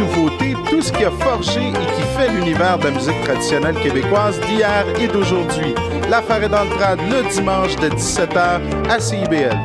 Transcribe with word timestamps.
nouveautés, 0.00 0.54
tout 0.68 0.80
ce 0.80 0.92
qui 0.92 1.04
a 1.04 1.10
forgé 1.10 1.60
et 1.60 1.86
qui 1.94 2.02
fait 2.16 2.30
l'univers 2.32 2.78
de 2.78 2.84
la 2.84 2.90
musique 2.92 3.20
traditionnelle 3.22 3.74
québécoise 3.76 4.40
d'hier 4.40 4.84
et 5.00 5.06
d'aujourd'hui. 5.08 5.74
L'affaire 6.08 6.42
est 6.42 6.48
dans 6.48 6.64
le 6.64 6.70
trad 6.70 6.98
le 6.98 7.28
dimanche 7.30 7.76
de 7.76 7.88
17h 7.88 8.60
à 8.88 8.98
CIBL. 8.98 9.56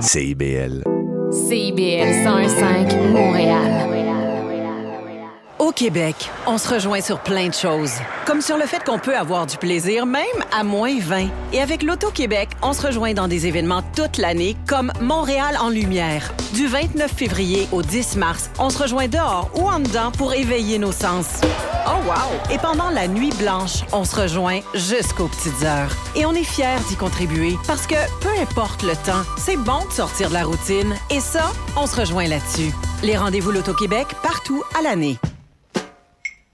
CIBL. 0.00 0.84
CIBL 1.30 2.24
105 2.24 2.94
Montréal. 3.12 4.03
Au 5.64 5.72
Québec, 5.72 6.30
on 6.46 6.58
se 6.58 6.68
rejoint 6.68 7.00
sur 7.00 7.20
plein 7.20 7.48
de 7.48 7.54
choses. 7.54 7.94
Comme 8.26 8.42
sur 8.42 8.58
le 8.58 8.66
fait 8.66 8.84
qu'on 8.84 8.98
peut 8.98 9.16
avoir 9.16 9.46
du 9.46 9.56
plaisir 9.56 10.04
même 10.04 10.22
à 10.52 10.62
moins 10.62 10.98
20. 11.00 11.28
Et 11.54 11.62
avec 11.62 11.82
l'Auto-Québec, 11.82 12.50
on 12.60 12.74
se 12.74 12.86
rejoint 12.86 13.14
dans 13.14 13.28
des 13.28 13.46
événements 13.46 13.80
toute 13.96 14.18
l'année 14.18 14.58
comme 14.66 14.92
Montréal 15.00 15.56
en 15.58 15.70
lumière. 15.70 16.34
Du 16.52 16.66
29 16.66 17.10
février 17.10 17.66
au 17.72 17.80
10 17.80 18.16
mars, 18.16 18.50
on 18.58 18.68
se 18.68 18.82
rejoint 18.82 19.08
dehors 19.08 19.50
ou 19.54 19.66
en 19.66 19.80
dedans 19.80 20.10
pour 20.10 20.34
éveiller 20.34 20.78
nos 20.78 20.92
sens. 20.92 21.40
Oh 21.86 22.02
wow! 22.06 22.52
Et 22.54 22.58
pendant 22.58 22.90
la 22.90 23.08
nuit 23.08 23.32
blanche, 23.38 23.84
on 23.94 24.04
se 24.04 24.16
rejoint 24.20 24.60
jusqu'aux 24.74 25.28
petites 25.28 25.62
heures. 25.64 25.96
Et 26.14 26.26
on 26.26 26.34
est 26.34 26.44
fiers 26.44 26.76
d'y 26.90 26.96
contribuer 26.96 27.56
parce 27.66 27.86
que 27.86 27.94
peu 28.20 28.28
importe 28.42 28.82
le 28.82 28.96
temps, 28.96 29.24
c'est 29.38 29.56
bon 29.56 29.82
de 29.86 29.92
sortir 29.92 30.28
de 30.28 30.34
la 30.34 30.44
routine. 30.44 30.94
Et 31.08 31.20
ça, 31.20 31.52
on 31.78 31.86
se 31.86 31.98
rejoint 31.98 32.28
là-dessus. 32.28 32.70
Les 33.02 33.16
rendez-vous 33.16 33.50
L'Auto-Québec 33.50 34.08
partout 34.22 34.62
à 34.78 34.82
l'année. 34.82 35.18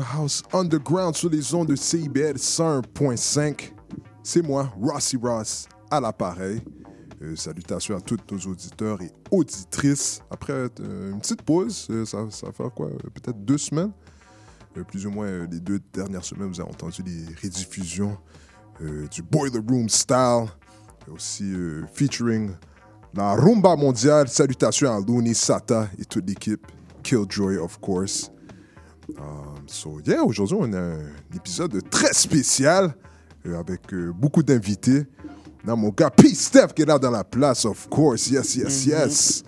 House 0.00 0.42
Underground 0.52 1.14
sur 1.14 1.30
les 1.30 1.54
ondes 1.54 1.68
de 1.68 1.76
CIBL 1.76 2.36
101.5. 2.36 3.72
C'est 4.22 4.42
moi, 4.42 4.72
Rossi 4.80 5.16
Ross, 5.16 5.68
à 5.90 6.00
l'appareil. 6.00 6.62
Euh, 7.22 7.36
salutations 7.36 7.96
à 7.96 8.00
tous 8.00 8.18
nos 8.30 8.38
auditeurs 8.38 9.00
et 9.02 9.10
auditrices. 9.30 10.22
Après 10.30 10.52
euh, 10.52 11.12
une 11.12 11.20
petite 11.20 11.42
pause, 11.42 11.86
euh, 11.90 12.04
ça, 12.04 12.26
ça 12.30 12.46
va 12.46 12.52
faire 12.52 12.70
quoi? 12.70 12.88
Peut-être 13.14 13.44
deux 13.44 13.58
semaines? 13.58 13.92
Plus 14.88 15.06
ou 15.06 15.10
moins 15.10 15.46
les 15.50 15.60
deux 15.60 15.80
dernières 15.92 16.24
semaines, 16.24 16.48
vous 16.48 16.60
avez 16.60 16.70
entendu 16.70 17.02
les 17.02 17.26
rediffusions 17.42 18.16
du 19.10 19.22
Boiler 19.22 19.60
Room 19.68 19.86
Style, 19.90 20.46
aussi 21.12 21.52
featuring 21.92 22.52
la 23.12 23.34
rumba 23.34 23.76
mondiale. 23.76 24.28
Salutations 24.28 24.90
à 24.90 24.98
Looney, 24.98 25.34
Sata 25.34 25.88
et 25.98 26.06
toute 26.06 26.26
l'équipe. 26.26 26.66
Killjoy, 27.02 27.58
of 27.58 27.78
course. 27.80 28.30
Um, 29.18 29.51
so, 29.72 30.00
yeah, 30.06 30.22
aujourd'hui, 30.22 30.56
on 30.60 30.72
a 30.72 30.78
un 30.78 31.00
épisode 31.34 31.82
très 31.90 32.12
spécial 32.12 32.94
euh, 33.46 33.58
avec 33.58 33.92
euh, 33.92 34.12
beaucoup 34.12 34.42
d'invités. 34.42 35.06
On 35.64 35.72
a 35.72 35.76
mon 35.76 35.88
gars 35.88 36.10
P. 36.10 36.28
Steph 36.34 36.68
qui 36.74 36.82
est 36.82 36.86
là 36.86 36.98
dans 36.98 37.10
la 37.10 37.24
place, 37.24 37.64
of 37.64 37.88
course. 37.88 38.28
Yes, 38.30 38.56
yes, 38.56 38.86
yes. 38.86 39.44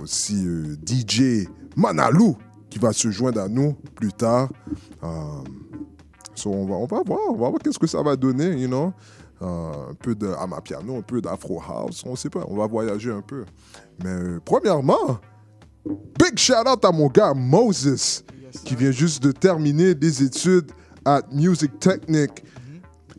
Aussi 0.00 0.46
euh, 0.46 0.76
DJ 0.86 1.48
Manalou 1.76 2.36
qui 2.70 2.78
va 2.78 2.92
se 2.92 3.10
joindre 3.10 3.40
à 3.40 3.48
nous 3.48 3.74
plus 3.94 4.12
tard. 4.12 4.50
So, 6.34 6.52
on, 6.52 6.66
va, 6.66 6.74
on 6.74 6.86
va 6.86 7.02
voir, 7.04 7.20
on 7.30 7.32
va 7.32 7.48
voir 7.48 7.62
qu'est-ce 7.62 7.78
que 7.78 7.86
ça 7.86 8.02
va 8.02 8.14
donner, 8.14 8.52
you 8.52 8.68
know. 8.68 8.92
Un 9.40 9.94
peu 10.00 10.14
de 10.16 10.28
Amapiano, 10.28 10.96
un 10.96 11.02
peu 11.02 11.20
d'Afro 11.20 11.62
House, 11.62 12.02
on 12.04 12.16
sait 12.16 12.28
pas, 12.28 12.44
on 12.48 12.56
va 12.56 12.66
voyager 12.66 13.12
un 13.12 13.20
peu. 13.22 13.44
Mais 14.02 14.38
premièrement, 14.44 15.20
big 15.86 16.36
shout 16.36 16.66
out 16.66 16.84
à 16.84 16.90
mon 16.90 17.06
gars 17.06 17.34
Moses, 17.34 18.24
qui 18.64 18.74
vient 18.76 18.90
juste 18.90 19.22
de 19.22 19.32
terminer 19.32 19.94
des 19.94 20.22
études 20.22 20.70
à 21.04 21.22
Music 21.32 21.78
Technic. 21.80 22.44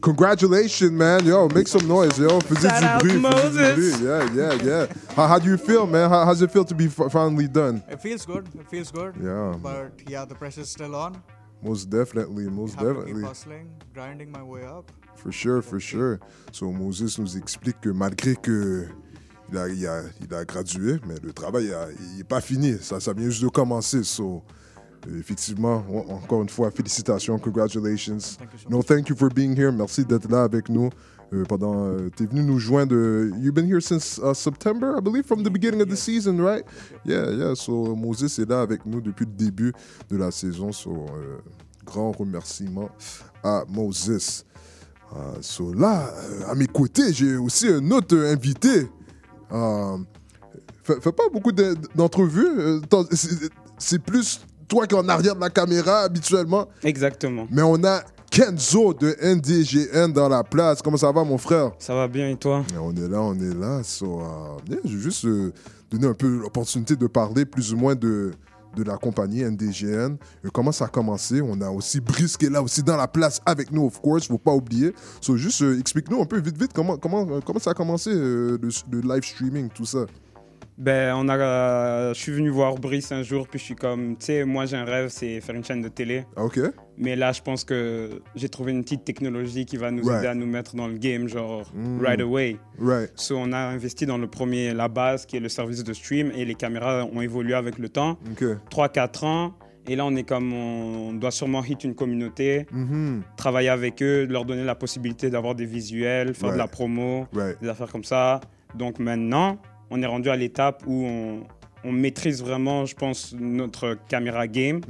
Congratulations, 0.02 0.92
man. 0.92 1.26
Yo, 1.26 1.50
make 1.50 1.68
some 1.68 1.86
noise, 1.86 2.18
yo. 2.18 2.40
Faisais 2.40 2.70
Shout 2.70 2.80
du 2.80 2.86
out 2.86 3.00
bruit, 3.02 3.20
Moses. 3.20 3.76
du 3.76 3.76
bruit. 3.76 4.02
Yeah, 4.02 4.34
yeah, 4.34 4.64
yeah. 4.64 4.88
How, 5.16 5.28
how 5.28 5.40
do 5.40 5.50
you 5.50 5.58
feel, 5.58 5.86
man? 5.88 6.10
How, 6.10 6.24
how's 6.26 6.42
it 6.42 6.52
feel 6.52 6.64
to 6.64 6.74
be 6.76 6.88
finally 6.88 7.48
done? 7.50 7.84
It 7.90 8.02
feels 8.02 8.26
good. 8.26 8.48
It 8.58 8.68
feels 8.70 8.92
good. 8.92 9.16
Yeah. 9.22 9.58
But 9.62 9.92
yeah, 10.08 10.24
the 10.26 10.36
press 10.36 10.58
is 10.58 10.70
still 10.70 10.96
on. 10.96 11.22
Most 11.62 11.90
definitely, 11.90 12.46
most 12.46 12.76
Have 12.76 12.84
to 12.88 12.94
definitely. 12.94 13.14
keep 13.22 13.28
hustling, 13.28 13.70
grinding 13.94 14.32
my 14.32 14.42
way 14.42 14.64
up. 14.64 14.90
For 15.16 15.34
sure, 15.34 15.62
for 15.62 15.82
sure. 15.82 16.22
So, 16.54 16.72
Moses 16.72 17.20
nous 17.20 17.36
explique 17.36 17.82
que 17.82 17.90
malgré 17.90 18.36
que 18.36 18.88
il 19.52 19.58
a, 19.58 19.68
il 19.68 19.86
a, 19.86 20.04
il 20.22 20.34
a 20.34 20.46
gradué, 20.46 21.02
mais 21.06 21.16
le 21.22 21.34
travail 21.34 21.74
n'est 22.16 22.24
pas 22.24 22.40
fini. 22.40 22.78
Ça, 22.80 23.02
ça 23.02 23.12
vient 23.12 23.26
juste 23.26 23.44
de 23.44 23.50
commencer. 23.50 24.04
So, 24.06 24.44
effectivement, 25.18 25.84
en- 25.90 26.14
encore 26.16 26.42
une 26.42 26.50
fois, 26.50 26.72
félicitations, 26.72 27.38
congratulations. 27.40 28.18
Thank 28.38 28.54
you 28.54 28.60
so 28.64 28.70
no, 28.70 28.82
thank 28.84 29.10
you 29.10 29.16
for 29.16 29.30
being 29.30 29.56
here. 29.56 29.72
Merci 29.72 30.06
d'être 30.06 30.30
là 30.30 30.44
avec 30.44 30.70
nous. 30.70 30.90
Euh, 31.32 31.44
pendant, 31.46 31.86
euh, 31.86 32.10
t'es 32.16 32.26
venu 32.26 32.42
nous 32.42 32.58
joindre. 32.58 32.96
euh, 32.96 33.30
you've 33.40 33.54
been 33.54 33.68
here 33.68 33.82
since 33.82 34.18
uh, 34.24 34.34
September, 34.34 34.96
I 34.98 35.02
believe, 35.02 35.26
from 35.28 35.44
the 35.44 35.50
beginning 35.52 35.80
of 35.82 35.88
the 35.88 35.96
season, 35.96 36.40
right? 36.44 36.66
Yeah, 37.06 37.30
yeah. 37.32 37.54
So 37.56 37.96
Moses 37.96 38.40
est 38.40 38.50
là 38.50 38.62
avec 38.62 38.84
nous 38.88 39.00
depuis 39.00 39.26
le 39.26 39.32
début 39.34 39.72
de 40.10 40.18
la 40.18 40.32
saison. 40.32 40.72
So, 40.72 40.92
euh, 40.92 41.38
grand 41.86 42.12
remerciement 42.14 42.90
à 43.44 43.64
Moses. 43.70 44.44
Euh, 45.16 45.38
so 45.42 45.72
là, 45.72 46.08
euh, 46.16 46.52
à 46.52 46.56
mes 46.56 46.68
côtés, 46.68 47.14
j'ai 47.14 47.36
aussi 47.38 47.68
un 47.68 47.92
autre 47.92 48.18
invité. 48.18 48.88
Euh, 49.52 49.98
fait, 50.84 51.00
fait 51.00 51.12
pas 51.12 51.30
beaucoup 51.32 51.52
de- 51.52 51.76
d'entrevues. 51.94 52.80
C'est 53.78 54.00
plus 54.00 54.42
toi 54.70 54.88
qui 54.88 54.96
es 54.96 54.98
en 54.98 55.10
arrière 55.10 55.36
de 55.36 55.42
la 55.42 55.50
caméra 55.50 56.02
habituellement. 56.04 56.68
Exactement. 56.84 57.48
Mais 57.52 57.62
on 57.64 57.84
a 57.84 58.02
Kenzo 58.32 58.94
de 58.94 59.16
NDGN 59.22 60.14
dans 60.14 60.30
la 60.30 60.44
place. 60.44 60.82
Comment 60.82 60.98
ça 60.98 61.12
va, 61.12 61.24
mon 61.24 61.38
frère? 61.40 61.72
Ça 61.80 61.96
va 61.96 62.08
bien 62.08 62.30
et 62.30 62.38
toi? 62.38 62.64
Et 62.74 62.78
On 62.78 62.94
est 62.94 63.08
là, 63.10 63.22
on 63.22 63.34
est 63.34 63.56
là. 63.60 63.82
So, 63.84 64.22
euh, 64.22 64.26
yeah, 64.70 64.78
je 64.86 64.96
vais 64.96 65.02
juste 65.04 65.26
euh, 65.26 65.52
donner 65.92 66.08
un 66.08 66.14
peu 66.14 66.28
l'opportunité 66.28 66.96
de 66.96 67.08
parler 67.08 67.46
plus 67.46 67.74
ou 67.74 67.78
moins 67.78 67.96
de, 67.96 68.32
de 68.76 68.84
la 68.84 68.98
compagnie 68.98 69.44
NDGN. 69.44 70.18
Euh, 70.46 70.50
comment 70.54 70.72
ça 70.72 70.86
a 70.86 70.90
commencé? 70.90 71.42
On 71.42 71.60
a 71.60 71.72
aussi 71.72 72.00
Brice 72.00 72.38
qui 72.38 72.46
est 72.46 72.50
là 72.52 72.62
aussi 72.62 72.84
dans 72.84 72.98
la 72.98 73.08
place 73.08 73.42
avec 73.48 73.72
nous, 73.72 73.88
of 73.88 74.00
course, 74.00 74.28
faut 74.28 74.38
pas 74.38 74.54
oublier. 74.54 74.94
So, 75.22 75.36
juste 75.36 75.64
euh, 75.64 75.80
explique-nous 75.80 76.22
un 76.22 76.26
peu 76.26 76.40
vite, 76.40 76.56
vite 76.62 76.72
comment, 76.74 76.98
comment, 76.98 77.26
comment 77.42 77.60
ça 77.60 77.72
a 77.72 77.74
commencé 77.74 78.12
euh, 78.14 78.60
le, 78.62 78.70
le 78.92 79.02
live 79.16 79.24
streaming, 79.24 79.70
tout 79.70 79.86
ça. 79.86 80.06
Ben, 80.80 81.14
on 81.18 81.28
a, 81.28 81.36
euh, 81.38 82.14
je 82.14 82.20
suis 82.22 82.32
venu 82.32 82.50
voir 82.50 82.76
Brice 82.76 83.12
un 83.12 83.22
jour, 83.22 83.50
puis 83.50 83.60
je 83.60 83.66
suis 83.66 83.76
comme, 83.76 84.16
tu 84.18 84.28
sais, 84.28 84.46
moi 84.46 84.66
j'ai 84.66 84.78
un 84.78 84.86
rêve, 84.86 85.10
c'est 85.10 85.42
faire 85.42 85.54
une 85.56 85.64
chaîne 85.64 85.82
de 85.82 85.90
télé. 85.90 86.26
Ah, 86.38 86.46
ok. 86.46 86.58
Mais 86.98 87.18
là, 87.18 87.34
je 87.34 87.42
pense 87.42 87.66
que 87.66 88.22
j'ai 88.36 88.48
trouvé 88.48 88.72
une 88.72 88.84
petite 88.84 89.04
technologie 89.04 89.66
qui 89.66 89.76
va 89.76 89.92
nous 89.92 90.10
aider 90.10 90.28
à 90.28 90.34
nous 90.34 90.46
mettre 90.46 90.78
dans 90.78 90.88
le 90.88 90.98
game, 90.98 91.28
genre 91.28 91.70
Mm. 91.76 92.02
right 92.02 92.22
away. 92.22 92.58
Right. 92.80 93.12
So, 93.16 93.36
on 93.38 93.52
a 93.52 93.58
investi 93.58 94.06
dans 94.06 94.18
le 94.18 94.28
premier, 94.28 94.74
la 94.74 94.88
base, 94.88 95.26
qui 95.26 95.36
est 95.36 95.42
le 95.42 95.50
service 95.50 95.84
de 95.84 95.92
stream, 95.92 96.32
et 96.34 96.46
les 96.46 96.56
caméras 96.56 97.06
ont 97.06 97.20
évolué 97.22 97.54
avec 97.56 97.78
le 97.78 97.90
temps. 97.90 98.18
Ok. 98.32 98.46
3-4 98.70 99.24
ans. 99.26 99.54
Et 99.88 99.96
là, 99.98 100.06
on 100.06 100.16
est 100.16 100.24
comme, 100.24 100.54
on 100.54 101.14
doit 101.14 101.32
sûrement 101.32 101.64
hit 101.64 101.84
une 101.84 101.96
communauté, 101.96 102.68
Mhm. 102.72 103.24
travailler 103.36 103.70
avec 103.70 104.02
eux, 104.02 104.26
leur 104.30 104.46
donner 104.46 104.64
la 104.64 104.76
possibilité 104.76 105.30
d'avoir 105.30 105.56
des 105.56 105.66
visuels, 105.66 106.34
faire 106.36 106.54
de 106.54 106.58
la 106.58 106.68
promo, 106.68 107.26
des 107.62 107.68
affaires 107.68 107.92
comme 107.92 108.04
ça. 108.04 108.40
Donc 108.76 109.00
maintenant, 109.00 109.58
on 109.90 110.02
est 110.02 110.06
rendu 110.06 110.30
à 110.30 110.36
l'étape 110.36 110.84
où 110.88 111.06
on, 111.06 111.44
on 111.84 111.92
maîtrise 111.92 112.42
vraiment, 112.44 112.86
je 112.86 112.96
pense, 112.96 113.34
notre 113.40 113.98
caméra 114.08 114.48
game 114.48 114.82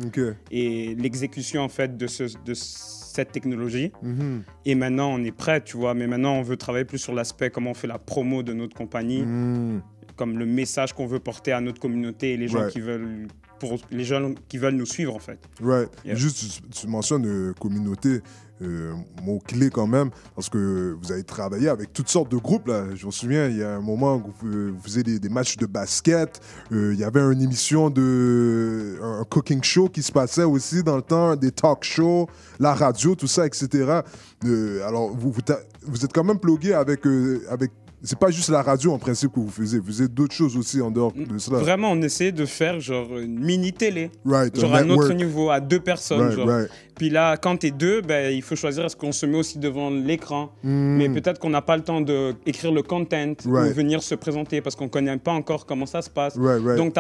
et 0.52 0.96
l'exécution 0.96 1.62
en 1.62 1.70
fait 1.70 1.98
de, 1.98 2.08
ce, 2.08 2.24
de 2.46 2.54
cette 2.54 3.32
technologie. 3.32 3.92
Mhm. 4.02 4.44
Et 4.66 4.76
maintenant, 4.76 5.10
on 5.14 5.24
est 5.24 5.32
prêt, 5.36 5.62
tu 5.62 5.78
vois. 5.78 5.94
Mais 5.94 6.08
maintenant, 6.08 6.34
on 6.36 6.42
veut 6.42 6.58
travailler 6.58 6.86
plus 6.86 6.98
sur 7.00 7.14
l'aspect 7.14 7.50
comment 7.50 7.72
on 7.72 7.76
fait 7.76 7.88
la 7.88 8.00
promo 8.00 8.44
de 8.44 8.54
notre 8.54 8.76
compagnie, 8.76 9.22
Mm. 9.24 9.82
comme 10.16 10.38
le 10.38 10.46
message 10.46 10.94
qu'on 10.94 11.08
veut 11.08 11.20
porter 11.20 11.52
à 11.52 11.62
notre 11.62 11.80
communauté 11.80 12.34
et 12.34 12.38
les 12.38 12.48
gens 12.48 12.68
qui 12.68 12.80
veulent 12.82 13.28
pour 13.60 13.78
les 13.92 14.04
gens 14.06 14.34
qui 14.48 14.58
veulent 14.58 14.76
nous 14.76 14.86
suivre 14.86 15.14
en 15.16 15.20
fait. 15.20 15.38
Right. 15.62 15.90
Yeah. 16.06 16.16
Juste, 16.16 16.38
tu, 16.40 16.70
tu 16.82 16.88
mentionnes 16.88 17.26
euh, 17.28 17.54
communauté, 17.60 18.22
euh, 18.62 18.94
mot-clé 19.24 19.70
quand 19.70 19.88
même, 19.88 20.10
parce 20.36 20.50
que 20.50 20.98
vous 21.02 21.12
avez 21.12 21.24
travaillé 21.24 21.70
avec 21.70 21.94
toutes 21.94 22.10
sortes 22.10 22.32
de 22.32 22.38
groupes. 22.38 22.68
Là. 22.68 22.86
Je 22.96 23.06
me 23.06 23.12
souviens, 23.12 23.48
il 23.48 23.58
y 23.58 23.64
a 23.64 23.76
un 23.76 23.82
moment 23.82 24.16
où 24.16 24.34
vous, 24.42 24.48
euh, 24.48 24.74
faisiez 24.84 25.04
des, 25.04 25.30
matchs 25.30 25.58
de 25.58 25.66
basket. 25.66 26.40
euh, 26.72 26.94
il 26.94 27.00
y 27.00 27.04
avait 27.04 27.22
une 27.22 27.42
émission 27.42 27.90
de. 27.90 29.00
un 29.02 29.24
cooking 29.24 29.64
show 29.64 29.90
qui 29.90 30.04
se 30.04 30.12
passait 30.12 30.44
aussi 30.44 30.84
dans 30.84 30.96
le 30.96 31.02
temps, 31.02 31.36
des 31.36 31.52
talk 31.52 31.84
shows, 31.84 32.28
la 32.60 32.74
radio, 32.74 33.16
tout 33.16 33.28
ça, 33.28 33.46
etc. 33.46 34.02
Euh, 34.46 34.88
alors, 34.88 35.16
vous, 35.16 35.34
êtes 35.40 36.14
quand 36.14 36.24
même 36.24 36.40
plugué 36.40 36.74
avec. 36.74 37.06
avec 37.50 37.72
c'est 38.02 38.18
pas 38.18 38.32
juste 38.32 38.50
la 38.50 38.62
radio 38.62 38.94
en 38.94 38.98
principe 38.98 39.34
que 39.34 39.40
vous 39.40 39.50
faisiez, 39.50 39.80
vous 39.80 39.88
faisiez 39.88 40.08
d'autres 40.08 40.34
choses 40.34 40.56
aussi 40.56 40.82
en 40.82 40.92
dehors 40.92 41.12
de 41.14 41.38
cela. 41.38 41.60
Vraiment, 41.60 41.92
on 41.92 42.02
essaie 42.02 42.32
de 42.32 42.46
faire 42.46 42.80
genre 42.80 43.18
une 43.18 43.40
mini 43.40 43.74
télé. 43.74 44.12
Right, 44.26 44.58
genre 44.58 44.74
à 44.74 44.84
notre 44.84 45.10
network. 45.10 45.16
niveau, 45.16 45.50
à 45.50 45.60
deux 45.60 45.80
personnes. 45.80 46.22
Right, 46.22 46.36
genre. 46.36 46.48
right. 46.48 46.70
Puis 46.96 47.10
là, 47.10 47.38
quand 47.38 47.58
t'es 47.58 47.72
deux, 47.72 48.02
ben, 48.02 48.34
il 48.34 48.42
faut 48.42 48.56
choisir 48.56 48.86
est-ce 48.86 48.96
qu'on 48.96 49.12
se 49.12 49.26
met 49.26 49.38
aussi 49.38 49.58
devant 49.58 49.90
l'écran. 49.90 50.52
Mm. 50.64 50.98
Mais 50.98 51.10
peut-être 51.10 51.40
qu'on 51.40 51.50
n'a 51.50 51.62
pas 51.62 51.78
le 51.78 51.84
temps 51.84 52.02
d'écrire 52.02 52.72
le 52.72 52.84
content 52.84 53.34
ou 53.46 53.74
venir 53.74 54.04
se 54.04 54.16
présenter 54.16 54.62
parce 54.62 54.76
qu'on 54.76 54.90
connaît 54.90 55.18
pas 55.18 55.32
encore 55.32 55.66
comment 55.66 55.86
ça 55.86 56.02
se 56.02 56.10
passe. 56.10 56.38
Right, 56.38 56.62
right. 56.64 56.78
Donc, 56.78 56.94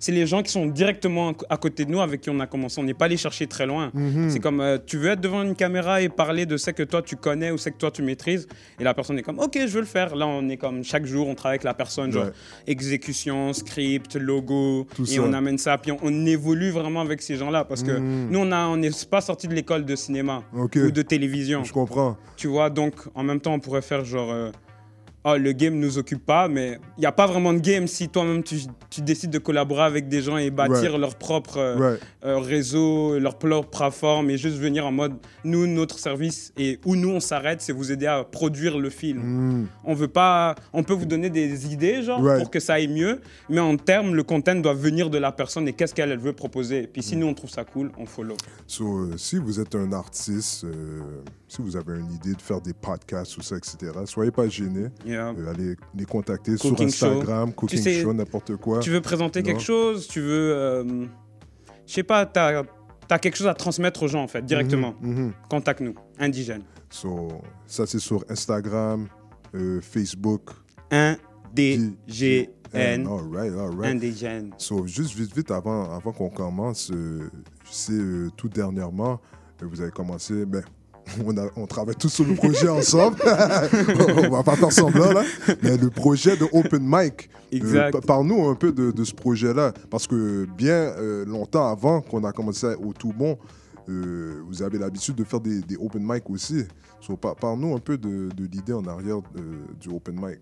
c'est 0.00 0.12
les 0.12 0.26
gens 0.26 0.42
qui 0.42 0.50
sont 0.50 0.66
directement 0.66 1.32
à 1.48 1.56
côté 1.56 1.84
de 1.84 1.90
nous 1.90 2.00
avec 2.00 2.20
qui 2.20 2.30
on 2.30 2.40
a 2.40 2.46
commencé. 2.46 2.80
On 2.80 2.84
n'est 2.84 2.94
pas 2.94 3.06
allé 3.06 3.16
chercher 3.16 3.46
très 3.46 3.66
loin. 3.66 3.90
Mhm. 3.94 4.30
C'est 4.30 4.38
comme, 4.38 4.60
euh, 4.60 4.78
tu 4.84 4.96
veux 4.96 5.10
être 5.10 5.20
devant 5.20 5.42
une 5.42 5.54
caméra 5.54 6.00
et 6.00 6.08
parler 6.08 6.46
de 6.46 6.56
ce 6.56 6.70
que 6.70 6.82
toi 6.82 7.02
tu 7.02 7.16
connais 7.16 7.50
ou 7.50 7.58
ce 7.58 7.70
que 7.70 7.76
toi 7.76 7.90
tu 7.90 8.02
maîtrises. 8.02 8.46
Et 8.78 8.84
la 8.84 8.94
personne 8.94 9.18
est 9.18 9.22
comme, 9.22 9.38
ok, 9.38 9.58
je 9.58 9.72
veux 9.72 9.80
le 9.80 9.86
faire. 9.86 10.14
Là, 10.18 10.26
on 10.26 10.48
est 10.48 10.56
comme, 10.56 10.84
chaque 10.84 11.06
jour, 11.06 11.26
on 11.28 11.34
travaille 11.34 11.54
avec 11.56 11.64
la 11.64 11.74
personne, 11.74 12.12
genre 12.12 12.26
Ouais. 12.26 12.32
exécution, 12.66 13.52
script, 13.52 14.16
logo. 14.16 14.86
Tout 14.94 15.02
et 15.04 15.16
ça. 15.16 15.22
on 15.22 15.32
amène 15.32 15.58
ça. 15.58 15.78
Puis 15.78 15.92
on, 15.92 15.98
on 16.02 16.26
évolue 16.26 16.70
vraiment 16.70 17.00
avec 17.00 17.22
ces 17.22 17.36
gens-là 17.36 17.64
parce 17.64 17.82
que 17.82 17.92
Mhm. 17.92 18.28
nous, 18.30 18.38
on 18.40 18.52
a- 18.52 18.66
on 18.66 18.76
n'est 18.76 18.90
pas 19.10 19.20
sorti 19.20 19.48
de 19.48 19.54
l'école 19.54 19.84
de 19.84 19.96
cinéma 19.96 20.42
ou 20.52 20.68
de 20.68 21.02
télévision. 21.02 21.64
Je 21.64 21.72
comprends. 21.72 22.16
Tu 22.36 22.46
vois, 22.48 22.70
donc 22.70 22.94
en 23.14 23.22
même 23.22 23.40
temps, 23.40 23.54
on 23.54 23.60
pourrait 23.60 23.82
faire 23.82 24.04
genre. 24.04 24.30
euh, 24.30 24.50
Ah, 25.24 25.36
le 25.36 25.52
game 25.52 25.74
nous 25.74 25.98
occupe 25.98 26.24
pas, 26.24 26.48
mais 26.48 26.78
il 26.96 27.00
n'y 27.00 27.06
a 27.06 27.12
pas 27.12 27.26
vraiment 27.26 27.52
de 27.52 27.58
game 27.58 27.86
si 27.88 28.08
toi-même 28.08 28.42
tu, 28.42 28.56
tu 28.88 29.02
décides 29.02 29.30
de 29.30 29.38
collaborer 29.38 29.82
avec 29.82 30.08
des 30.08 30.22
gens 30.22 30.36
et 30.38 30.50
bâtir 30.50 30.92
Right. 30.92 31.00
leur 31.00 31.16
propre 31.16 31.58
euh, 31.58 31.76
Right. 31.76 32.00
euh, 32.24 32.38
réseau, 32.38 33.18
leur 33.18 33.36
propre 33.36 33.68
plateforme 33.68 34.30
et 34.30 34.38
juste 34.38 34.56
venir 34.58 34.86
en 34.86 34.92
mode 34.92 35.14
nous, 35.44 35.66
notre 35.66 35.98
service 35.98 36.52
et 36.56 36.78
où 36.86 36.94
nous 36.96 37.10
on 37.10 37.20
s'arrête, 37.20 37.60
c'est 37.60 37.72
vous 37.72 37.90
aider 37.92 38.06
à 38.06 38.22
produire 38.24 38.78
le 38.78 38.90
film. 38.90 39.18
Mm. 39.22 39.66
On 39.84 39.92
veut 39.94 40.08
pas, 40.08 40.54
on 40.72 40.82
peut 40.84 40.94
vous 40.94 41.04
donner 41.06 41.30
des 41.30 41.72
idées 41.72 42.02
genre 42.02 42.22
Right. 42.22 42.38
pour 42.40 42.50
que 42.50 42.60
ça 42.60 42.74
aille 42.74 42.88
mieux, 42.88 43.20
mais 43.50 43.60
en 43.60 43.76
termes, 43.76 44.14
le 44.14 44.22
content 44.22 44.54
doit 44.54 44.72
venir 44.74 45.10
de 45.10 45.18
la 45.18 45.32
personne 45.32 45.66
et 45.68 45.72
qu'est-ce 45.72 45.94
qu'elle 45.94 46.12
elle 46.12 46.18
veut 46.20 46.32
proposer. 46.32 46.86
Puis 46.86 47.00
Mm. 47.00 47.04
si 47.04 47.16
nous 47.16 47.26
on 47.26 47.34
trouve 47.34 47.50
ça 47.50 47.64
cool, 47.64 47.90
on 47.98 48.06
follow. 48.06 48.36
So, 48.66 48.84
euh, 48.98 49.14
si 49.18 49.36
vous 49.36 49.58
êtes 49.60 49.74
un 49.74 49.92
artiste, 49.92 50.64
si 51.48 51.62
vous 51.62 51.76
avez 51.76 51.98
une 51.98 52.12
idée 52.12 52.34
de 52.34 52.42
faire 52.42 52.60
des 52.60 52.74
podcasts 52.74 53.36
ou 53.38 53.42
ça, 53.42 53.56
etc., 53.56 53.92
soyez 54.04 54.30
pas 54.30 54.48
gênés. 54.48 54.88
Yeah. 55.04 55.30
Euh, 55.30 55.50
allez 55.50 55.76
les 55.94 56.04
contacter 56.04 56.56
Cooking 56.56 56.90
sur 56.90 57.08
Instagram, 57.08 57.48
show. 57.48 57.54
Cooking 57.54 57.78
Tu 57.78 57.84
sais, 57.84 58.02
Show, 58.02 58.12
n'importe 58.12 58.56
quoi. 58.56 58.80
Tu 58.80 58.90
veux 58.90 59.00
présenter 59.00 59.40
Non. 59.40 59.46
quelque 59.46 59.62
chose, 59.62 60.06
tu 60.06 60.20
veux, 60.20 60.52
euh, 60.54 60.84
je 61.86 61.92
sais 61.92 62.02
pas, 62.02 62.26
t'as 62.26 62.62
as 63.10 63.18
quelque 63.18 63.36
chose 63.36 63.46
à 63.46 63.54
transmettre 63.54 64.02
aux 64.02 64.08
gens 64.08 64.22
en 64.22 64.28
fait 64.28 64.44
directement. 64.44 64.94
Mhm, 65.00 65.14
mhm. 65.14 65.32
Contacte-nous, 65.48 65.94
indigène. 66.18 66.62
So, 66.90 67.28
ça, 67.66 67.86
c'est 67.86 67.98
sur 67.98 68.24
Instagram, 68.28 69.08
euh, 69.54 69.80
Facebook. 69.80 70.50
Indigène. 70.90 72.48
All 72.74 73.26
right, 73.32 73.52
all 73.54 73.74
right. 73.74 73.94
Indigène. 73.96 74.52
So, 74.58 74.86
juste 74.86 75.14
vite, 75.14 75.34
vite, 75.34 75.50
avant, 75.50 75.90
avant 75.90 76.12
qu'on 76.12 76.28
commence, 76.28 76.90
euh, 76.90 77.30
je 77.64 77.72
sais, 77.72 77.92
euh, 77.92 78.28
tout 78.36 78.48
dernièrement, 78.48 79.20
vous 79.62 79.80
avez 79.80 79.90
commencé, 79.90 80.44
ben, 80.46 80.62
on, 81.24 81.36
a- 81.36 81.50
on 81.56 81.66
travaille 81.66 81.94
tous 81.96 82.08
sur 82.08 82.24
le 82.24 82.34
projet 82.34 82.68
ensemble. 82.68 83.16
on 83.24 84.28
va 84.30 84.42
pas 84.42 84.56
faire 84.56 84.72
semblant, 84.72 85.12
là. 85.12 85.22
Mais 85.62 85.76
le 85.76 85.90
projet 85.90 86.36
de 86.36 86.44
Open 86.52 86.82
Mic. 86.82 87.28
Euh, 87.52 87.56
Exact. 87.56 87.92
pa- 87.92 88.00
Parle-nous 88.00 88.48
un 88.48 88.54
peu 88.54 88.72
de, 88.72 88.90
de 88.90 89.04
ce 89.04 89.14
projet-là. 89.14 89.72
Parce 89.90 90.06
que 90.06 90.46
bien 90.56 90.72
euh, 90.74 91.24
longtemps 91.24 91.70
avant 91.70 92.00
qu'on 92.00 92.24
a 92.24 92.32
commencé 92.32 92.66
au 92.82 92.92
Tout 92.92 93.12
Bon, 93.16 93.38
euh, 93.88 94.40
vous 94.46 94.62
avez 94.62 94.78
l'habitude 94.78 95.14
de 95.14 95.24
faire 95.24 95.40
des, 95.40 95.60
des 95.60 95.76
Open 95.76 96.02
Mic 96.04 96.28
aussi. 96.30 96.64
So, 97.00 97.16
par- 97.16 97.36
Parle-nous 97.36 97.74
un 97.74 97.78
peu 97.80 97.96
de, 97.96 98.28
de 98.36 98.44
l'idée 98.50 98.72
en 98.74 98.84
arrière 98.86 99.18
du 99.80 99.88
Open 99.88 100.14
Mic. 100.16 100.38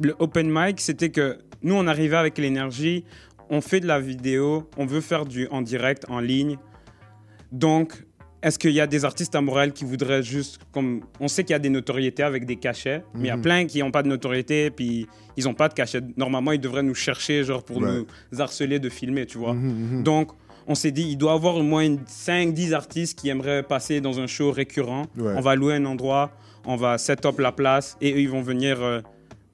Le 0.00 0.14
open 0.18 0.50
mic, 0.50 0.80
c'était 0.80 1.10
que 1.10 1.38
nous, 1.62 1.74
on 1.74 1.86
arrivait 1.86 2.16
avec 2.16 2.38
l'énergie, 2.38 3.04
on 3.50 3.60
fait 3.60 3.78
de 3.78 3.86
la 3.86 4.00
vidéo, 4.00 4.68
on 4.76 4.86
veut 4.86 5.02
faire 5.02 5.26
du 5.26 5.46
en 5.48 5.62
direct, 5.62 6.06
en 6.08 6.18
ligne. 6.18 6.56
Donc, 7.52 8.04
est-ce 8.42 8.58
qu'il 8.58 8.72
y 8.72 8.80
a 8.80 8.86
des 8.86 9.04
artistes 9.04 9.34
à 9.34 9.40
Montréal 9.40 9.72
qui 9.72 9.84
voudraient 9.84 10.22
juste, 10.22 10.58
comme 10.72 11.02
on 11.20 11.28
sait 11.28 11.44
qu'il 11.44 11.52
y 11.52 11.56
a 11.56 11.60
des 11.60 11.68
notoriétés 11.70 12.22
avec 12.24 12.44
des 12.44 12.56
cachets, 12.56 13.04
mais 13.14 13.20
il 13.20 13.26
y 13.26 13.30
a 13.30 13.36
Mhm. 13.36 13.42
plein 13.42 13.66
qui 13.66 13.78
n'ont 13.80 13.90
pas 13.92 14.02
de 14.02 14.08
notoriété, 14.08 14.70
puis 14.70 15.06
ils 15.36 15.44
n'ont 15.44 15.54
pas 15.54 15.68
de 15.68 15.74
cachet. 15.74 16.00
Normalement, 16.16 16.52
ils 16.52 16.60
devraient 16.60 16.82
nous 16.82 16.94
chercher, 16.94 17.44
genre 17.44 17.62
pour 17.64 17.80
nous 17.80 18.06
harceler 18.38 18.78
de 18.78 18.88
filmer, 18.88 19.26
tu 19.26 19.38
vois. 19.38 19.54
Mhm, 19.54 19.96
mhm. 19.98 20.02
Donc, 20.02 20.30
on 20.66 20.74
s'est 20.74 20.90
dit, 20.92 21.02
il 21.10 21.16
doit 21.16 21.32
y 21.32 21.34
avoir 21.34 21.56
au 21.56 21.62
moins 21.62 21.88
5-10 22.06 22.72
artistes 22.72 23.18
qui 23.18 23.28
aimeraient 23.28 23.62
passer 23.62 24.00
dans 24.00 24.18
un 24.20 24.26
show 24.26 24.50
récurrent. 24.52 25.06
Ouais. 25.18 25.34
On 25.36 25.40
va 25.40 25.54
louer 25.56 25.74
un 25.74 25.84
endroit, 25.86 26.30
on 26.66 26.76
va 26.76 26.98
set 26.98 27.24
up 27.26 27.38
la 27.40 27.52
place 27.52 27.96
et 28.00 28.12
eux, 28.12 28.18
ils 28.20 28.28
vont 28.30 28.42
venir 28.42 28.80
euh, 28.82 29.00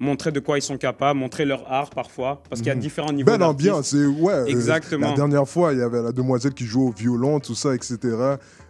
montrer 0.01 0.31
de 0.33 0.39
quoi 0.41 0.59
ils 0.59 0.63
sont 0.63 0.77
capables, 0.77 1.19
montrer 1.19 1.45
leur 1.45 1.71
art 1.73 1.91
parfois, 1.91 2.43
parce 2.49 2.61
qu'il 2.61 2.69
y 2.69 2.73
a 2.73 2.75
différents 2.77 3.13
niveaux 3.13 3.33
Belle 3.33 3.43
ambiance. 3.43 3.93
ouais, 3.95 4.33
euh, 4.33 4.45
Exactement. 4.47 5.09
la 5.11 5.17
dernière 5.17 5.49
fois, 5.49 5.73
il 5.73 5.79
y 5.81 5.83
avait 5.83 6.03
la 6.03 6.13
demoiselle 6.13 6.53
qui 6.55 6.65
joue 6.65 6.89
au 6.89 6.93
violon, 6.93 7.41
tout 7.41 7.55
ça, 7.57 7.75
etc. 7.75 7.97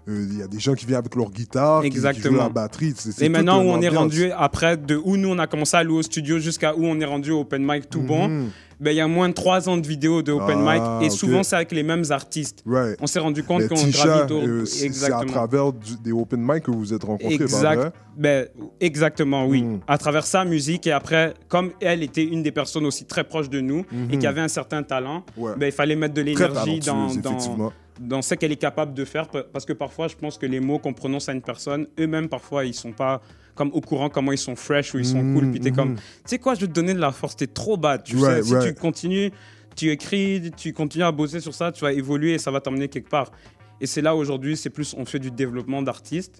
Euh, 0.09 0.27
Il 0.31 0.39
y 0.39 0.43
a 0.43 0.47
des 0.47 0.59
gens 0.59 0.75
qui 0.75 0.87
viennent 0.87 0.99
avec 0.99 1.15
leur 1.15 1.31
guitare, 1.31 1.83
qui- 1.83 1.91
qui, 1.91 1.97
jouent 1.99 2.07
Exactement. 2.07 2.43
la 2.45 2.49
batterie. 2.49 2.95
c'est- 2.97 3.21
Et 3.23 3.29
maintenant, 3.29 3.63
où 3.63 3.69
on 3.69 3.81
est 3.81 3.89
rendu, 3.89 4.31
après, 4.33 4.77
de 4.77 4.97
où 4.97 5.17
nous, 5.17 5.29
on 5.29 5.39
a 5.39 5.47
commencé 5.47 5.77
à 5.77 5.83
louer 5.83 5.99
au 5.99 6.03
studio 6.03 6.39
jusqu'à 6.39 6.75
où 6.75 6.85
on 6.87 6.99
est 7.01 7.05
rendu 7.05 7.31
au 7.31 7.41
open 7.41 7.63
mic 7.65 7.91
tout 7.91 8.01
bon, 8.01 8.29
Mhm. 8.29 8.49
ben, 8.81 8.91
il 8.93 8.97
y 8.97 9.01
a 9.01 9.09
moins 9.09 9.29
de 9.29 9.35
3 9.35 9.69
ans 9.69 9.77
de 9.77 9.87
vidéos 9.87 10.23
de 10.23 10.33
open 10.33 10.59
Ah, 10.67 10.75
mic. 11.01 11.03
Et 11.11 11.13
ok. 11.13 11.19
souvent, 11.19 11.43
c'est 11.43 11.57
avec 11.57 11.73
les 11.73 11.83
mêmes 11.83 12.05
artistes. 12.11 12.63
Right. 12.67 12.97
On 13.01 13.07
s'est 13.07 13.19
rendu 13.19 13.43
compte 13.43 13.63
Mais 13.63 13.69
qu'on 13.69 13.75
gravite 13.87 14.31
au... 14.31 14.39
euh, 14.41 14.65
c'est 14.65 14.85
à 14.85 14.87
Exactement. 14.87 15.33
travers 15.33 15.73
du- 15.75 15.97
des 16.03 16.13
open 16.13 16.41
mic 16.41 16.63
que 16.65 16.71
vous 16.71 16.79
vous 16.79 16.95
êtes 16.95 17.05
rencontrés, 17.05 17.37
pas 17.39 17.45
Exact. 17.45 17.93
Ben, 18.17 18.47
exactement, 18.81 19.47
oui. 19.47 19.63
Mm. 19.63 19.81
À 19.87 19.99
travers 19.99 20.27
sa 20.27 20.45
musique 20.45 20.87
et 20.87 20.93
après, 20.93 21.35
comme 21.49 21.71
elle 21.81 22.03
était 22.03 22.25
une 22.25 22.43
des 22.43 22.51
personnes 22.51 22.87
aussi 22.87 23.05
très 23.05 23.25
proches 23.25 23.49
de 23.51 23.61
nous 23.61 23.81
et 24.11 24.15
Mhm. 24.15 24.19
qui 24.19 24.27
avait 24.27 24.41
un 24.41 24.49
certain 24.49 24.83
talent, 24.83 25.23
Ouais. 25.37 25.53
ben, 25.57 25.67
il 25.67 25.73
fallait 25.73 25.95
mettre 25.97 26.15
de 26.15 26.23
l'énergie 26.23 26.81
dans, 26.81 27.15
dans. 27.15 27.73
Dans 27.99 28.23
ce 28.23 28.35
qu'elle 28.35 28.53
est 28.53 28.57
capable 28.57 28.95
de 28.95 29.05
faire. 29.05 29.29
pa- 29.29 29.43
Parce 29.45 29.65
que 29.65 29.73
parfois, 29.73 30.09
je 30.09 30.17
pense 30.17 30.39
que 30.39 30.47
les 30.47 30.61
mots 30.61 30.79
qu'on 30.79 30.93
prononce 30.93 31.29
à 31.29 31.33
une 31.33 31.43
personne, 31.43 31.87
eux-mêmes, 31.99 32.29
parfois, 32.29 32.65
ils 32.65 32.75
sont 32.75 32.93
pas 32.93 33.21
comme 33.55 33.71
au 33.73 33.81
courant 33.81 34.09
comment 34.09 34.31
ils 34.33 34.39
sont 34.39 34.55
fresh 34.55 34.95
ou 34.95 34.99
ils 34.99 35.05
sont 35.05 35.23
Mhm, 35.23 35.35
cool. 35.35 35.51
Puis 35.51 35.61
t'es 35.61 35.71
mhm. 35.71 35.77
comme, 35.77 35.95
tu 35.97 36.03
sais 36.27 36.39
quoi, 36.39 36.55
je 36.55 36.61
vais 36.61 36.67
te 36.69 36.73
donner 36.73 36.95
de 36.95 37.01
la 37.01 37.11
force, 37.11 37.35
t'es 37.37 37.49
trop 37.49 37.77
bad. 37.77 38.05
Tu 38.05 38.17
Right, 38.17 38.45
sais, 38.45 38.61
si 38.61 38.67
tu 38.69 38.75
continues, 38.81 39.33
tu 39.75 39.91
écris, 39.91 40.51
tu 40.57 40.73
continues 40.73 41.05
à 41.05 41.11
bosser 41.13 41.41
sur 41.41 41.55
ça, 41.55 41.73
tu 41.73 41.81
vas 41.83 41.93
évoluer 41.93 42.35
et 42.35 42.39
ça 42.39 42.51
va 42.53 42.61
t'emmener 42.61 42.89
quelque 42.89 43.09
part. 43.09 43.33
Et 43.81 43.87
c'est 43.87 44.01
là 44.03 44.15
aujourd'hui, 44.15 44.57
c'est 44.57 44.71
plus, 44.71 44.95
on 44.97 45.05
fait 45.05 45.19
du 45.19 45.31
développement 45.31 45.83
d'artistes. 45.83 46.39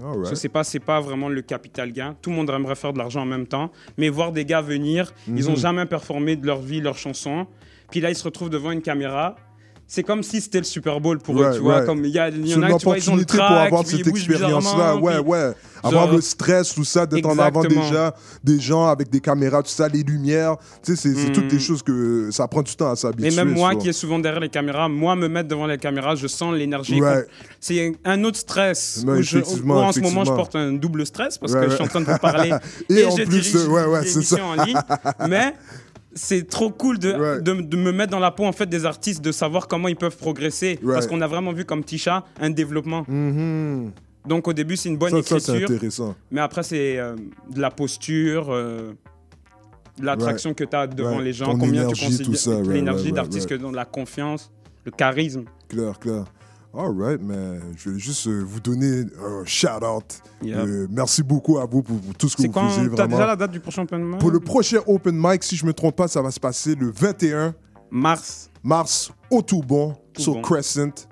Right. 0.00 0.24
Ce 0.26 0.34
c'est 0.34 0.48
pas 0.48 0.64
c'est 0.64 0.80
pas 0.80 1.00
vraiment 1.00 1.28
le 1.28 1.42
capital 1.42 1.92
gain. 1.92 2.16
Tout 2.22 2.30
le 2.30 2.36
monde 2.36 2.48
aimerait 2.48 2.74
faire 2.76 2.94
de 2.94 2.98
l'argent 2.98 3.20
en 3.22 3.26
même 3.26 3.46
temps, 3.46 3.70
mais 3.98 4.08
voir 4.08 4.32
des 4.32 4.46
gars 4.46 4.62
venir, 4.62 5.12
ils 5.28 5.48
ont 5.50 5.52
Mhm. 5.52 5.58
jamais 5.58 5.86
performé 5.86 6.34
de 6.36 6.46
leur 6.46 6.62
vie, 6.62 6.80
leur 6.80 6.96
chanson. 6.96 7.46
Puis 7.90 8.00
là, 8.00 8.08
ils 8.08 8.16
se 8.16 8.24
retrouvent 8.24 8.48
devant 8.50 8.70
une 8.70 8.80
caméra. 8.80 9.36
C'est 9.94 10.02
comme 10.02 10.22
si 10.22 10.40
c'était 10.40 10.56
le 10.56 10.64
Super 10.64 10.98
Bowl 11.02 11.18
pour 11.18 11.34
Ouais, 11.34 11.48
eux, 11.50 11.52
tu 11.52 11.58
vois. 11.58 11.82
Comme 11.82 12.02
il 12.06 12.12
y, 12.12 12.18
a- 12.18 12.30
il 12.30 12.48
y 12.48 12.54
en 12.54 12.58
une 12.58 12.64
a, 12.64 12.78
tu 12.78 12.84
vois, 12.86 12.96
ils 12.96 13.10
ont 13.10 13.14
le 13.14 13.20
opportunité 13.24 13.36
pour 13.36 13.46
track, 13.46 13.66
avoir 13.66 13.86
cette 13.86 14.06
expérience-là. 14.06 14.96
Ouais, 14.96 15.12
puis- 15.20 15.22
ouais. 15.30 15.52
Avoir 15.84 16.06
genre- 16.06 16.14
le 16.14 16.20
stress, 16.22 16.74
tout 16.74 16.84
ça, 16.84 17.04
d'être 17.06 17.26
en 17.26 17.36
avant 17.38 17.62
déjà, 17.64 18.14
des 18.44 18.58
gens 18.60 18.86
avec 18.86 19.10
des 19.10 19.18
caméras, 19.20 19.62
tout 19.64 19.68
ça, 19.70 19.88
les 19.88 20.02
lumières. 20.04 20.56
Tu 20.82 20.96
sais, 20.96 21.12
c'est 21.14 21.32
toutes 21.32 21.48
des 21.48 21.58
choses 21.58 21.82
que 21.82 22.30
ça 22.30 22.46
prend 22.48 22.62
du 22.62 22.74
temps 22.74 22.90
à 22.90 22.96
s'habituer. 22.96 23.32
Et 23.32 23.36
même 23.36 23.52
moi 23.52 23.74
qui 23.74 23.88
est 23.88 23.92
souvent 23.92 24.18
derrière 24.20 24.40
les 24.40 24.48
caméras, 24.48 24.88
moi 24.88 25.14
me 25.16 25.28
mettre 25.28 25.48
devant 25.48 25.66
les 25.66 25.76
caméras, 25.78 26.14
je 26.14 26.26
sens 26.28 26.54
l'énergie. 26.54 27.00
Ouais. 27.02 27.26
C'est 27.60 27.92
un 28.04 28.22
autre 28.24 28.38
stress. 28.38 29.02
Ouais, 29.06 29.18
où 29.18 29.22
je- 29.22 29.38
où 29.40 29.72
en 29.72 29.92
ce 29.92 30.00
moment, 30.00 30.24
je 30.24 30.30
porte 30.32 30.54
un 30.56 30.72
double 30.72 31.04
stress 31.04 31.36
parce 31.36 31.52
que 31.52 31.68
je 31.68 31.74
suis 31.74 31.84
en 31.84 31.88
train 31.88 32.00
de 32.00 32.06
vous 32.06 32.18
parler 32.18 32.50
Et 32.88 33.04
en 33.04 33.10
je 33.16 33.24
plus, 33.24 33.40
dirige 33.52 33.66
ouais, 33.68 33.84
ouais, 33.84 34.00
c'est 34.04 34.14
l'émission 34.14 34.36
ça. 34.38 34.44
en 34.62 34.64
ligne. 34.64 34.80
Mais 35.28 35.54
c'est 36.14 36.46
trop 36.48 36.70
cool 36.70 36.98
de, 36.98 37.40
de, 37.40 37.52
de 37.62 37.76
me 37.76 37.92
mettre 37.92 38.10
dans 38.12 38.18
la 38.18 38.30
peau 38.30 38.44
en 38.44 38.52
fait 38.52 38.66
des 38.66 38.84
artistes, 38.86 39.22
de 39.24 39.32
savoir 39.32 39.66
comment 39.68 39.88
ils 39.88 39.96
peuvent 39.96 40.16
progresser. 40.16 40.78
Parce 40.84 41.06
qu'on 41.06 41.20
a 41.20 41.26
vraiment 41.26 41.52
vu 41.52 41.64
comme 41.64 41.84
Tisha 41.84 42.24
un 42.40 42.50
développement. 42.50 43.04
Mhm. 43.08 43.92
Donc 44.28 44.46
au 44.46 44.52
début, 44.52 44.76
c'est 44.76 44.88
une 44.88 44.98
bonne 44.98 45.10
Ça, 45.10 45.22
ça, 45.22 45.40
c'est 45.40 45.52
écriture. 45.56 45.76
intéressant. 45.76 46.14
mais 46.30 46.40
après, 46.40 46.62
c'est 46.62 46.98
euh, 46.98 47.16
de 47.50 47.60
la 47.60 47.70
posture. 47.70 48.48
euh, 48.50 48.92
de 49.98 50.06
l'attraction 50.06 50.54
que 50.54 50.64
tu 50.64 50.74
as 50.74 50.86
devant 50.86 51.18
les 51.18 51.34
gens, 51.34 51.44
Ton 51.52 51.58
combien 51.58 51.82
énergie, 51.82 52.06
tu 52.06 52.24
considères 52.24 52.38
ça, 52.38 52.62
l'énergie 52.72 53.12
d'artiste 53.12 53.50
ouais. 53.50 53.58
que 53.58 53.62
dans 53.62 53.70
la 53.72 53.84
confiance, 53.84 54.50
le 54.86 54.90
charisme. 54.90 55.44
Clair, 55.68 55.98
clair. 55.98 56.24
All 56.74 56.90
right, 56.98 57.20
mais 57.20 57.60
je 57.76 57.90
vais 57.90 57.98
juste 57.98 58.26
euh, 58.28 58.42
vous 58.46 58.58
donner 58.60 59.04
un 59.22 59.44
shout-out. 59.44 60.04
Yep. 60.42 60.56
Euh, 60.56 60.86
merci 60.90 61.22
beaucoup 61.22 61.58
à 61.58 61.66
vous 61.66 61.82
pour, 61.82 62.00
pour 62.00 62.14
tout 62.14 62.30
ce 62.30 62.36
que 62.36 62.42
C'est 62.42 62.48
vous 62.48 62.54
quand 62.54 62.68
faisiez. 62.70 62.88
T'as 62.96 63.06
déjà 63.06 63.26
la 63.26 63.36
date 63.36 63.50
du 63.50 63.60
prochain 63.60 63.82
open 63.82 64.02
mic? 64.02 64.18
Pour 64.18 64.30
le 64.30 64.40
prochain 64.40 64.78
open 64.86 65.14
mic, 65.14 65.42
si 65.44 65.54
je 65.56 65.66
me 65.66 65.74
trompe 65.74 65.96
pas, 65.96 66.08
ça 66.08 66.22
va 66.22 66.30
se 66.30 66.40
passer 66.40 66.74
le 66.74 66.90
21 66.90 67.54
mars. 67.90 68.48
mars 68.62 69.12
au 69.30 69.42
Toubon, 69.42 69.94
sur 70.16 70.32
Toubon. 70.32 70.40
Crescent. 70.42 71.06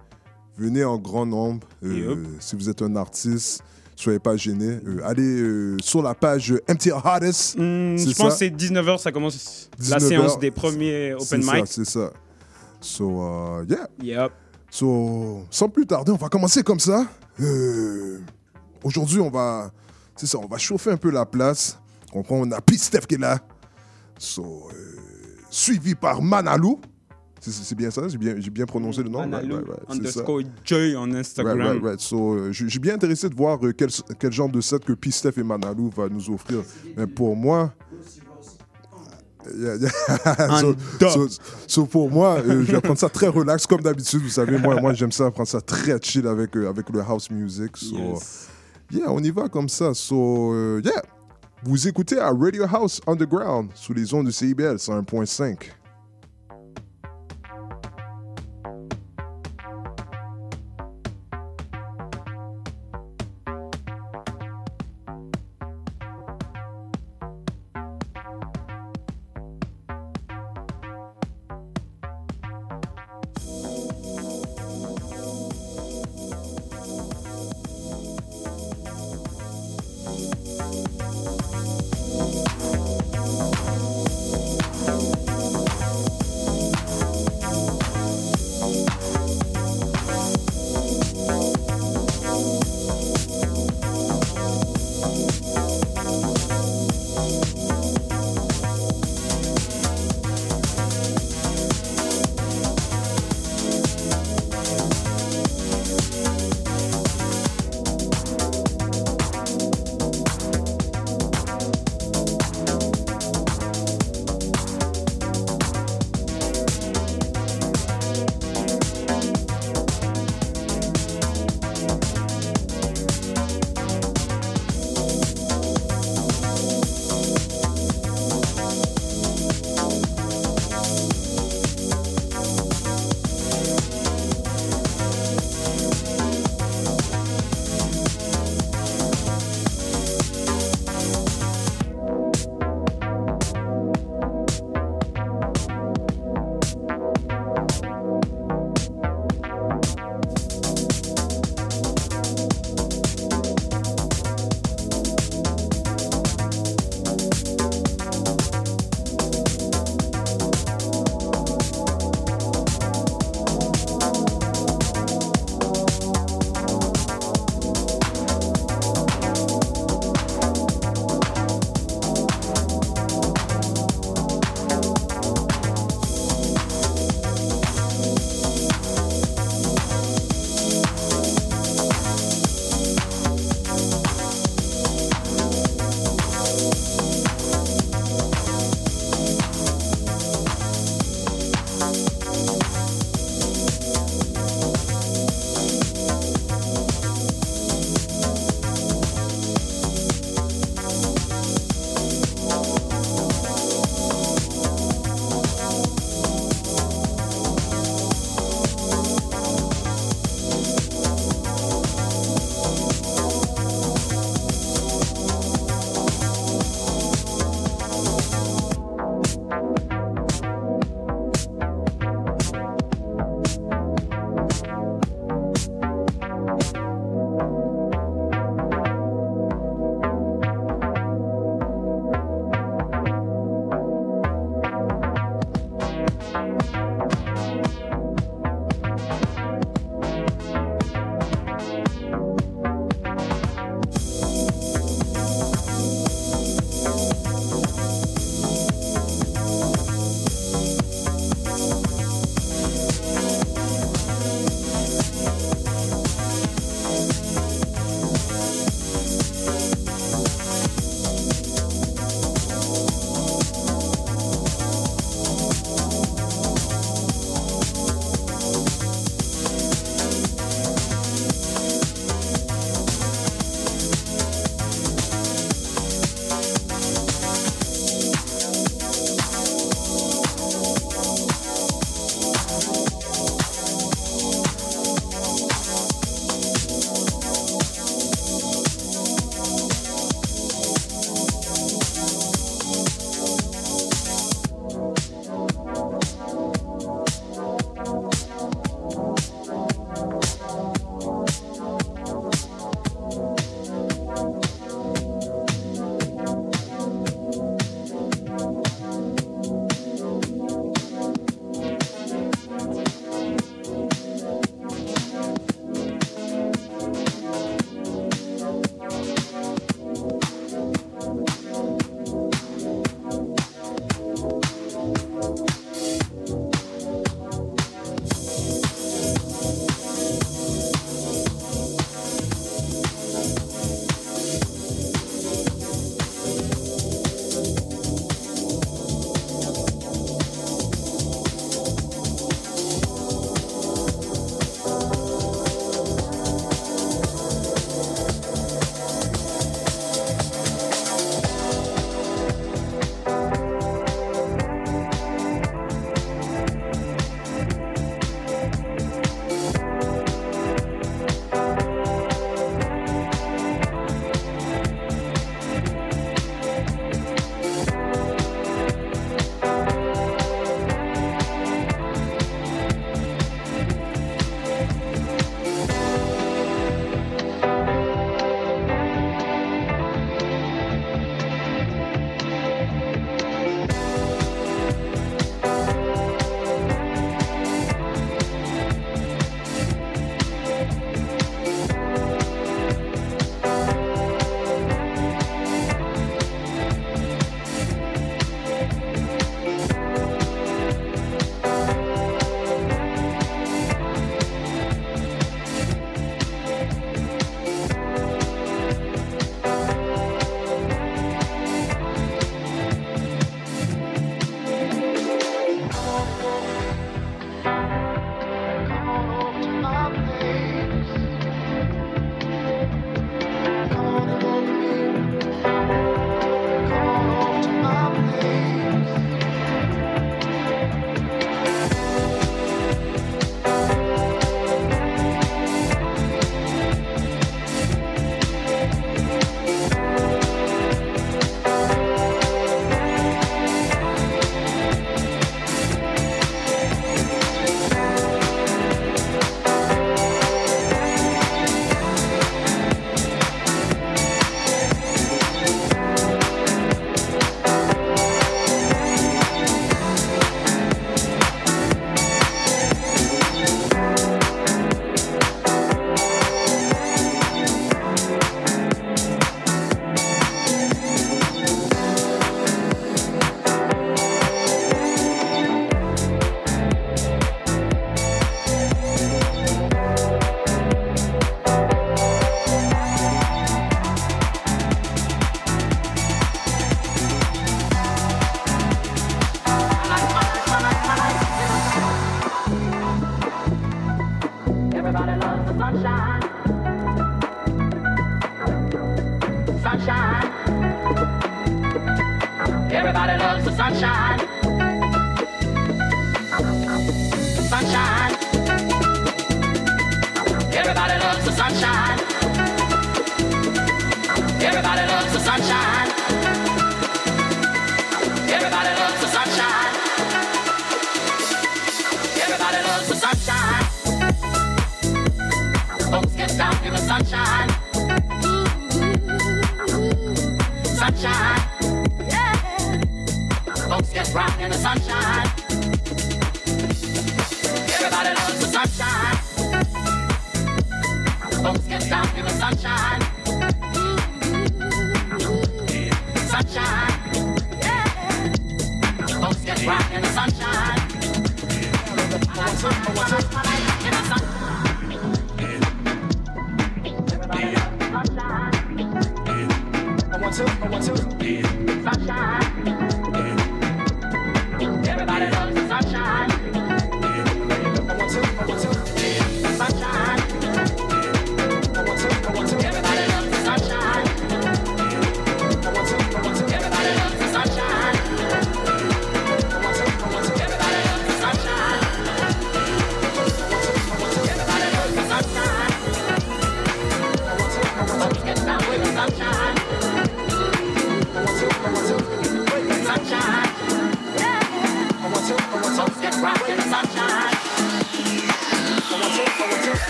Venez 0.57 0.83
en 0.83 0.97
grand 0.97 1.27
nombre. 1.27 1.67
Euh. 1.85 2.17
Si 2.39 2.57
vous 2.57 2.71
êtes 2.71 2.81
un 2.81 2.97
artiste, 2.97 3.63
soyez 3.97 4.19
pas 4.19 4.37
gênés. 4.39 4.79
Euh, 4.87 5.01
allez 5.05 5.23
euh, 5.43 5.77
sur 5.83 6.03
la 6.03 6.15
page 6.15 6.55
MTL 6.71 6.95
Hottest. 7.05 7.57
Hmm, 7.59 7.99
C'est 7.99 8.09
je 8.11 8.17
pense 8.17 8.39
ça? 8.39 8.49
que 8.49 8.57
c'est 8.57 8.73
19h, 8.73 8.97
ça 8.99 9.13
commence 9.13 9.69
la 9.79 9.97
19 9.99 10.03
séance 10.09 10.33
heures. 10.33 10.39
des 10.39 10.51
premiers 10.51 11.15
C'est 11.19 11.35
open 11.35 11.43
ça, 11.43 11.55
mic. 11.55 11.67
C'est 11.67 11.85
ça. 11.85 12.11
So, 12.81 13.11
uh, 13.21 13.67
yeah. 13.69 13.89
Yep. 14.25 14.33
So, 14.71 15.43
sans 15.51 15.69
plus 15.69 15.87
tarder, 15.87 16.13
on 16.13 16.17
va 16.17 16.29
commencer 16.29 16.63
comme 16.63 16.81
ça. 16.81 17.07
Euh, 17.41 18.19
Aujourd'hui, 18.83 19.21
on 19.21 19.29
va, 19.31 19.71
c'est 20.17 20.27
ça, 20.27 20.39
on 20.39 20.47
va 20.47 20.57
chauffer 20.57 20.91
un 20.93 20.97
peu 20.97 21.11
la 21.11 21.27
place. 21.27 21.79
On 22.15 22.51
a 22.53 22.61
P-Steph 22.61 23.01
qui 23.07 23.17
est 23.17 23.19
là. 23.19 23.39
So, 24.19 24.69
euh, 24.73 24.97
suivi 25.51 25.95
par 25.95 26.23
Manalou. 26.23 26.81
C'est- 27.41 27.75
bien 27.75 27.91
ça, 27.91 28.03
j'ai 28.09 28.19
bien, 28.19 28.67
prononcé 28.67 29.03
le 29.03 29.09
nom. 29.09 29.21
Manalou, 29.21 29.61
underscore 29.89 30.43
Joy 30.65 30.95
en 30.97 31.13
Instagram. 31.15 31.59
Right, 31.59 31.73
right, 31.73 31.83
right. 31.83 32.01
So, 32.01 32.35
euh, 32.35 32.53
je 32.53 32.67
suis 32.69 32.79
bien 32.79 32.95
intéressé 32.95 33.29
de 33.29 33.35
voir 33.35 33.59
quel, 33.77 33.89
quel 34.19 34.33
genre 34.33 34.49
de 34.51 34.61
set 34.61 34.85
que 34.85 34.93
P-Steph 34.93 35.33
et 35.39 35.43
Manalou 35.43 35.91
va 35.95 36.09
nous 36.09 36.31
offrir. 36.31 36.63
Mais 36.97 37.07
pour 37.07 37.35
moi. 37.37 37.73
So, 40.61 40.75
so- 41.09 41.29
so 41.67 41.87
pour 41.87 42.11
moi, 42.11 42.39
euh, 42.39 42.65
je 42.65 42.73
vais 42.73 42.81
prendre 42.81 42.99
ça 42.99 43.09
très 43.09 43.29
relax, 43.29 43.67
comme 43.67 43.81
d'habitude. 43.83 44.23
Vous 44.23 44.29
savez, 44.29 44.59
moi, 44.59 44.81
moi 44.81 44.93
j'aime 44.95 45.13
ça 45.13 45.31
prendre 45.31 45.49
ça 45.49 45.61
très 45.61 45.99
chill 46.01 46.27
avec, 46.27 46.57
euh, 46.57 46.69
avec 46.69 46.89
le 46.91 47.01
house 47.01 47.31
music. 47.31 47.77
So, 47.77 47.97
Yes. 47.97 48.49
yeah, 48.91 49.11
on 49.11 49.21
y 49.23 49.31
va 49.31 49.49
comme 49.49 49.69
ça. 49.69 49.93
So, 49.95 50.53
euh, 50.53 50.81
yeah. 50.85 51.03
Vous 51.63 51.87
écoutez 51.87 52.19
à 52.19 52.31
Radio 52.31 52.65
House 52.73 53.01
Underground 53.07 53.69
sous 53.75 53.93
les 53.93 54.15
ondes 54.15 54.27
de 54.27 54.31
CIBL 54.31 54.77
101.5. 54.79 55.57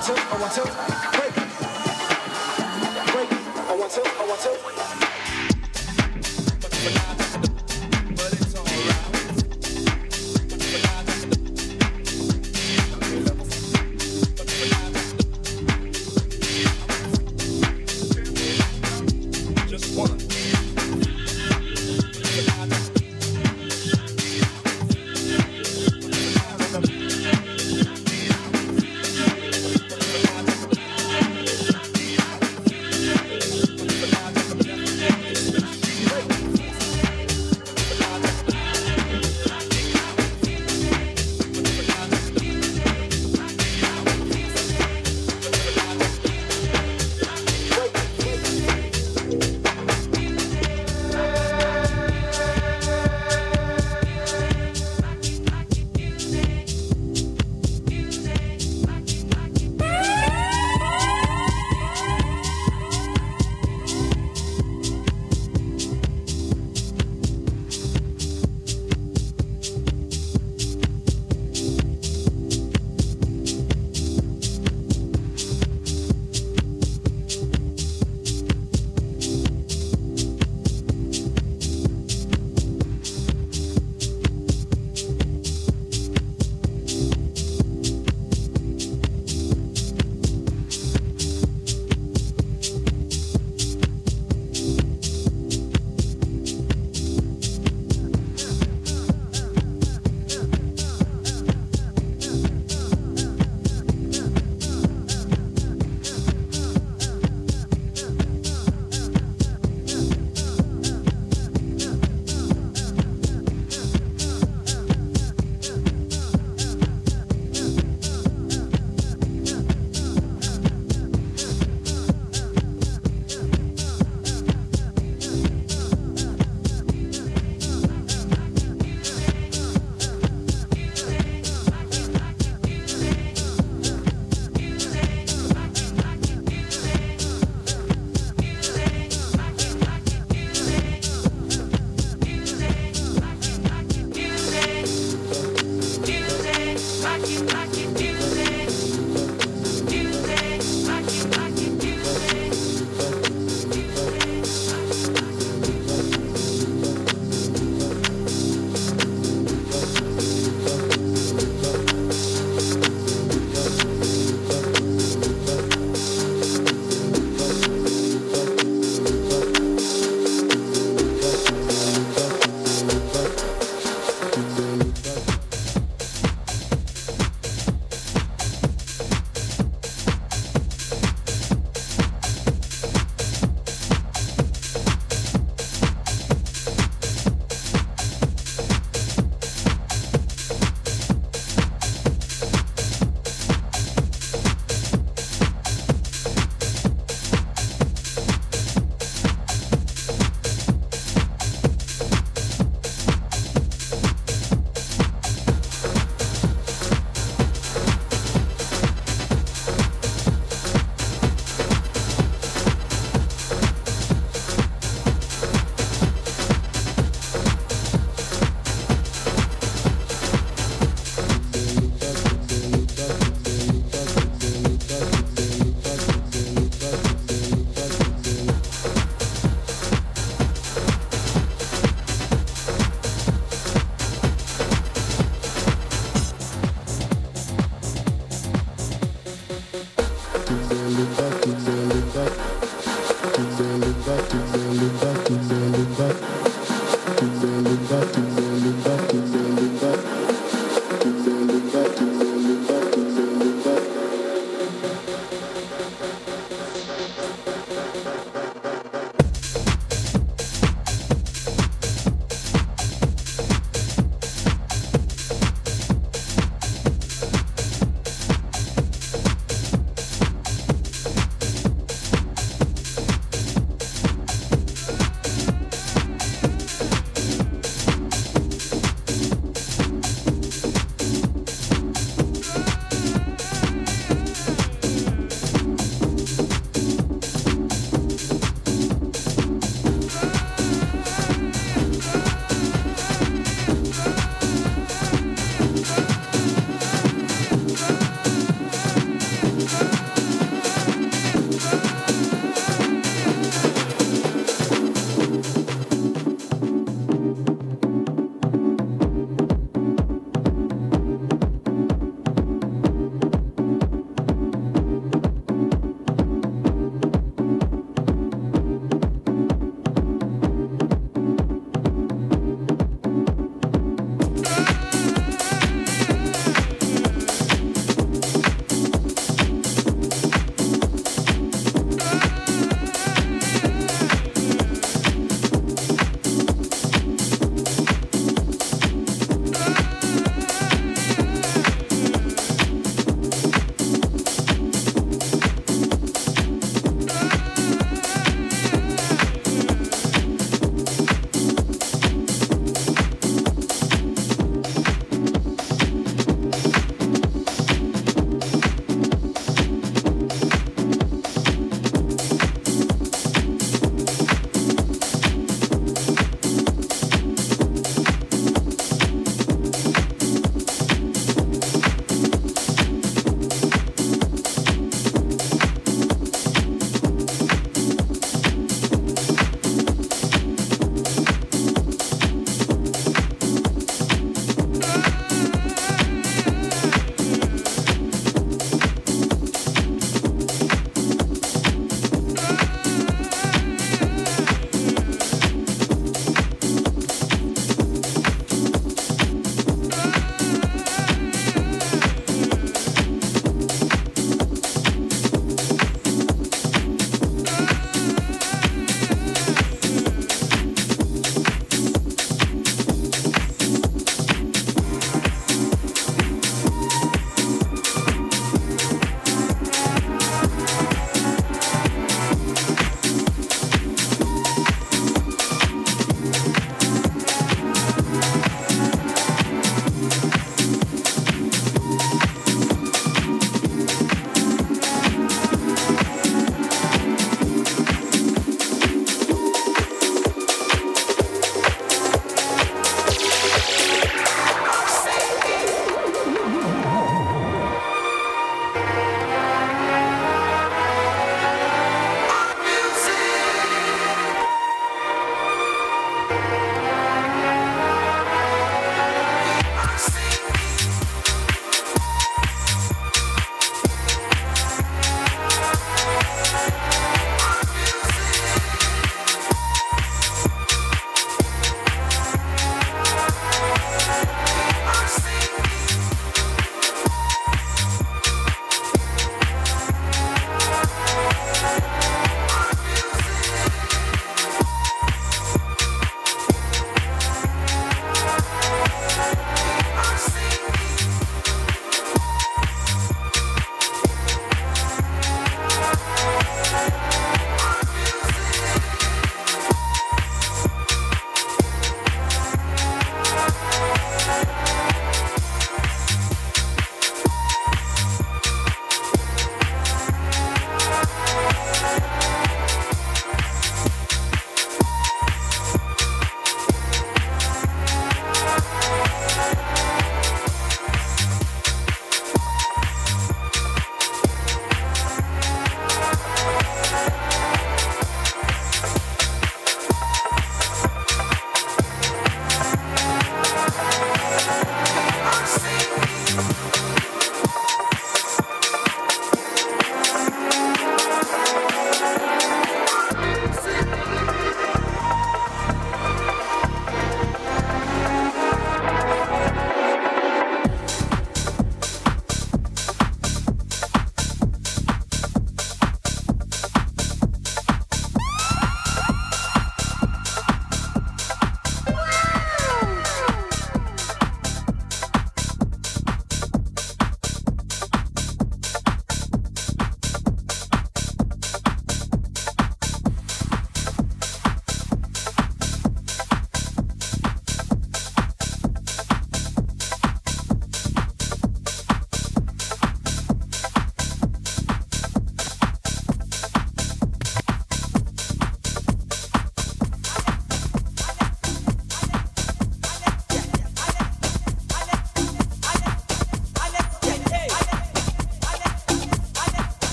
want 0.00 0.16
to, 0.16 0.22
I 0.22 0.40
want 0.40 0.52
to, 0.54 0.62
break. 1.18 1.34
Break, 3.12 3.30
I 3.68 3.76
want 3.76 3.92
to, 3.92 4.00
I 4.00 4.26
want 4.26 4.40
to. 4.40 5.09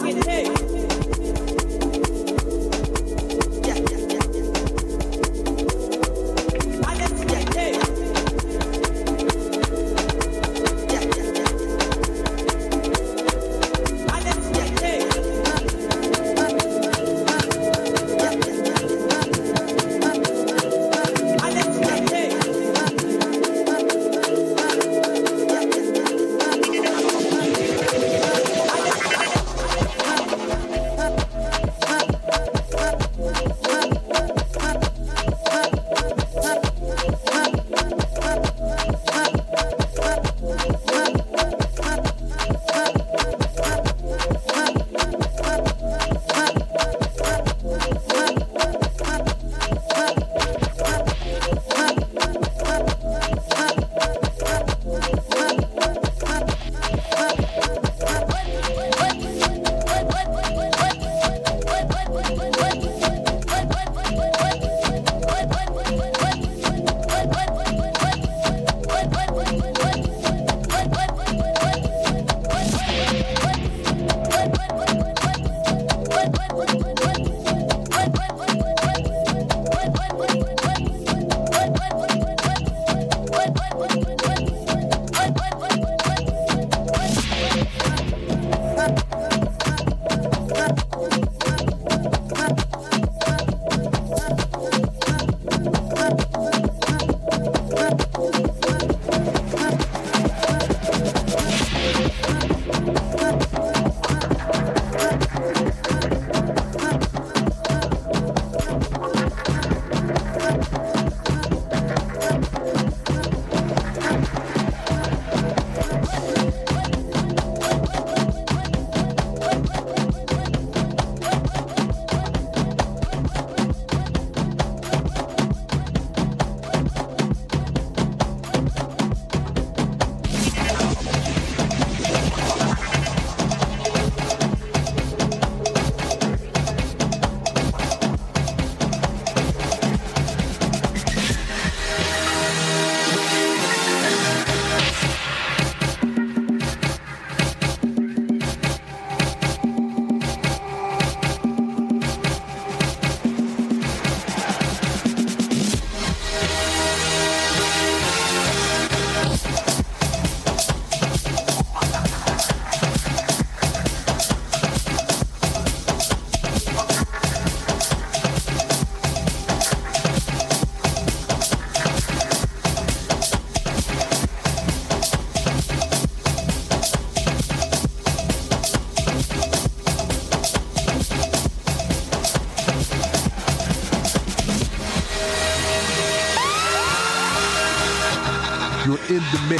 with 0.00 0.26
hate. 0.26 0.81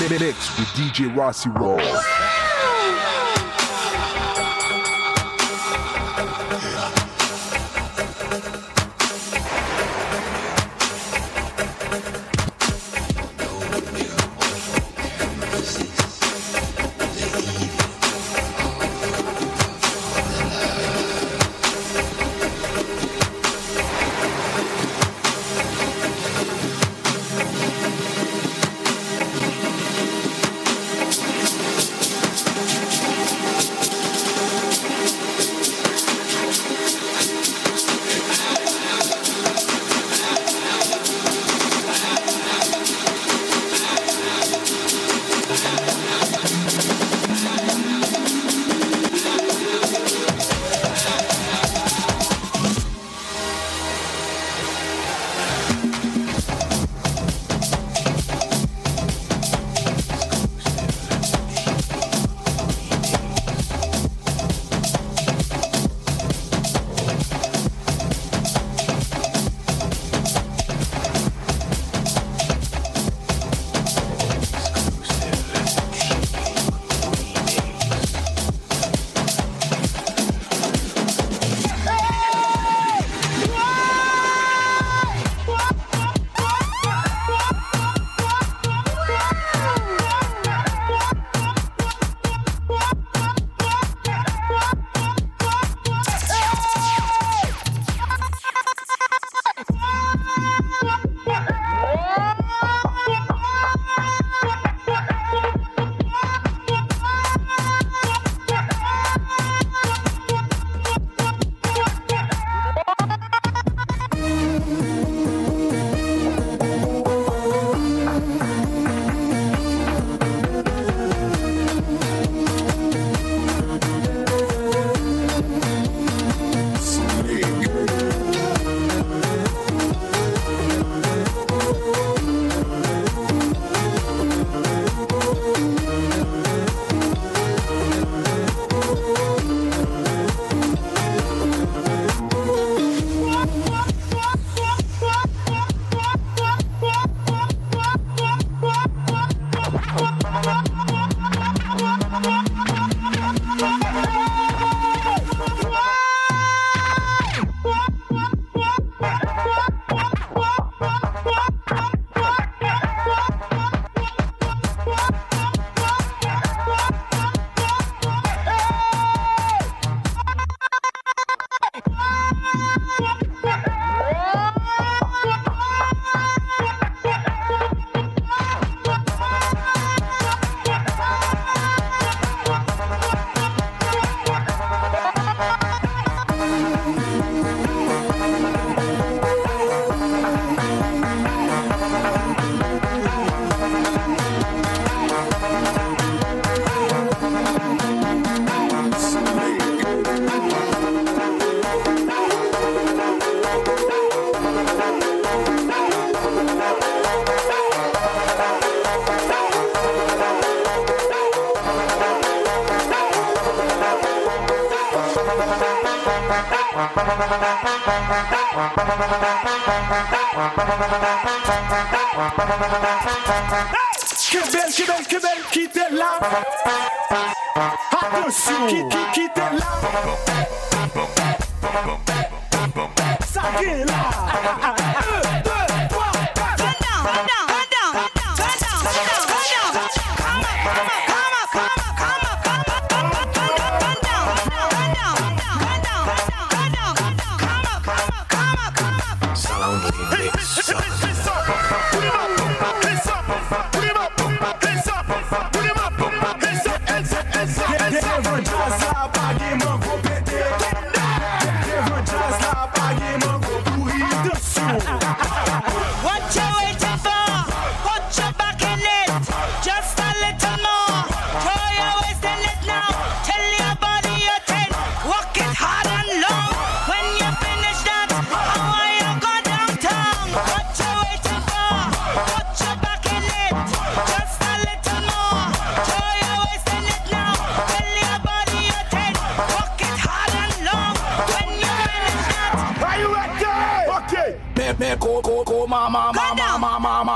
Mix 0.00 0.58
with 0.58 0.68
DJ 0.68 1.14
Rossi 1.14 1.50
Ross. 1.50 2.51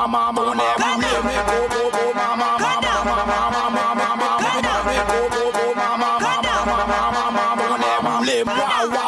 mama 0.08 0.32
mama 0.32 0.54
mama 0.78 1.10
go 1.48 1.58
go 1.68 1.90
go 1.90 2.04
mama 2.14 2.48
mama 2.62 2.92
mama 3.04 3.64
mama 3.74 3.96
mama 3.98 4.28
go 5.10 5.20
go 5.34 5.42
go 5.52 5.64
mama 5.74 6.10
mama 6.20 6.54
mama 6.66 7.22
mama 7.36 7.66
mama 8.02 8.14
le 8.26 8.38
wa 8.44 8.52
wa 8.94 9.06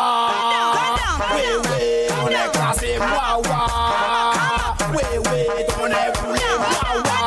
we 1.35 1.45
we 1.67 1.83
on 2.11 2.33
est 2.33 2.49
classé 2.53 2.93
wa 2.99 3.39
wa 3.49 3.61
we 4.95 5.05
we 5.27 5.39
on 5.83 5.93
est 5.93 6.11
coulé 6.19 6.49
wa 6.63 6.75
wa 7.07 7.19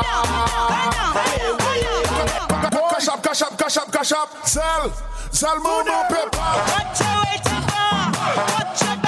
cash 2.90 3.08
up 3.08 3.18
cash 3.22 3.42
up 3.42 3.52
cash 3.58 3.76
up 3.78 3.88
cash 3.92 4.12
up 4.12 4.28
zel 4.44 4.84
zel 5.32 5.58
mon 5.64 5.88
on 5.96 6.04
peut 6.10 6.30
pas 6.30 6.56
what 6.68 7.00
you 7.00 7.12
waiting 7.24 7.64
for 7.72 7.92
what 8.52 8.80
you 8.82 9.01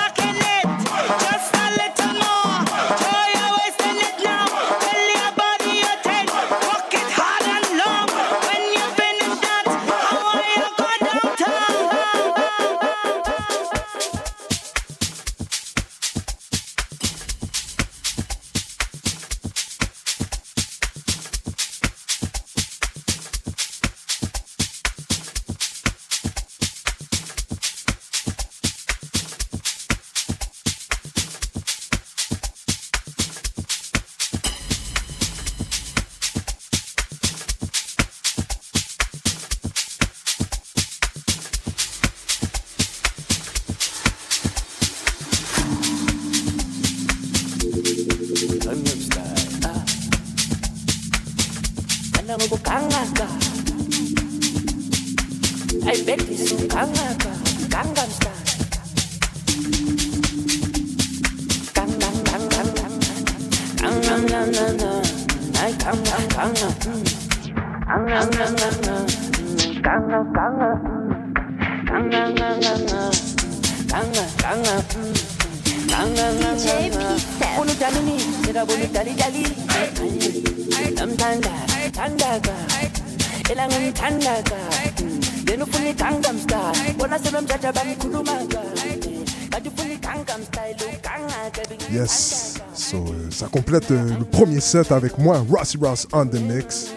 Euh, 93.74 94.18
le 94.18 94.24
premier 94.24 94.60
set 94.60 94.92
avec 94.92 95.18
moi, 95.18 95.44
Rossi 95.50 95.76
Ross 95.76 96.06
on 96.12 96.26
the 96.26 96.40
mix. 96.40 96.92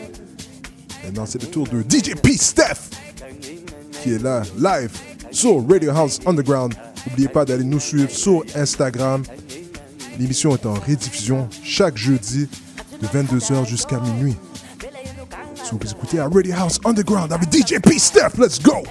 Maintenant, 1.03 1.25
c'est 1.25 1.41
le 1.41 1.47
tour 1.47 1.67
de 1.67 1.81
DJ 1.81 2.13
P. 2.21 2.37
Steph 2.37 2.91
qui 4.03 4.13
est 4.13 4.21
là, 4.21 4.43
live 4.57 4.91
sur 5.31 5.67
Radio 5.67 5.91
House 5.91 6.19
Underground. 6.27 6.75
N'oubliez 7.07 7.29
pas 7.29 7.45
d'aller 7.45 7.63
nous 7.63 7.79
suivre 7.79 8.11
sur 8.11 8.43
Instagram. 8.55 9.23
L'émission 10.19 10.53
est 10.53 10.65
en 10.67 10.75
rediffusion 10.75 11.49
chaque 11.63 11.97
jeudi 11.97 12.47
de 13.01 13.07
22h 13.07 13.67
jusqu'à 13.67 13.99
minuit. 13.99 14.35
Si 15.55 15.71
vous 15.71 15.91
écoutez 15.91 16.19
à 16.19 16.27
Radio 16.27 16.53
House 16.55 16.79
Underground 16.85 17.33
avec 17.33 17.51
DJ 17.51 17.79
P. 17.81 17.97
Steph, 17.97 18.37
let's 18.37 18.61
go! 18.61 18.83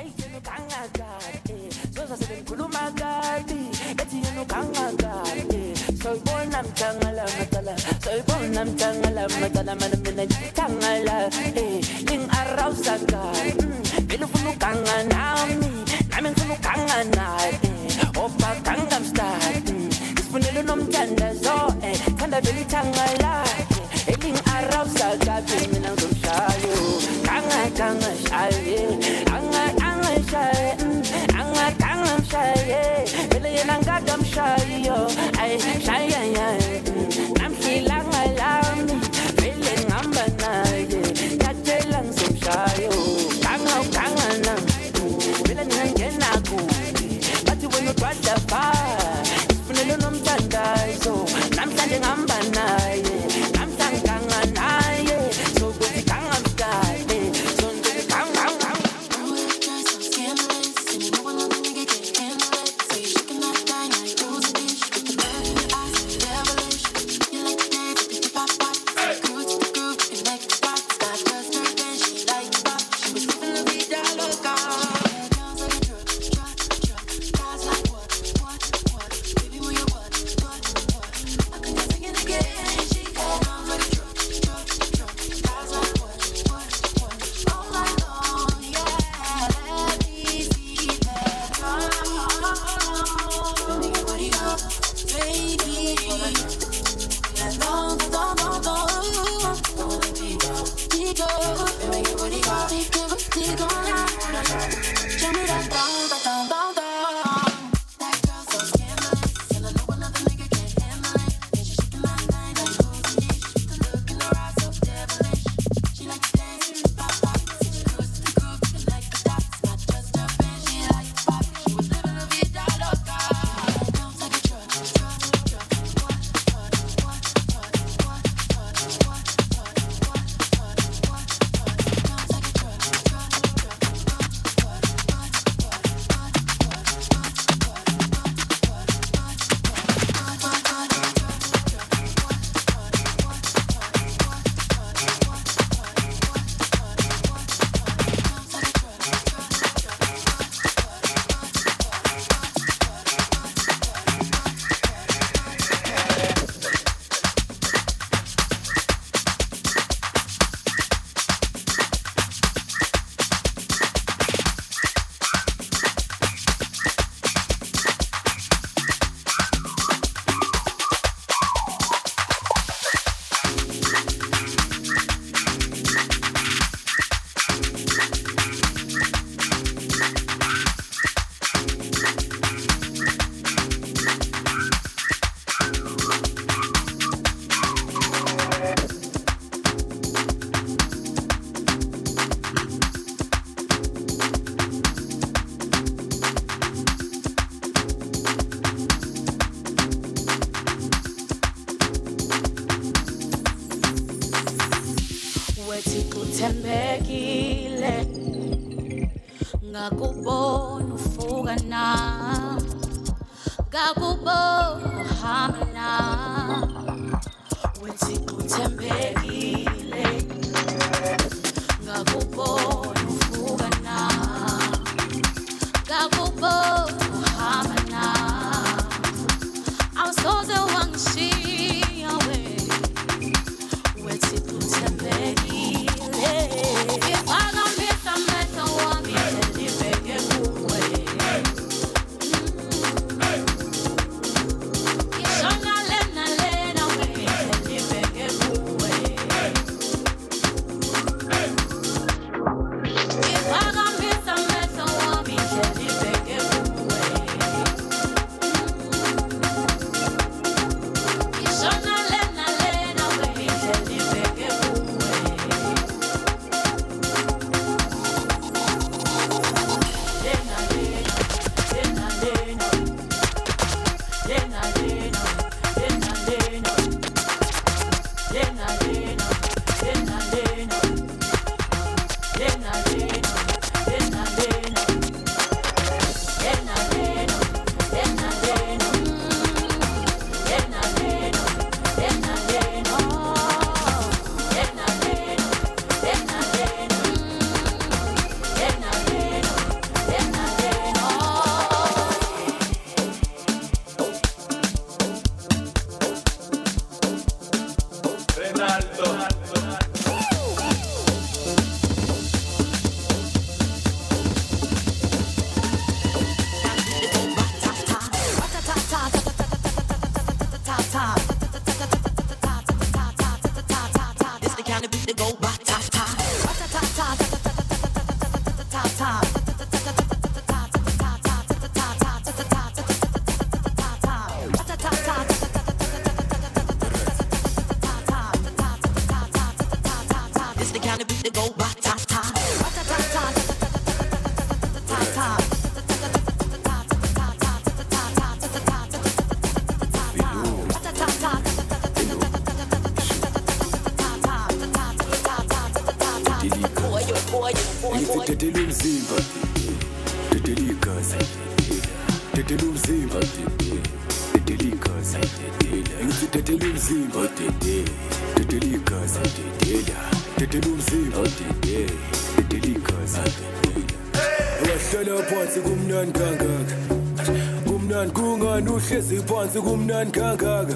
phansi 379.46 379.60
kumnani 379.60 380.10
kangaka. 380.10 380.74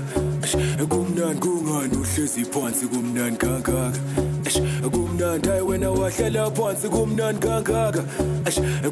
Kumnani 0.88 1.40
kungani 1.40 1.96
uhlezi 1.96 2.44
phansi 2.44 2.86
kumnani 2.86 3.36
kangaka? 3.36 3.92
Kumnandi 4.90 5.48
hayi 5.48 5.62
wena 5.62 5.90
wahlela 5.90 6.50
phansi 6.50 6.88
kumnani 6.88 7.38
kangaka? 7.38 8.02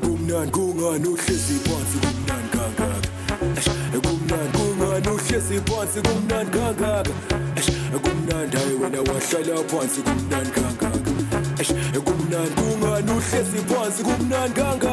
Kumnani 0.00 0.50
kungani 0.50 1.06
uhlezi 1.08 1.58
phansi 1.66 1.98
kumnani 2.02 2.48
kangaka? 2.50 3.08
Kumnandi 4.02 4.58
kungani 4.58 5.08
uhlezi 5.08 5.60
phansi 5.60 6.00
kumnani 6.00 6.50
kangaka? 6.50 7.12
Kumnandi 8.02 8.56
hayi 8.56 8.74
wena 8.82 8.98
wahlala 8.98 9.62
phansi 9.70 10.00
kumnani 10.02 10.50
kangaka? 10.50 10.98
Kumnandi 12.04 12.54
kungani 12.60 13.10
uhlezi 13.12 13.58
phansi 13.68 14.02
kumnani 14.02 14.54
kangaka? 14.54 14.87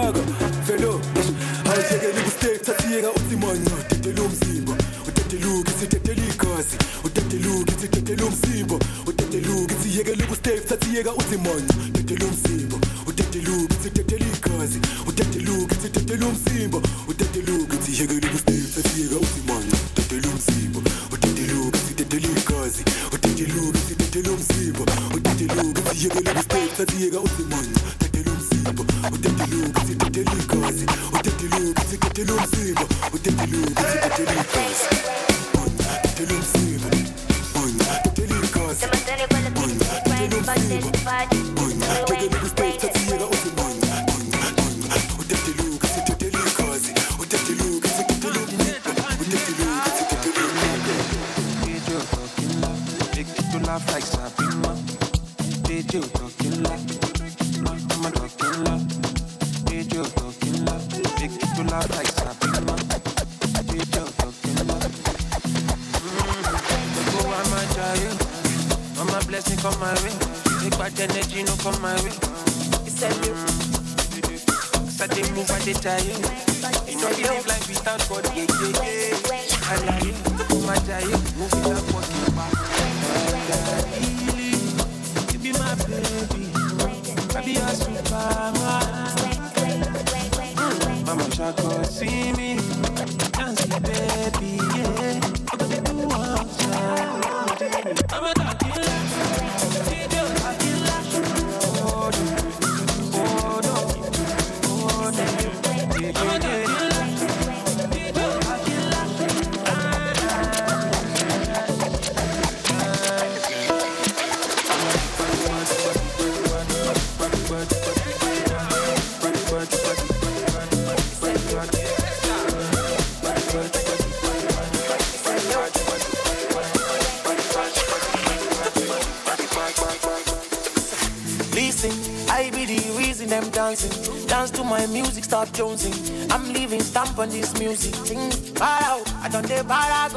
Jonesing. 135.56 136.32
I'm 136.32 136.52
leaving 136.54 136.82
stamp 136.82 137.18
on 137.18 137.30
this 137.30 137.58
music. 137.60 137.96
Thing 138.08 138.30
bar 138.56 138.80
out, 138.84 139.14
I 139.24 139.30
done 139.30 139.44
the 139.46 139.64
bar 139.64 139.78
I 139.80 140.08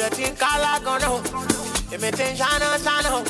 a 0.00 0.10
thing 0.10 0.36
call 0.36 0.64
I. 0.64 0.78
If 1.92 2.02
it 2.02 2.20
ain't 2.20 2.38
shine, 2.38 2.60
shine 2.80 3.06
out. 3.12 3.26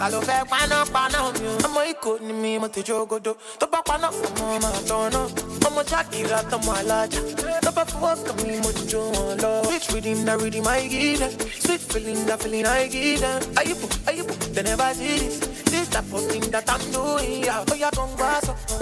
Ta 0.00 0.08
ló 0.08 0.20
fẹ́ 0.28 0.44
paná 0.50 0.78
paná 0.94 1.18
mi 1.38 1.46
o. 1.52 1.54
Ọmọ 1.66 1.80
Ìkó 1.92 2.12
ni 2.26 2.32
mi, 2.32 2.58
mo 2.58 2.68
ti 2.68 2.80
jogodo. 2.82 3.32
Tó 3.58 3.66
bá 3.72 3.80
paná, 3.88 4.08
ọmọ 4.08 4.58
máa 4.64 4.80
tọ̀nà. 4.88 5.20
Ọmọ 5.66 5.80
Jákìrá 5.90 6.38
tọmọ 6.50 6.72
alájà. 6.80 7.20
Tó 7.64 7.70
bá 7.76 7.84
fọwọ́ 7.90 8.16
kàn 8.26 8.36
mí, 8.48 8.56
mo 8.64 8.70
ti 8.72 8.84
jó 8.92 9.02
lọ. 9.42 9.52
Sweet 9.66 9.84
rhythm, 9.92 10.24
na 10.24 10.34
rhythm 10.40 10.66
I 10.66 10.88
give 10.88 11.18
them. 11.20 11.32
Sweet 11.64 11.82
feeling, 11.90 12.24
that 12.26 12.40
feeling 12.42 12.66
I 12.66 12.86
give 12.88 13.20
them. 13.20 13.40
Ayibu, 13.60 13.86
ayibu, 14.08 14.32
they 14.54 14.62
never 14.62 14.94
see 14.94 15.18
this. 15.18 15.36
This 15.70 15.88
type 15.88 16.12
of 16.14 16.22
thing 16.30 16.50
that 16.50 16.68
I'm 16.74 16.80
doing. 16.92 17.44
Yeah. 17.44 17.64
Oh, 17.70 17.74
yeah, 17.74 17.90
come 17.90 18.16
pass 18.16 18.79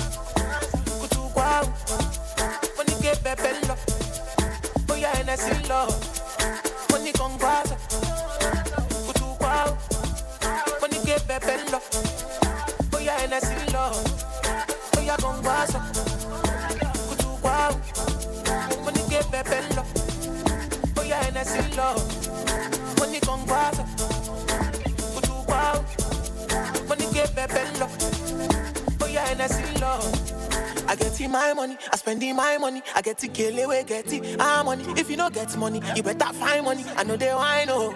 out. 1.49 1.69
Money 2.77 2.95
get 3.03 3.23
better 3.23 3.53
love. 3.69 3.81
Bóyá 4.87 5.11
Hennessy 5.17 5.55
love. 5.69 5.95
Money. 6.91 7.13
Kutu 7.13 7.39
kwao. 9.39 9.77
Money 10.81 10.99
get 11.05 11.27
better 11.27 11.59
love. 11.73 11.89
Bóyá 12.91 13.15
Hennessy. 13.21 13.55
Bóyá 14.95 15.17
con. 15.23 15.43
Kutu 25.15 25.35
kwao. 25.47 25.85
Money 26.89 27.07
get 27.13 27.35
better 27.35 27.67
love. 27.79 27.95
Bóyá 28.99 29.23
Hennessy 29.27 29.63
love. 29.81 30.28
I 30.89 30.97
get 30.97 31.20
in 31.20 31.30
my 31.30 31.53
money, 31.53 31.76
I 31.93 31.97
spend 31.97 32.22
in 32.22 32.34
my 32.34 32.57
money. 32.57 32.82
I 32.95 33.03
get 33.03 33.18
to 33.18 33.28
kill 33.28 33.59
away, 33.59 33.84
get 33.84 34.11
it, 34.11 34.36
ah 34.41 34.62
money. 34.64 34.84
If 34.97 35.11
you 35.11 35.16
don't 35.16 35.34
get 35.34 35.55
money, 35.57 35.82
you 35.95 36.03
better 36.03 36.32
find 36.32 36.64
money. 36.64 36.84
I 36.97 37.05
know 37.05 37.16
they 37.16 37.32
wine, 37.34 37.68
oh. 37.70 37.95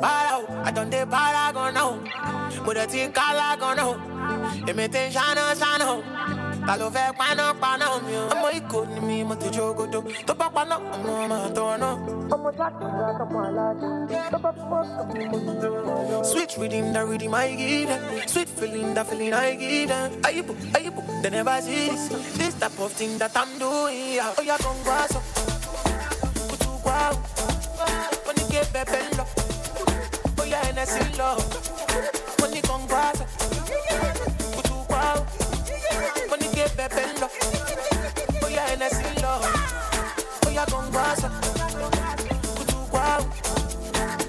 Para, 0.00 0.62
I 0.64 0.70
done 0.70 0.90
the 0.90 1.06
para 1.06 1.52
go 1.52 1.70
now. 1.70 1.98
But 2.64 2.76
the 2.76 2.86
thing 2.86 3.12
call 3.12 3.56
go 3.56 3.74
now. 3.74 3.94
Imitation, 4.68 5.20
shana, 5.20 5.54
shana 5.54 6.02
ta 6.66 6.74
ló 6.80 6.86
fẹ́ 6.94 7.12
panápaná 7.18 7.86
mi 8.06 8.14
o. 8.20 8.24
ọmọ 8.34 8.48
ìkó 8.58 8.78
ni 8.92 9.00
mi 9.06 9.16
mo 9.28 9.34
ti 9.40 9.48
jogodo. 9.56 10.00
Tó 10.26 10.32
bá 10.40 10.46
paná 10.54 10.76
ọmọ 10.94 11.10
ọmọ 11.24 11.36
àtọ̀nà. 11.46 11.88
ọmọ 12.34 12.48
jáde 12.58 12.84
ní 12.96 13.00
aláàjà 13.48 14.20
tó 14.32 14.38
bá 14.44 14.50
fọ́ 14.68 14.80
ọmọ 15.00 15.14
mo 15.30 15.38
ti 15.46 15.52
jọ. 15.62 15.70
sweet 16.30 16.50
rhythm 16.60 16.86
that 16.94 17.04
rhythm 17.10 17.34
I 17.34 17.48
give 17.60 17.88
them 17.90 18.02
sweet 18.32 18.48
feeling 18.58 18.94
that 18.96 19.06
feeling 19.08 19.32
I 19.34 19.54
give 19.60 19.88
them 19.90 20.10
ayibo 20.26 20.52
ayibo 20.76 21.00
they 21.22 21.30
never 21.30 21.56
see 21.62 21.88
this. 22.38 22.54
Type 22.60 22.78
of 22.84 22.92
thing 22.98 23.12
that 23.18 23.36
I'm 23.36 23.50
doing 23.58 24.14
ya 24.18 24.26
ó 24.38 24.42
yà 24.48 24.56
kàn 24.64 24.76
wá 24.88 24.98
sọ 25.12 25.20
kutu 26.50 26.70
wá 26.86 26.98
ó 28.28 28.30
ní 28.36 28.42
ké 28.50 28.60
bẹ́ẹ̀ 28.74 28.84
bẹ́ẹ̀ 28.92 29.14
lọ 29.18 29.24
ó 30.40 30.42
yà 30.52 30.58
ẹ̀ 30.68 30.72
nẹ́sìn 30.78 31.08
lọ 31.20 31.30
ó 32.42 32.46
ní 32.52 32.60
kàn 32.68 32.80
wá 32.92 33.02
sọ. 33.18 33.24
Money 36.86 36.98
get 37.00 37.20
pepe 37.20 37.20
lọ. 37.20 37.28
Oh, 38.42 38.48
yeah, 38.48 38.68
Hennessy 38.68 39.20
lọ. 39.22 39.32
Oh, 40.46 40.50
yeah, 40.50 40.66
come 40.66 40.92
pass 40.92 41.24
up. 41.24 41.32
Kutu 42.56 42.76
kwao. 42.90 43.22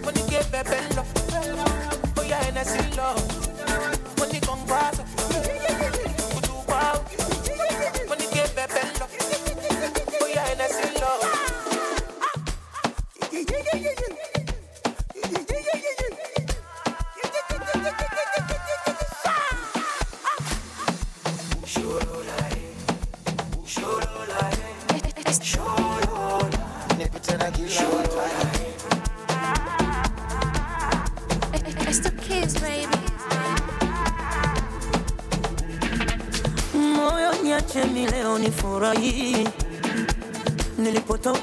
Money 0.04 0.22
get 0.30 0.52
pepe 0.52 0.78
lọ. 0.96 1.04
Oh, 2.18 2.24
yeah, 2.24 2.44
Hennessy 2.46 2.80
lọ. 2.98 3.14
Money 4.20 4.40
come 4.40 4.66
pass 4.68 5.00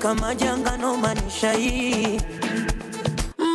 nilipotoka 0.05 0.35
janga 0.35 0.77
no 0.77 0.97
manisha 0.97 1.53
hii. 1.53 2.21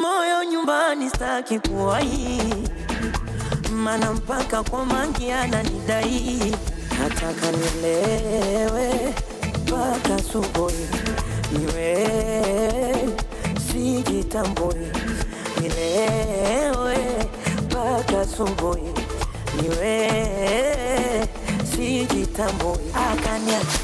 Moyo 0.01 0.43
nyumbani 0.51 1.09
staki 1.09 1.59
hii 1.99 2.53
mana 3.73 4.13
mpaka 4.13 4.63
kwa 4.63 4.85
mangi 4.85 5.31
ananidai. 5.31 6.55
Nataka 6.99 7.51
nilewe 7.51 9.13
mpaka 9.67 10.23
subuhi 10.31 10.87
niwe 11.51 12.07
sijitambui 13.71 14.91
nilewe 15.61 16.97
mpaka 17.65 18.25
subuhi 18.37 18.93
niwe 19.61 20.09
sijitambui 21.75 22.79
akaniacha 23.11 23.78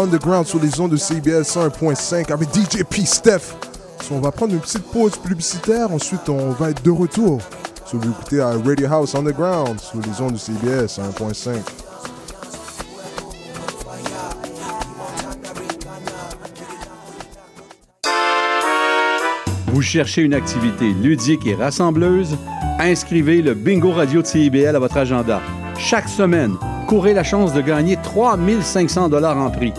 Underground 0.00 0.46
sur 0.46 0.60
les 0.60 0.80
ondes 0.80 0.92
de 0.92 0.96
CBL 0.96 1.42
101.5 1.42 2.32
avec 2.32 2.48
DJ 2.54 2.82
P 2.88 3.04
Steph. 3.04 3.54
On 4.10 4.18
va 4.18 4.32
prendre 4.32 4.54
une 4.54 4.60
petite 4.60 4.84
pause 4.84 5.16
publicitaire, 5.16 5.92
ensuite 5.92 6.28
on 6.28 6.50
va 6.50 6.70
être 6.70 6.82
de 6.82 6.90
retour. 6.90 7.40
So, 7.86 7.98
vous 7.98 8.10
écoutez 8.10 8.40
à 8.40 8.50
Radio 8.50 8.88
House 8.90 9.14
Underground 9.14 9.78
sur 9.78 10.00
les 10.00 10.20
ondes 10.20 10.32
de 10.32 10.38
CBL 10.38 10.86
101.5. 10.86 11.50
Vous 19.68 19.82
cherchez 19.82 20.22
une 20.22 20.34
activité 20.34 20.92
ludique 20.92 21.46
et 21.46 21.54
rassembleuse? 21.54 22.36
Inscrivez 22.80 23.42
le 23.42 23.54
Bingo 23.54 23.92
Radio 23.92 24.22
de 24.22 24.26
CIBL 24.26 24.74
à 24.74 24.78
votre 24.78 24.96
agenda. 24.96 25.40
Chaque 25.78 26.08
semaine, 26.08 26.56
courez 26.88 27.14
la 27.14 27.22
chance 27.22 27.52
de 27.52 27.60
gagner 27.60 27.96
3500 28.02 29.08
dollars 29.08 29.36
en 29.36 29.50
prix. 29.50 29.72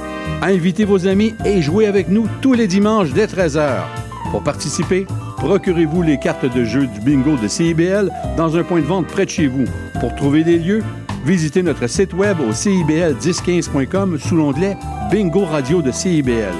Invitez 0.43 0.85
vos 0.85 1.07
amis 1.07 1.35
et 1.45 1.61
jouez 1.61 1.85
avec 1.85 2.09
nous 2.09 2.27
tous 2.41 2.53
les 2.53 2.65
dimanches 2.65 3.13
dès 3.13 3.27
13h. 3.27 3.83
Pour 4.31 4.43
participer, 4.43 5.05
procurez-vous 5.37 6.01
les 6.01 6.17
cartes 6.17 6.51
de 6.51 6.63
jeu 6.63 6.87
du 6.87 6.99
bingo 6.99 7.35
de 7.35 7.47
CIBL 7.47 8.11
dans 8.37 8.57
un 8.57 8.63
point 8.63 8.81
de 8.81 8.85
vente 8.85 9.05
près 9.05 9.25
de 9.25 9.29
chez 9.29 9.45
vous. 9.45 9.65
Pour 9.99 10.15
trouver 10.15 10.43
des 10.43 10.57
lieux, 10.57 10.83
visitez 11.25 11.61
notre 11.61 11.85
site 11.85 12.13
web 12.13 12.37
au 12.39 12.53
cibl1015.com 12.53 14.17
sous 14.17 14.35
l'onglet 14.35 14.77
Bingo 15.11 15.45
Radio 15.45 15.83
de 15.83 15.91
CIBL. 15.91 16.55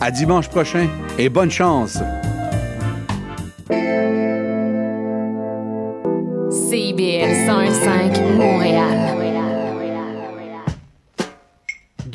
À 0.00 0.12
dimanche 0.12 0.48
prochain 0.48 0.86
et 1.18 1.28
bonne 1.28 1.50
chance! 1.50 1.98
CIBL 6.50 7.32
101.5 7.48 8.36
Montréal. 8.36 9.25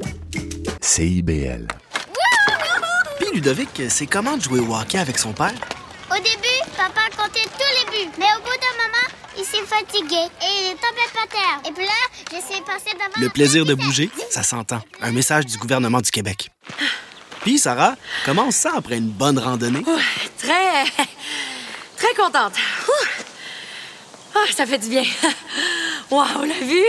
CIBL. 0.81 1.69
Puis 3.19 3.27
Ludovic, 3.35 3.83
c'est 3.89 4.07
comment 4.07 4.37
de 4.37 4.43
jouer 4.43 4.61
au 4.61 4.73
hockey 4.75 4.99
avec 4.99 5.19
son 5.19 5.33
père? 5.33 5.55
Au 6.11 6.17
début, 6.17 6.61
papa 6.77 7.01
comptait 7.17 7.45
tous 7.45 7.59
les 7.59 7.87
buts. 7.91 8.11
Mais 8.19 8.27
au 8.37 8.41
bout 8.43 8.59
d'un 8.61 8.77
moment, 8.83 9.09
il 9.37 9.45
s'est 9.45 9.65
fatigué 9.67 10.17
et 10.17 10.63
il 10.63 10.67
est 10.69 10.75
tombé 10.75 11.03
par 11.13 11.29
terre. 11.29 11.61
Et 11.69 11.73
puis 11.73 11.85
là, 11.85 11.93
j'essaie 12.31 12.61
de 12.61 12.65
passer 12.65 12.95
devant. 12.95 13.21
Le 13.21 13.29
plaisir 13.29 13.65
de 13.65 13.75
bouger, 13.75 14.11
ça 14.31 14.43
s'entend. 14.43 14.81
Un 15.01 15.13
message 15.13 15.47
du 15.47 15.59
gouvernement 15.59 16.01
du 16.01 16.11
Québec. 16.11 16.51
Puis, 17.43 17.59
Sarah, 17.59 17.95
comment 18.25 18.47
on 18.47 18.51
se 18.51 18.61
sent 18.61 18.71
après 18.75 18.97
une 18.97 19.11
bonne 19.11 19.39
randonnée? 19.39 19.83
Très. 20.39 20.85
très 21.97 22.15
contente. 22.17 22.55
Ah, 24.35 24.53
ça 24.53 24.67
fait 24.67 24.79
du 24.79 24.89
bien. 24.89 25.05
Waouh, 26.11 26.45
la 26.45 26.67
vue! 26.67 26.83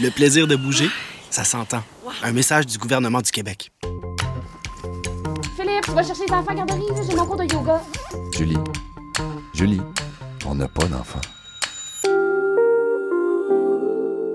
Le 0.00 0.10
plaisir 0.10 0.46
de 0.46 0.56
bouger, 0.56 0.88
ça 1.30 1.44
s'entend. 1.44 1.82
Un 2.22 2.32
message 2.32 2.66
du 2.66 2.78
gouvernement 2.78 3.20
du 3.20 3.30
Québec. 3.30 3.72
Philippe, 5.56 5.88
va 5.88 6.02
chercher 6.02 6.26
les 6.26 6.32
enfants 6.32 6.50
à 6.50 6.54
garderie, 6.54 6.86
j'ai 7.08 7.14
mon 7.14 7.26
cours 7.26 7.36
de 7.36 7.52
yoga. 7.52 7.82
Julie. 8.36 8.56
Julie, 9.52 9.80
on 10.46 10.54
n'a 10.54 10.68
pas 10.68 10.84
d'enfant. 10.86 11.20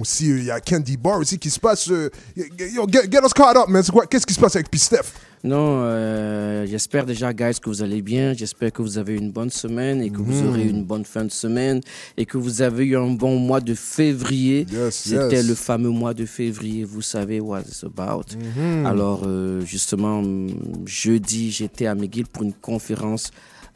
Aussi, 0.00 0.30
euh, 0.30 0.38
il 0.38 0.44
y 0.44 0.50
a 0.50 0.60
Candy 0.60 0.96
Bar 0.96 1.18
aussi 1.18 1.38
qui 1.38 1.50
se 1.50 1.60
passe. 1.60 1.88
euh, 1.90 2.10
yo, 2.36 2.84
get, 2.88 3.08
get 3.10 3.20
us 3.24 3.32
caught 3.32 3.56
up, 3.56 3.68
man. 3.68 3.82
C'est 3.82 3.92
quoi- 3.92 4.06
Qu'est-ce 4.06 4.26
qui 4.26 4.34
se 4.34 4.40
passe 4.40 4.56
avec 4.56 4.68
P-Steph? 4.70 5.12
Non, 5.44 5.82
euh, 5.82 6.64
j'espère 6.66 7.04
déjà, 7.04 7.34
guys, 7.34 7.60
que 7.62 7.68
vous 7.68 7.82
allez 7.82 8.00
bien. 8.00 8.32
J'espère 8.32 8.72
que 8.72 8.80
vous 8.80 8.96
avez 8.96 9.14
une 9.14 9.30
bonne 9.30 9.50
semaine 9.50 10.00
et 10.00 10.08
que 10.08 10.16
vous 10.16 10.40
Mhm. 10.42 10.48
aurez 10.48 10.66
une 10.66 10.84
bonne 10.84 11.04
fin 11.04 11.22
de 11.24 11.30
semaine 11.30 11.80
et 12.16 12.24
que 12.24 12.38
vous 12.38 12.62
avez 12.62 12.86
eu 12.86 12.96
un 12.96 13.10
bon 13.10 13.38
mois 13.38 13.60
de 13.60 13.74
février. 13.74 14.66
C'était 14.90 15.36
yes. 15.36 15.46
le 15.46 15.54
fameux 15.54 15.90
mois 15.90 16.14
de 16.14 16.24
février. 16.24 16.84
Vous 16.84 17.02
savez 17.02 17.40
what 17.40 17.60
it's 17.60 17.84
about. 17.84 18.24
Mhm. 18.56 18.86
Alors, 18.86 19.22
euh, 19.26 19.60
justement, 19.66 20.20
hum, 20.20 20.48
jeudi, 20.86 21.50
j'étais 21.50 21.86
à 21.86 21.94
McGill 21.94 22.26
pour 22.26 22.42
une 22.44 22.54
conférence 22.54 23.30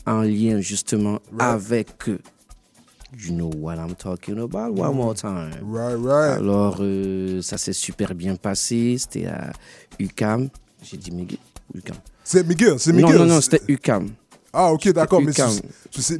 en 0.06 0.22
lien, 0.22 0.60
justement, 0.60 1.18
avec. 1.38 1.88
euh, 2.08 2.18
You 3.18 3.32
know 3.34 3.50
what 3.58 3.76
I'm 3.76 3.94
talking 3.94 4.38
about? 4.38 4.78
One 4.78 4.94
more 4.94 5.14
time. 5.14 5.50
Right, 5.62 5.96
right. 5.98 6.38
Alors, 6.38 6.76
euh, 6.80 7.40
ça 7.40 7.56
s'est 7.56 7.72
super 7.72 8.14
bien 8.14 8.36
passé. 8.36 8.96
C'était 8.98 9.26
à 9.26 9.50
UCAM. 9.98 10.48
J'ai 10.82 10.96
dit 10.98 11.10
ou 11.10 11.26
UCAM 11.74 11.96
C'est 12.24 12.46
Miguel, 12.46 12.78
c'est 12.78 12.92
Non, 12.92 13.06
Miguel. 13.06 13.18
non, 13.18 13.26
non, 13.26 13.40
c'était 13.40 13.60
UCAM. 13.68 14.10
Ah, 14.52 14.72
ok, 14.72 14.92
d'accord, 14.92 15.20
mais 15.20 15.32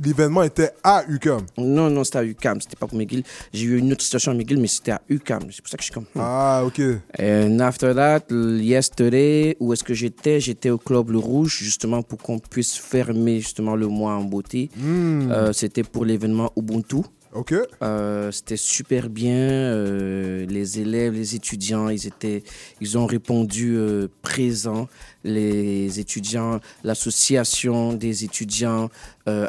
l'événement 0.04 0.42
était 0.42 0.70
à 0.84 1.02
UCAM. 1.08 1.46
Non, 1.56 1.88
non, 1.88 2.04
c'était 2.04 2.18
à 2.18 2.24
UCAM. 2.24 2.60
C'était 2.60 2.76
pas 2.76 2.86
pour 2.86 2.98
McGill. 2.98 3.22
J'ai 3.54 3.64
eu 3.64 3.78
une 3.78 3.90
autre 3.92 4.02
situation 4.02 4.32
à 4.32 4.34
McGill, 4.34 4.60
mais 4.60 4.68
c'était 4.68 4.92
à 4.92 5.00
UCAM. 5.08 5.44
C'est 5.50 5.62
pour 5.62 5.70
ça 5.70 5.76
que 5.78 5.82
je 5.82 5.86
suis 5.86 5.94
comme. 5.94 6.04
hmm. 6.14 6.20
Ah, 6.20 6.62
ok. 6.66 6.80
And 7.18 7.58
after 7.60 7.94
that, 7.94 8.26
yesterday, 8.30 9.56
où 9.60 9.72
est-ce 9.72 9.82
que 9.82 9.94
j'étais? 9.94 10.40
J'étais 10.40 10.68
au 10.70 10.78
Club 10.78 11.10
Le 11.10 11.18
Rouge, 11.18 11.58
justement, 11.62 12.02
pour 12.02 12.18
qu'on 12.18 12.38
puisse 12.38 12.76
fermer 12.76 13.40
justement 13.40 13.74
le 13.76 13.88
mois 13.88 14.12
en 14.12 14.24
beauté. 14.24 14.70
Hmm. 14.76 15.30
Euh, 15.30 15.52
c'était 15.54 15.82
pour 15.82 16.04
l'événement 16.04 16.52
Ubuntu. 16.56 16.98
Ok. 17.34 17.54
Euh, 17.82 18.32
c'était 18.32 18.56
super 18.56 19.10
bien. 19.10 19.36
euh, 19.36 20.46
les 20.46 20.80
élèves, 20.80 21.12
les 21.12 21.34
étudiants, 21.34 21.88
ils 21.88 22.06
étaient, 22.06 22.42
ils 22.80 22.96
ont 22.96 23.06
répondu 23.06 23.76
euh, 23.76 24.08
présents. 24.22 24.88
Les 25.24 26.00
étudiants, 26.00 26.60
l'association 26.84 27.92
des 27.92 28.24
étudiants 28.24 28.88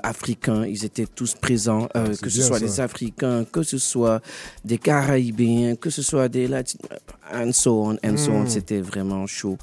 africains, 0.04 0.66
ils 0.66 0.84
étaient 0.84 1.06
tous 1.06 1.36
présents. 1.36 1.88
Ah, 1.94 2.04
que 2.22 2.30
ce 2.30 2.42
soit 2.42 2.60
ça. 2.60 2.66
des 2.66 2.80
Africains, 2.82 3.46
que 3.46 3.64
ce 3.64 3.78
soit 3.78 4.22
des 4.66 4.78
Caraïbéens, 4.78 5.78
que 5.78 5.90
ce 5.90 6.02
soit 6.02 6.28
des 6.28 6.50
Latins, 6.50 6.80
and 7.34 7.54
so 7.54 7.86
on, 7.86 7.98
and 8.04 8.18
so 8.18 8.32
on. 8.34 8.44
Mm. 8.44 8.50
C'était 8.50 8.82
vraiment 8.82 9.26
chaud. 9.26 9.58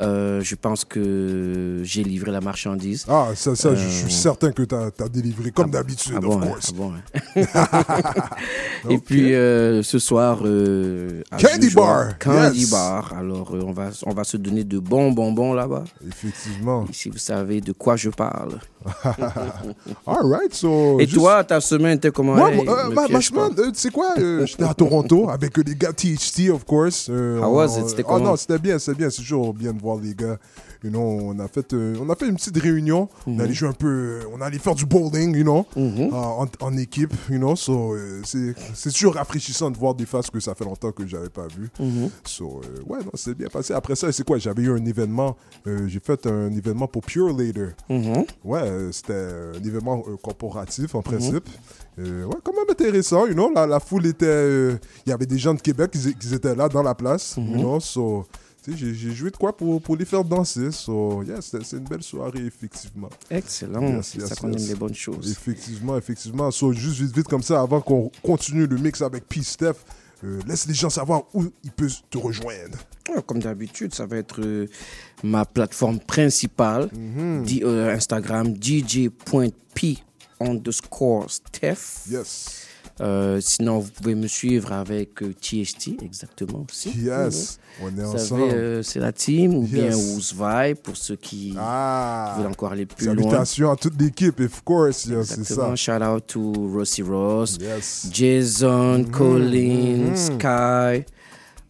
Euh, 0.00 0.40
je 0.42 0.54
pense 0.54 0.84
que 0.84 1.80
j'ai 1.84 2.02
livré 2.02 2.30
la 2.32 2.40
marchandise. 2.40 3.04
Ah, 3.08 3.28
ça, 3.34 3.54
ça 3.54 3.74
je 3.74 3.84
Euh, 3.84 3.88
suis 3.90 4.12
certain 4.12 4.50
que 4.50 4.62
tu 4.62 4.74
as, 4.74 5.08
délivré 5.08 5.50
comme 5.50 5.70
d'habitude, 5.70 6.14
ah 6.16 6.20
bon, 6.20 6.36
of 6.38 6.42
hein, 6.42 6.46
course. 6.46 6.72
ah 6.72 6.76
bon, 6.76 6.92
hein. 6.94 8.28
Et 8.90 8.98
puis 8.98 9.34
euh, 9.34 9.82
ce 9.82 9.98
soir, 9.98 10.38
Candy 10.38 11.70
bar, 11.74 12.18
Candy 12.18 12.60
yes. 12.60 12.70
bar. 12.70 13.12
Alors 13.16 13.52
on 13.54 13.72
va 13.72 13.90
on 14.06 14.12
va 14.14 14.24
se 14.24 14.36
donner 14.36 14.64
de 14.64 14.78
bons 14.78 15.12
bonbons 15.12 15.52
là-bas. 15.52 15.84
Effectivement. 16.06 16.86
Ici 16.90 17.10
vous 17.10 17.18
savez 17.18 17.60
de 17.60 17.72
quoi 17.72 17.96
je 17.96 18.08
parle. 18.10 18.58
All 20.06 20.26
right, 20.28 20.52
so. 20.52 20.98
Et 20.98 21.04
juste- 21.06 21.14
toi, 21.16 21.44
ta 21.44 21.60
semaine 21.60 21.96
était 21.98 22.10
comment 22.10 22.34
Moi, 22.34 22.50
euh, 22.50 23.70
tu 23.70 23.70
sais 23.74 23.90
quoi, 23.90 24.14
j'étais 24.44 24.64
à 24.64 24.74
Toronto 24.74 25.30
avec 25.30 25.56
les 25.58 25.76
gars 25.76 25.92
THT, 25.92 26.50
of 26.50 26.64
course. 26.64 27.08
How 27.08 27.46
was 27.54 27.78
it? 27.78 27.88
C'était 27.90 28.02
Oh 28.04 28.14
comment? 28.14 28.30
non, 28.30 28.36
c'était 28.36 28.58
bien, 28.58 28.78
c'était 28.78 28.98
bien. 28.98 29.10
C'est 29.10 29.22
toujours 29.22 29.54
bien 29.54 29.72
voir 29.82 29.98
les 29.98 30.14
gars. 30.14 30.38
You 30.84 30.90
know, 30.90 31.00
on 31.00 31.38
a 31.38 31.48
fait, 31.48 31.72
euh, 31.74 31.94
on 32.00 32.08
a 32.10 32.16
fait 32.16 32.26
une 32.28 32.36
petite 32.36 32.56
réunion. 32.58 33.08
On 33.26 33.32
Mhm. 33.32 33.40
allait 33.40 33.52
jouer 33.54 33.68
un 33.68 33.72
peu, 33.72 33.86
euh, 33.88 34.20
on 34.32 34.40
allait 34.40 34.58
faire 34.58 34.74
du 34.74 34.86
bowling, 34.86 35.36
you 35.36 35.42
know, 35.42 35.66
euh, 35.76 36.10
en, 36.12 36.46
en 36.60 36.76
équipe, 36.76 37.12
you 37.30 37.38
know. 37.38 37.54
So, 37.56 37.94
euh, 37.94 38.22
c'est 38.24 38.90
toujours 38.92 39.14
rafraîchissant 39.14 39.70
de 39.70 39.76
voir 39.76 39.94
des 39.94 40.06
faces 40.06 40.30
que 40.30 40.40
ça 40.40 40.54
fait 40.54 40.64
longtemps 40.64 40.92
que 40.92 41.06
j'avais 41.06 41.28
pas 41.28 41.46
vu. 41.48 41.68
Mhm. 41.78 42.10
So, 42.24 42.60
ouais, 42.88 42.98
non, 43.04 43.10
c'est 43.14 43.34
bien 43.34 43.48
passé. 43.48 43.74
Après 43.74 43.94
ça, 43.96 44.10
c'est 44.12 44.24
quoi? 44.24 44.38
J'avais 44.38 44.62
eu 44.62 44.70
un 44.72 44.84
événement. 44.84 45.36
J'ai 45.66 46.00
fait 46.00 46.26
un 46.26 46.50
événement 46.52 46.86
pour 46.88 47.02
Pure 47.02 47.36
Later. 47.36 47.70
Mhm. 47.88 48.24
Ouais, 48.44 48.88
c'était 48.92 49.12
un 49.14 49.62
événement 49.64 50.02
corporatif 50.22 50.94
en 50.94 51.02
principe. 51.02 51.48
Euh, 51.98 52.24
ouais, 52.24 52.36
quand 52.42 52.52
même 52.54 52.64
intéressant, 52.70 53.26
you 53.26 53.34
know. 53.34 53.52
La, 53.54 53.66
la 53.66 53.78
foule 53.80 54.06
était. 54.06 54.24
euh, 54.26 54.76
Il 55.06 55.10
y 55.10 55.12
avait 55.12 55.26
des 55.26 55.36
gens 55.38 55.52
de 55.54 55.60
Québec 55.60 55.90
qui, 55.90 56.14
qui 56.14 56.34
étaient 56.34 56.54
là 56.54 56.68
dans 56.68 56.82
la 56.82 56.94
place, 56.94 57.34
you 57.36 57.42
Mhm. 57.42 57.58
know. 57.60 57.80
So, 57.80 58.24
j'ai- 58.68 58.94
j'ai 58.94 59.10
joué 59.12 59.30
de 59.30 59.36
quoi 59.36 59.56
pour, 59.56 59.80
pour 59.82 59.96
les 59.96 60.04
faire 60.04 60.22
danser. 60.24 60.70
So, 60.70 61.22
yeah, 61.22 61.40
c'est 61.40 61.72
une 61.76 61.84
belle 61.84 62.02
soirée, 62.02 62.44
effectivement. 62.46 63.10
Excellent, 63.30 64.02
c'est 64.02 64.20
ça 64.26 64.34
qu'on 64.36 64.52
aime 64.52 64.66
les 64.66 64.74
bonnes 64.74 64.94
choses. 64.94 65.30
Effectivement, 65.30 65.96
effectivement. 65.96 66.50
So, 66.50 66.72
juste 66.72 67.00
vite, 67.00 67.16
vite 67.16 67.28
comme 67.28 67.42
ça, 67.42 67.60
avant 67.60 67.80
qu'on 67.80 68.10
continue 68.22 68.66
le 68.66 68.76
mix 68.78 69.02
avec 69.02 69.28
P-Steph, 69.28 69.74
euh, 70.24 70.40
laisse 70.46 70.66
les 70.68 70.74
gens 70.74 70.90
savoir 70.90 71.22
où 71.34 71.44
ils 71.64 71.72
peuvent 71.72 71.96
te 72.08 72.18
rejoindre. 72.18 72.78
Comme 73.26 73.40
d'habitude, 73.40 73.92
ça 73.92 74.06
va 74.06 74.16
être 74.16 74.40
euh, 74.40 74.66
ma 75.24 75.44
plateforme 75.44 75.98
principale, 75.98 76.88
Mhm. 76.92 77.42
di- 77.44 77.62
euh, 77.64 77.92
Instagram, 77.94 78.56
dj.p 78.56 79.98
underscore 80.40 81.30
Steph. 81.30 82.06
Yes. 82.10 82.66
Euh, 83.00 83.40
sinon, 83.40 83.78
vous 83.78 83.90
pouvez 83.90 84.14
me 84.14 84.26
suivre 84.28 84.70
avec 84.72 85.22
euh, 85.22 85.32
THT, 85.32 86.02
exactement 86.02 86.64
aussi. 86.70 86.90
Yes, 86.98 87.58
on 87.82 87.88
est 87.88 88.02
Vous 88.02 88.14
ensemble. 88.14 88.42
euh, 88.52 88.82
c'est 88.82 89.00
la 89.00 89.12
team, 89.12 89.54
ou 89.54 89.62
bien 89.62 89.86
Yes. 89.86 89.96
Who's 89.96 90.34
Vibe, 90.34 90.76
pour 90.76 90.96
ceux 90.96 91.16
qui 91.16 91.52
veulent 91.52 92.46
encore 92.46 92.72
aller 92.72 92.84
plus 92.86 93.06
loin. 93.06 93.14
Salutations 93.16 93.70
à 93.72 93.76
toute 93.76 94.00
l'équipe, 94.00 94.38
of 94.40 94.62
course. 94.62 95.06
C'est 95.08 95.14
Exactement. 95.14 95.74
ça. 95.74 95.98
Shout 95.98 96.04
out 96.04 96.26
to 96.28 96.52
Rossi 96.72 97.02
Ross, 97.02 97.58
Jason, 98.10 99.04
Colin, 99.10 100.10
mhm. 100.10 100.16
Sky. 100.16 101.04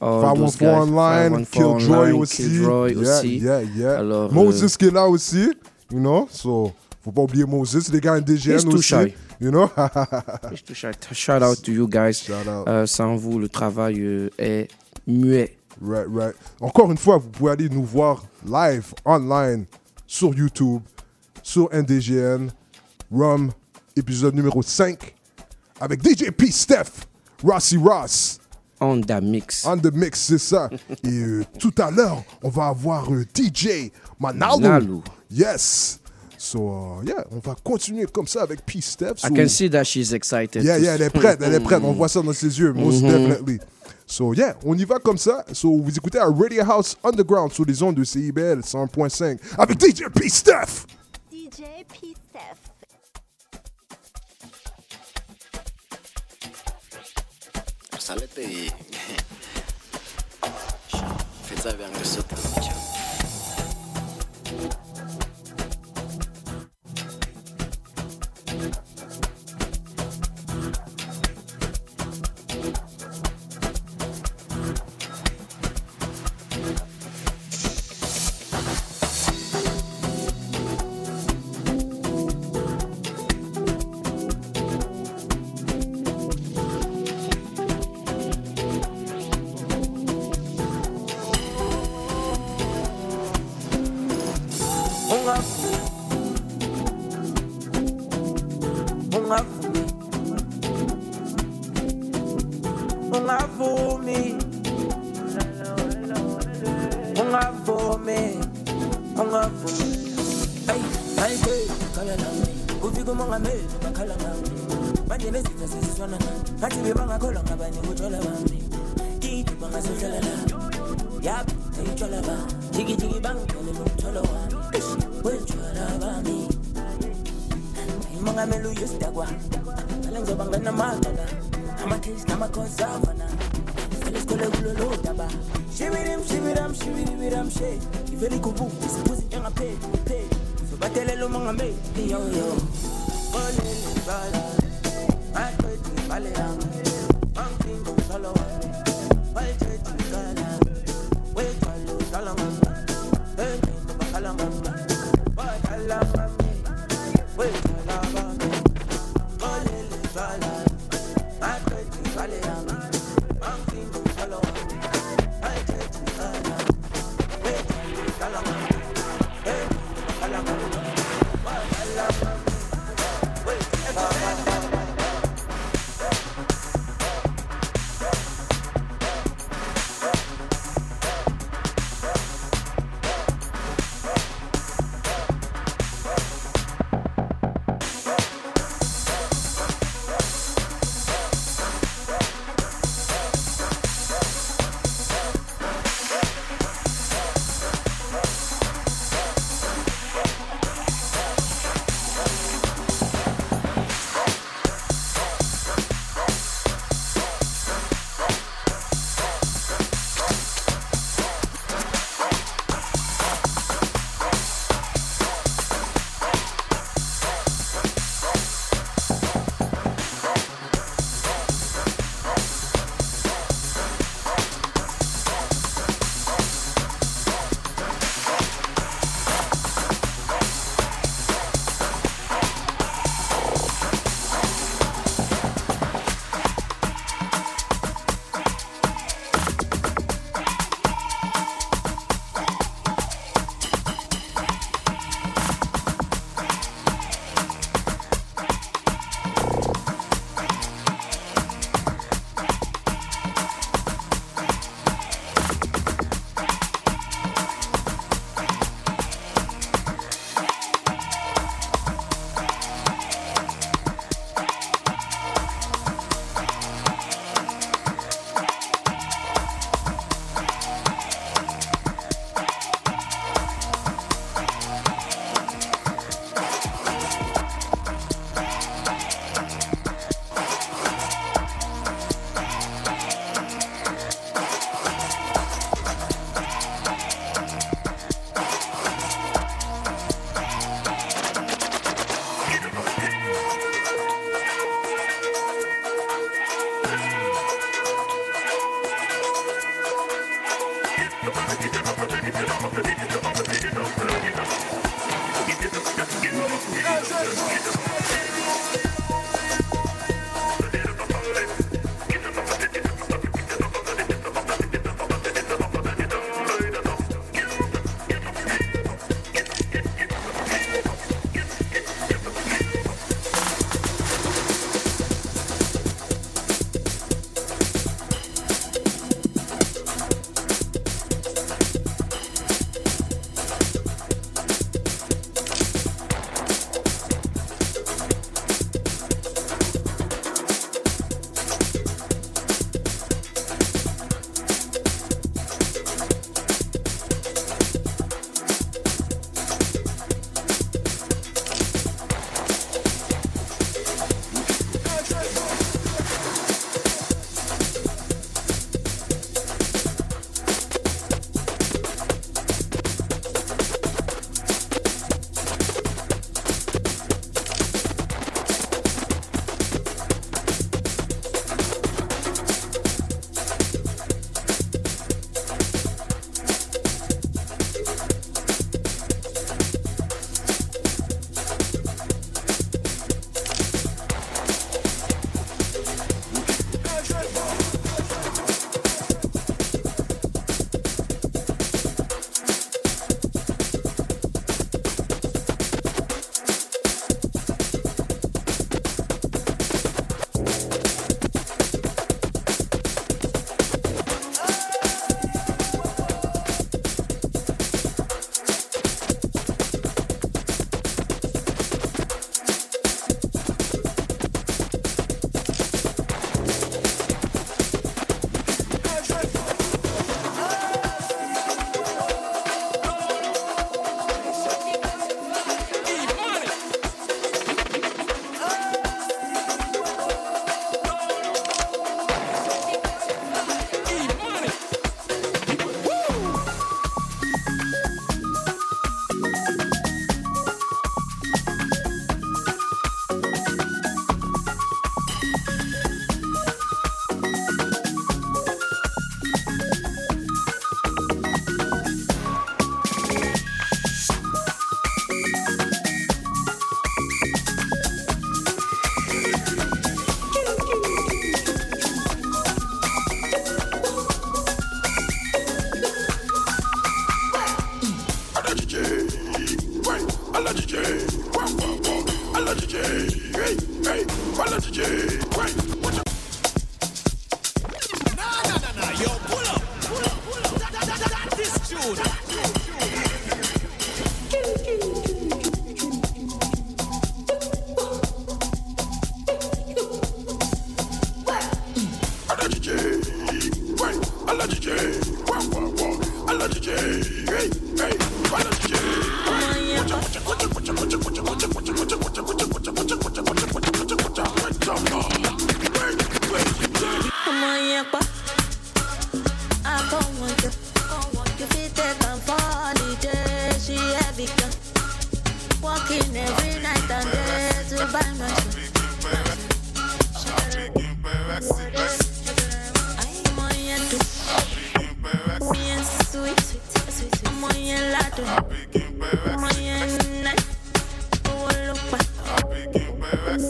those 0.01 0.23
514 0.23 0.57
guys. 0.59 0.67
Online, 0.67 1.45
514 1.47 1.79
Killjoy 1.87 2.13
aussi. 2.13 2.37
Killjoy 2.43 2.93
Yeah, 2.95 3.19
aussi. 3.19 3.39
yeah, 3.39 3.61
yeah. 3.77 3.99
Alors, 3.99 4.33
Moses 4.33 4.77
qui 4.77 4.87
est 4.87 4.91
là 4.91 5.09
aussi, 5.09 5.53
you 5.93 6.01
know. 6.01 6.27
So, 6.31 6.73
faut 7.03 7.13
pas 7.13 7.23
oublier 7.23 7.45
Moses, 7.45 7.89
les 7.93 8.01
gars 8.01 8.21
NDGN 8.21 8.57
He's 8.57 8.65
too 8.65 8.75
aussi. 8.75 8.89
shy. 8.89 9.15
You 9.41 9.51
know? 9.51 9.69
Just 10.51 10.67
to 10.67 10.75
shout, 10.75 10.95
shout 11.13 11.43
out 11.43 11.61
to 11.63 11.73
you 11.73 11.89
guys. 11.89 12.25
Euh, 12.69 12.87
sans 12.87 13.17
vous, 13.17 13.39
le 13.39 13.49
travail 13.49 14.01
euh, 14.01 14.31
est 14.39 14.69
muet. 15.07 15.57
Right, 15.81 16.07
right. 16.09 16.35
Encore 16.61 16.91
une 16.91 16.99
fois, 16.99 17.19
vous 17.19 17.29
pouvez 17.29 17.51
aller 17.53 17.69
nous 17.69 17.85
voir 17.85 18.25
live, 18.47 18.95
online, 19.05 19.65
sur 20.07 20.33
YouTube, 20.35 20.83
sur 21.43 21.69
NDGN, 21.73 22.51
Rum, 23.11 23.51
épisode 23.97 24.35
numéro 24.35 24.63
5, 24.63 25.15
avec 25.81 26.03
DJ 26.03 26.31
P. 26.31 26.51
Steph, 26.53 27.07
Rossi 27.43 27.77
Ross. 27.77 28.39
On 28.81 29.01
the 29.01 29.21
mix. 29.23 29.65
On 29.67 29.77
the 29.77 29.93
mix, 29.93 30.21
c'est 30.21 30.39
ça. 30.39 30.69
Et 31.05 31.09
euh, 31.09 31.45
tout 31.59 31.75
à 31.79 31.91
l'heure, 31.91 32.23
on 32.43 32.49
va 32.49 32.67
avoir 32.67 33.09
DJ 33.35 33.91
Manalu. 34.21 34.63
Manalu. 34.63 34.99
Yes. 35.31 36.02
So, 36.45 36.59
uh, 36.59 37.05
yeah, 37.07 37.25
on 37.31 37.39
va 37.39 37.55
continuer 37.63 38.05
comme 38.07 38.27
ça 38.27 38.43
avec 38.43 38.67
P. 38.67 38.81
Steph. 38.81 39.13
I 39.23 39.29
So- 39.29 39.35
can 39.35 39.47
see 39.49 39.71
that 39.71 39.85
she's 39.85 40.13
excited. 40.13 40.65
Yeah, 40.65 40.77
yeah, 40.79 40.95
elle 40.97 41.03
est 41.03 41.11
prête, 41.11 41.39
elle 41.41 41.55
est 41.55 41.61
prête. 41.61 41.81
On 41.85 41.93
voit 41.93 42.09
ça 42.09 42.21
dans 42.21 42.33
ses 42.33 42.59
yeux, 42.59 42.73
most 42.73 43.01
Mhm. 43.01 43.11
definitely. 43.13 43.61
So, 44.09 44.35
yeah, 44.35 44.57
on 44.65 44.77
y 44.77 44.85
va 44.85 44.99
comme 44.99 45.19
ça. 45.19 45.45
So, 45.53 45.79
vous 45.81 45.97
écoutez 45.97 46.19
à 46.19 46.25
Radio 46.27 46.63
House 46.69 46.97
Underground 47.05 47.53
sur 47.53 47.65
les 47.65 47.81
ondes 47.81 47.95
de 47.95 48.03
CIBL 48.03 48.65
101.5 48.65 49.39
avec 49.57 49.79
DJ 49.81 50.09
P. 50.13 50.29
Steph. 50.29 50.85
DJ 51.31 51.63
P. 51.89 52.13
Steph. 52.29 52.59
Salete 57.99 58.39
y... 58.39 58.71
Faites 61.45 61.61
ça 61.61 61.73
vers 61.75 61.89
le 61.97 62.05
saut. 62.05 62.23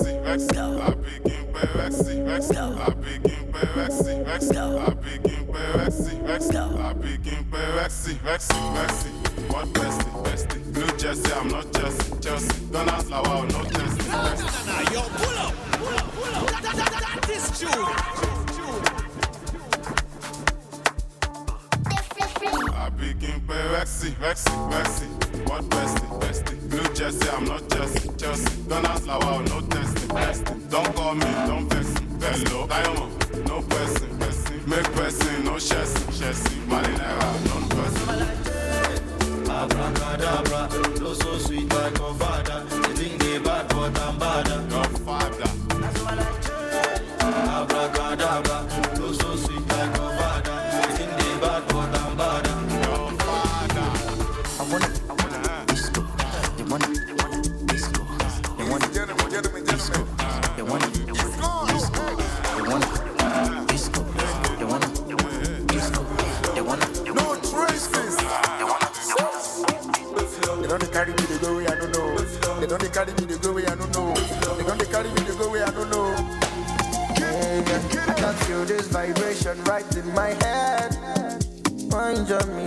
Rexy, 0.02 0.24
Rexy, 0.24 0.58
I 0.80 0.94
begin 0.94 1.52
by 1.52 1.60
Rexy, 1.60 2.24
Rexy, 2.26 2.56
I 2.58 2.90
begin 2.90 3.50
by 3.52 3.60
Rexy, 3.60 4.24
Rexy, 4.24 4.56
I 4.58 4.94
begin 4.94 5.44
by 5.46 5.58
Rexy, 5.78 6.18
Rexy, 6.26 6.84
I 6.84 6.92
begin 6.94 7.44
by 7.50 7.58
Rexy, 7.58 8.14
Rexy, 8.16 8.58
Rexy. 8.74 9.52
What 9.52 9.68
bestie, 9.68 10.24
bestie? 10.24 10.72
Blue 10.72 10.96
Jersey, 10.98 11.32
I'm 11.32 11.48
not 11.48 11.72
Jersey, 11.72 12.14
Jersey. 12.20 12.66
Don't 12.72 12.88
ask 12.88 13.06
Lawa, 13.06 13.52
no 13.52 13.62
Jersey. 13.70 14.08
No, 14.10 14.22
no, 14.22 14.46
no, 14.46 14.60
no, 14.66 14.76
yo, 14.90 15.02
pull 15.02 15.38
up, 15.38 15.54
pull 15.72 15.94
up, 15.94 16.12
pull 16.14 16.34
up. 16.34 16.46
That, 16.50 16.62
that, 16.62 16.76
that, 16.76 17.20
that 17.20 17.30
is 17.30 17.60
true. 17.60 18.21
àbí 23.02 23.14
kí 23.18 23.32
n 23.34 23.40
pe 23.46 23.54
rexy 23.74 24.14
rexy 24.22 24.50
rexy 24.70 25.06
what 25.50 25.64
bestie 25.70 26.06
bestie 26.22 26.54
blue 26.70 26.86
jersey 26.94 27.28
i'm 27.34 27.44
not 27.44 27.62
jersey 27.68 28.08
chelsea 28.16 28.50
gunners 28.68 29.02
lawa 29.06 29.38
o 29.38 29.40
no 29.42 29.58
testing 29.74 30.08
testing 30.08 30.62
don 30.70 30.86
call 30.94 31.14
me 31.14 31.26
don 31.48 31.66
vex 31.68 31.86
hello 32.22 32.66
tayomo 32.70 33.06
no 33.48 33.58
person 33.72 34.08
person 34.22 34.60
make 34.70 34.88
person 34.94 35.44
no 35.44 35.58
chessy 35.58 35.98
chessy 36.18 36.54
marinara 36.70 37.26
non 37.50 37.64
person. 37.74 38.22
Abracadabra, 39.50 40.68
no 41.00 41.12
so 41.12 41.38
sweet 41.38 41.72
like 41.74 41.98
your 41.98 42.14
father. 42.14 42.64
You 42.70 42.94
think 42.94 43.18
they 43.20 43.38
bad, 43.38 43.68
but 43.68 43.98
I'm 44.00 44.18
bad. 44.18 44.48
Your 44.70 44.84
father. 45.04 45.50
Abracadabra. 47.20 49.01
Carry 72.92 73.12
me, 73.26 73.36
go 73.38 73.56
I 73.58 73.62
don't 73.74 73.92
know. 73.94 74.14
They 74.14 74.86
carry 74.86 75.08
me, 75.08 75.22
go 75.38 75.54
I 75.54 75.70
don't 75.70 75.90
know. 75.90 76.14
I 77.18 78.14
can 78.14 78.34
feel 78.44 78.64
this 78.64 78.88
vibration 78.88 79.62
right 79.64 79.96
in 79.96 80.14
my 80.14 80.28
head. 80.44 80.96
Mind 81.90 82.30
on 82.30 82.56
me. 82.56 82.66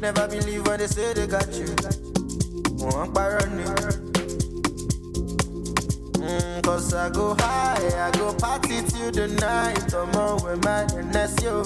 Never 0.00 0.28
believe 0.28 0.66
when 0.66 0.78
they 0.80 0.86
say 0.86 1.12
they 1.14 1.26
got 1.26 1.52
you. 1.54 1.66
One 2.84 3.12
parony. 3.12 3.64
Mm, 6.18 6.62
Cause 6.62 6.92
I 6.94 7.10
go 7.10 7.34
high, 7.38 8.08
I 8.08 8.10
go 8.18 8.34
party 8.34 8.82
till 8.88 9.12
the 9.12 9.28
night. 9.40 9.94
I'm 9.94 10.14
on 10.16 10.42
with 10.44 10.64
my 10.64 10.84
NSO. 10.90 11.64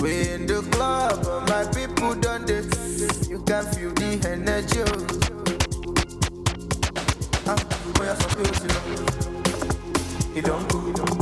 The 0.00 0.39
club, 0.80 1.22
but 1.22 1.40
my 1.50 1.64
people 1.74 2.14
done 2.14 2.46
this. 2.46 3.28
You 3.28 3.38
can 3.42 3.64
feel 3.72 3.92
the 4.00 4.10
energy. 4.32 4.80
Ah, 7.46 7.56
boy, 7.94 8.08
I'm 8.08 8.16
so 8.20 8.28
beautiful. 8.36 9.20
Don't 10.42 10.66
go, 10.70 10.78
it 10.88 10.96
don't. 10.96 11.20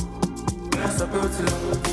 I'm 0.77 0.91
so. 0.97 1.88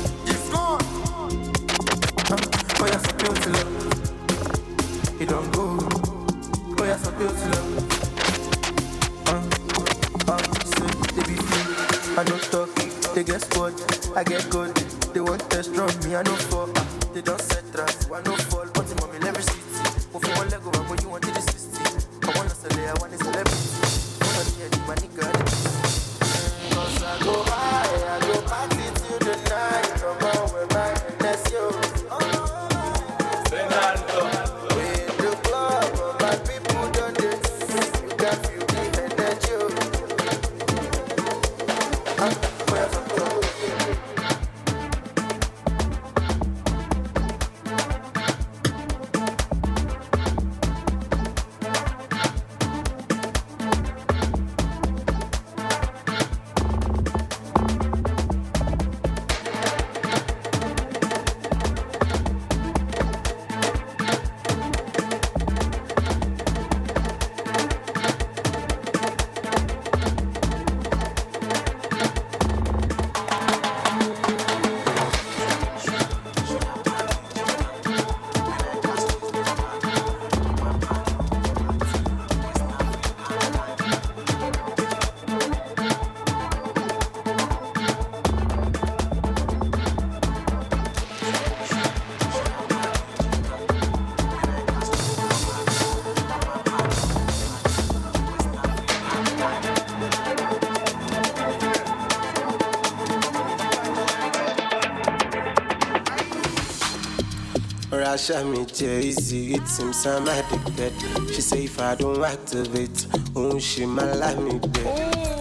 Russia 108.16 108.42
me 108.44 108.64
easy, 108.80 109.52
it 109.52 109.68
seems 109.68 110.06
I'm 110.06 110.26
addicted. 110.26 110.94
She 111.34 111.42
say 111.42 111.64
if 111.64 111.78
I 111.78 111.94
don't 111.96 112.24
activate, 112.24 113.06
oh 113.36 113.58
she 113.58 113.84
my 113.84 114.10
like 114.14 114.38
me 114.38 114.58
dead. 114.58 114.86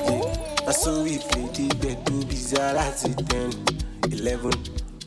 Yeah. 0.03 0.68
I 0.68 0.73
saw 0.73 1.02
we 1.02 1.18
play 1.19 1.47
the 1.56 1.73
bed, 1.80 2.03
do 2.03 2.26
busy 2.26 2.57
at 2.57 2.76
10, 3.30 3.53
11, 4.11 4.52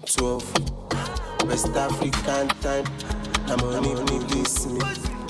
12, 0.07 1.45
West 1.45 1.67
African 1.77 2.49
time. 2.65 2.87
I'm 3.49 3.61
on 3.61 3.85
it, 3.85 4.29
please 4.29 4.67
me. 4.67 4.81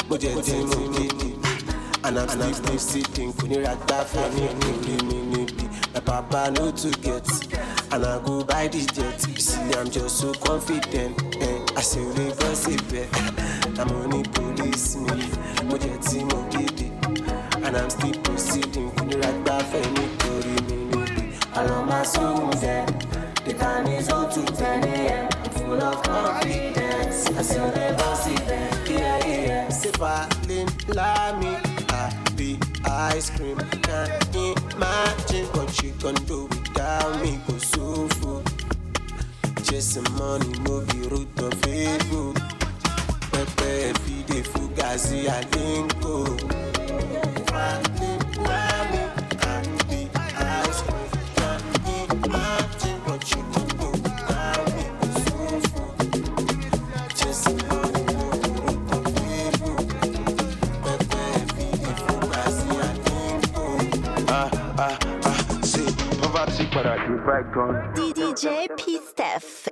Mo 0.08 0.16
jẹ 0.16 0.38
tí 0.40 0.62
mo 0.62 0.78
kéde. 0.94 1.34
And 2.04 2.20
I'm 2.20 2.28
still 2.28 2.54
proceeding. 2.62 3.32
Kò 3.32 3.48
ní 3.48 3.58
ra 3.64 3.74
gbáfẹ́ 3.74 4.30
ní 4.34 4.42
ìpínlẹ̀ 4.46 5.02
mi 5.08 5.18
níbi. 5.32 5.64
My 5.92 6.00
papa 6.00 6.50
no 6.54 6.70
too 6.70 6.92
get. 7.02 7.26
And 7.90 8.04
I 8.06 8.18
go 8.24 8.44
buy 8.44 8.68
the 8.68 8.86
jet. 8.94 9.26
You 9.26 9.40
see, 9.40 9.74
I'm 9.74 9.90
just 9.90 10.18
so 10.20 10.32
confident. 10.34 11.18
Eh, 11.42 11.67
I 11.78 11.80
say, 11.80 12.00
we 12.04 12.32
go 12.32 12.54
see 12.54 12.76
bet. 12.90 13.08
I'm 13.78 13.88
on 13.90 14.12
it, 14.18 14.32
police 14.34 14.96
me. 14.96 15.30
Mo 15.68 15.76
jẹ 15.78 15.94
tí 16.02 16.24
mo 16.24 16.38
kéde. 16.50 16.90
And 17.64 17.76
I'm 17.76 17.90
still 17.90 18.14
proceeding. 18.24 18.90
Kò 18.96 19.04
ní 19.06 19.14
ra 19.22 19.30
gbáfẹ́ 19.44 19.82
nítorí 19.94 20.54
mi 20.66 20.76
níbi. 20.90 21.22
Àlọ́ 21.58 21.78
máa 21.88 22.04
sóhun 22.12 22.50
jẹ. 22.62 22.76
The 23.46 23.52
time 23.54 23.86
is 23.98 24.08
on 24.10 24.26
to 24.34 24.40
10 24.52 24.84
a.m. 24.84 25.28
I'm 25.44 25.50
full 25.56 25.82
of 25.88 26.02
confidence. 26.02 27.18
I 27.38 27.42
still 27.42 27.70
never 27.76 28.10
see 28.22 28.38
them. 28.50 28.70
Yeah, 28.90 29.26
yeah. 29.26 29.68
Say, 29.70 29.92
Falling, 30.00 30.68
like 30.98 31.34
me. 31.40 31.52
Happy 31.94 32.58
ice 33.14 33.30
cream? 33.30 33.58
Can't 33.86 34.34
imagine 34.36 35.46
what 35.54 35.70
you 35.82 35.90
gonna 36.02 36.18
do 36.26 36.26
without 36.26 36.26
me. 36.26 36.26
Go 36.26 36.26
so 36.26 36.26
full. 36.26 36.26
Chasing 36.26 36.26
money, 36.26 36.26
no 36.26 36.26
be 36.26 36.26
root 36.26 36.26
of 36.26 36.26
favor. 36.26 36.26
Pepe, 36.26 36.26
feed 36.26 36.26
the 36.26 36.26
fugazi, 36.26 36.26
I 36.26 36.26
think 36.26 36.26
go. 36.26 36.26
Falling, 36.26 36.26
like 36.26 36.26
me. 36.26 36.26
Happy 36.26 36.26
ice 36.26 36.26
cream. 36.26 36.26
Can't 36.26 36.26
imagine 36.26 36.26
what 36.26 36.26
you 36.26 36.26
gonna 36.26 36.26
do 36.26 36.46
without 36.46 37.22
me? 37.22 37.40
Go 37.46 37.58
so 37.58 38.08
full. 38.18 38.42
Chasing 39.68 40.02
money, 40.16 40.48
no 40.60 40.80
be 40.80 40.98
root 41.08 41.28
of 41.42 41.52
favor. 41.62 42.32
Pepe, 43.30 43.92
feed 44.00 44.26
the 44.26 44.42
fugazi, 44.50 45.28
I 45.28 45.42
think 45.44 46.00
go. 46.00 46.24
Ah, 64.30 64.50
ah, 64.78 64.98
ah, 65.24 65.60
see, 65.62 65.86
poverty 66.20 66.66
para 66.70 66.96
the 67.06 67.14
right 67.24 67.52
gun. 67.52 68.17
DJ 68.38 68.76
P 68.76 69.00
Steph. 69.00 69.67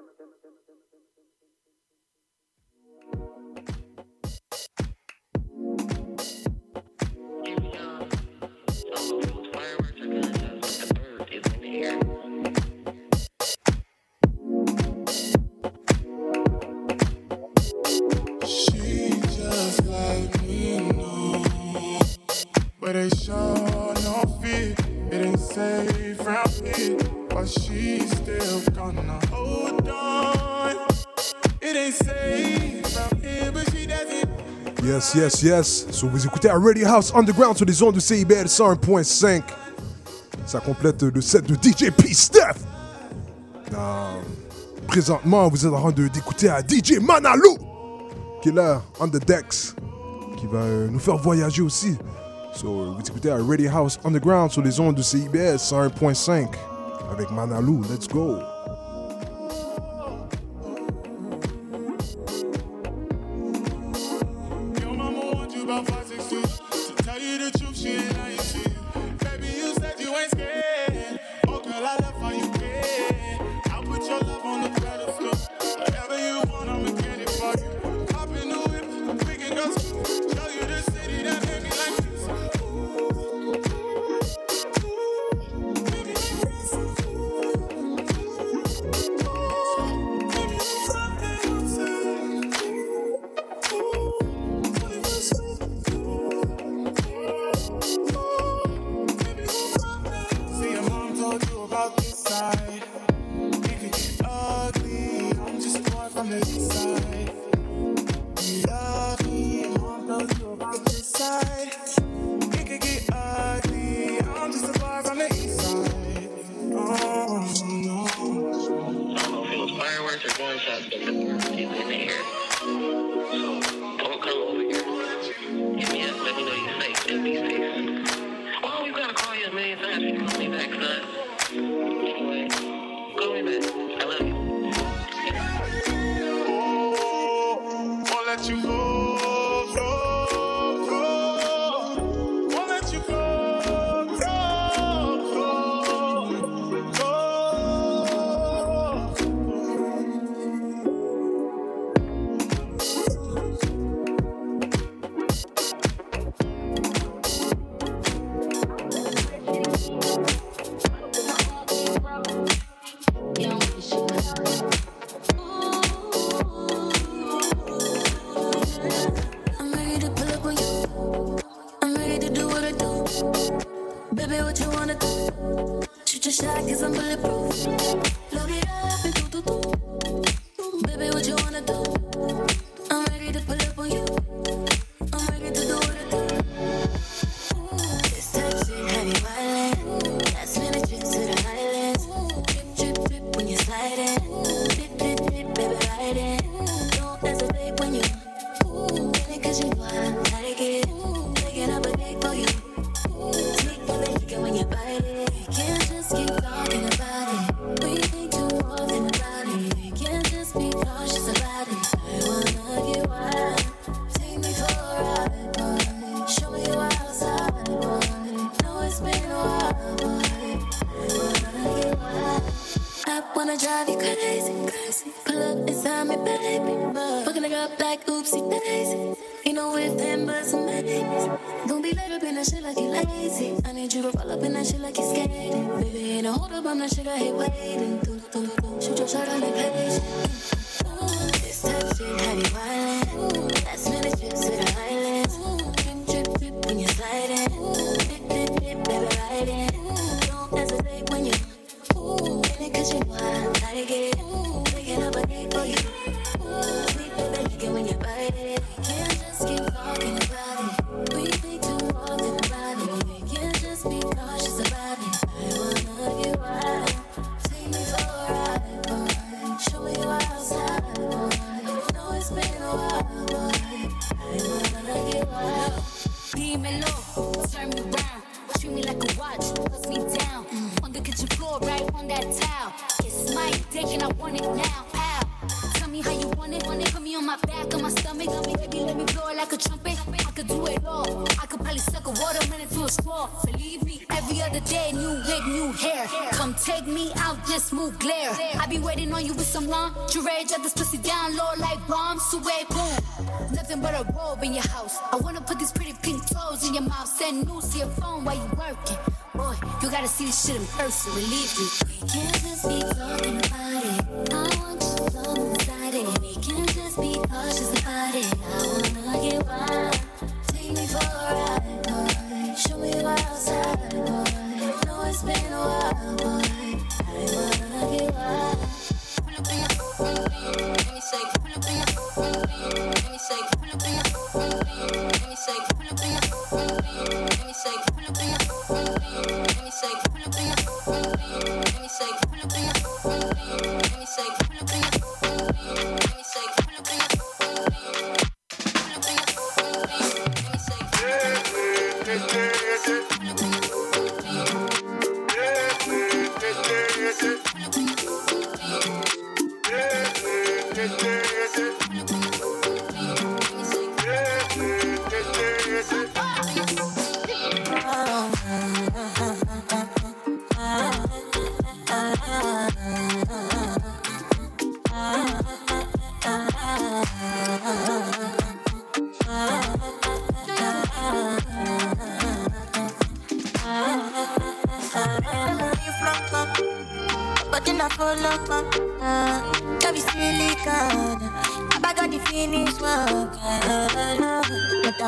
Yes, 35.06 35.14
yes, 35.14 35.42
yes. 35.42 35.86
So 35.92 36.08
vous 36.08 36.26
écoutez 36.26 36.48
à 36.48 36.58
Radio 36.58 36.88
House 36.88 37.12
Underground 37.14 37.56
sur 37.56 37.64
les 37.64 37.80
ondes 37.80 37.94
de 37.94 38.00
CIBL 38.00 38.46
101.5. 38.46 39.42
Ça 40.46 40.58
complète 40.58 41.00
le 41.02 41.20
set 41.20 41.46
de 41.46 41.54
DJ 41.54 41.92
P. 41.92 42.12
Steph. 42.12 42.56
Euh, 43.72 44.20
présentement, 44.88 45.48
vous 45.48 45.64
êtes 45.64 45.72
en 45.72 45.78
train 45.78 45.92
d'écouter 45.92 46.48
à 46.48 46.60
DJ 46.60 46.98
Manalo, 47.00 47.56
qui 48.42 48.48
est 48.48 48.52
là, 48.52 48.82
on 48.98 49.06
the 49.06 49.24
decks, 49.24 49.76
qui 50.38 50.46
va 50.48 50.58
euh, 50.58 50.88
nous 50.90 50.98
faire 50.98 51.18
voyager 51.18 51.62
aussi. 51.62 51.96
So, 52.52 52.94
vous 52.94 53.06
écoutez 53.06 53.30
à 53.30 53.36
Radio 53.36 53.70
House 53.72 54.00
Underground 54.04 54.50
sur 54.50 54.62
les 54.62 54.80
ondes 54.80 54.96
de 54.96 55.02
CIBL 55.02 55.56
101.5 55.56 56.48
avec 57.12 57.30
Manalo. 57.30 57.80
Let's 57.88 58.08
go. 58.08 58.38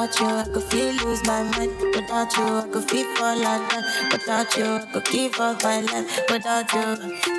Without 0.09 0.21
you, 0.21 0.37
I 0.39 0.45
could 0.55 0.63
feel 0.63 0.93
lose 1.07 1.27
my 1.27 1.43
mind. 1.43 1.73
Without 1.95 2.35
you, 2.39 2.45
I 2.45 2.69
could 2.73 2.91
feel 2.91 3.15
fall 3.17 3.37
like 3.37 3.71
that. 3.71 4.13
Without 4.13 4.57
you, 4.57 4.65
I 4.65 4.87
could 4.91 5.05
give 5.05 5.39
up 5.39 5.63
my 5.63 5.81
life. 5.83 6.21
Without 6.31 6.73
you. 6.73 7.38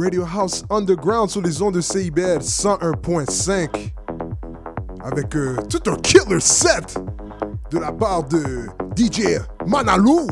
Radio 0.00 0.24
House 0.24 0.64
Underground 0.70 1.28
sur 1.30 1.42
les 1.42 1.60
ondes 1.62 1.74
de 1.74 1.80
CIBL 1.80 2.38
101.5 2.38 3.92
avec 5.04 5.34
euh, 5.36 5.56
tout 5.68 5.80
un 5.90 5.96
killer 5.96 6.40
set 6.40 6.96
de 7.70 7.78
la 7.78 7.92
part 7.92 8.24
de 8.24 8.42
DJ 8.96 9.38
Manalou. 9.66 10.26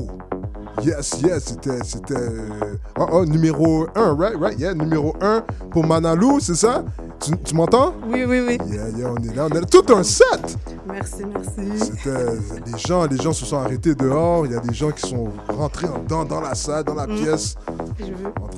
Yes, 0.84 1.20
yes, 1.24 1.44
c'était, 1.46 1.82
c'était, 1.82 2.14
euh, 2.14 2.76
oh, 2.98 3.06
oh, 3.12 3.24
numéro 3.26 3.86
1, 3.96 4.14
right, 4.14 4.36
right, 4.38 4.58
yeah, 4.60 4.74
numéro 4.74 5.12
1 5.20 5.42
pour 5.72 5.84
Manalou, 5.84 6.38
c'est 6.38 6.54
ça? 6.54 6.84
Tu, 7.20 7.32
tu 7.44 7.54
m'entends? 7.56 7.94
Oui, 8.08 8.24
oui, 8.24 8.40
oui. 8.46 8.58
Yeah, 8.70 8.88
yeah, 8.96 9.10
on 9.10 9.16
est 9.16 9.34
là, 9.34 9.46
on 9.50 9.56
est 9.56 9.60
là. 9.60 9.66
Tout 9.68 9.92
un 9.92 10.04
set! 10.04 10.56
Merci, 10.86 11.24
merci. 11.34 11.84
C'était, 11.84 12.36
les 12.64 12.78
gens, 12.78 13.06
les 13.06 13.16
gens 13.16 13.32
se 13.32 13.44
sont 13.44 13.56
arrêtés 13.58 13.96
dehors, 13.96 14.46
il 14.46 14.52
y 14.52 14.54
a 14.56 14.60
des 14.60 14.72
gens 14.72 14.92
qui 14.92 15.08
sont 15.08 15.28
rentrés 15.48 15.88
en- 15.88 15.98
dans, 16.06 16.24
dans 16.24 16.40
la 16.40 16.54
salle, 16.54 16.84
dans 16.84 16.94
la 16.94 17.08
Mm. 17.08 17.16
pièce, 17.16 17.56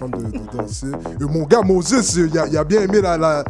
train 0.08 0.18
de, 0.18 0.24
de 0.24 0.56
danser. 0.56 0.86
Et 1.20 1.24
mon 1.24 1.44
gars 1.44 1.60
Moses, 1.62 2.14
il 2.16 2.38
a, 2.38 2.46
il 2.46 2.56
a 2.56 2.64
bien 2.64 2.82
aimé 2.82 3.00
la, 3.00 3.16
la, 3.16 3.44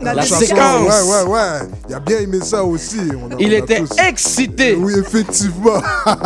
la, 0.00 0.14
La 0.14 0.22
séquence. 0.22 0.88
Ouais, 0.88 1.24
ouais, 1.24 1.30
ouais. 1.32 1.68
Il 1.88 1.94
a 1.94 2.00
bien 2.00 2.18
aimé 2.20 2.38
ça 2.42 2.62
aussi. 2.64 2.98
On 3.12 3.32
a- 3.32 3.36
Il 3.38 3.48
on 3.54 3.56
était 3.58 3.80
tous- 3.80 3.98
excité. 3.98 4.74
Oui, 4.74 4.94
effectivement. 4.98 5.80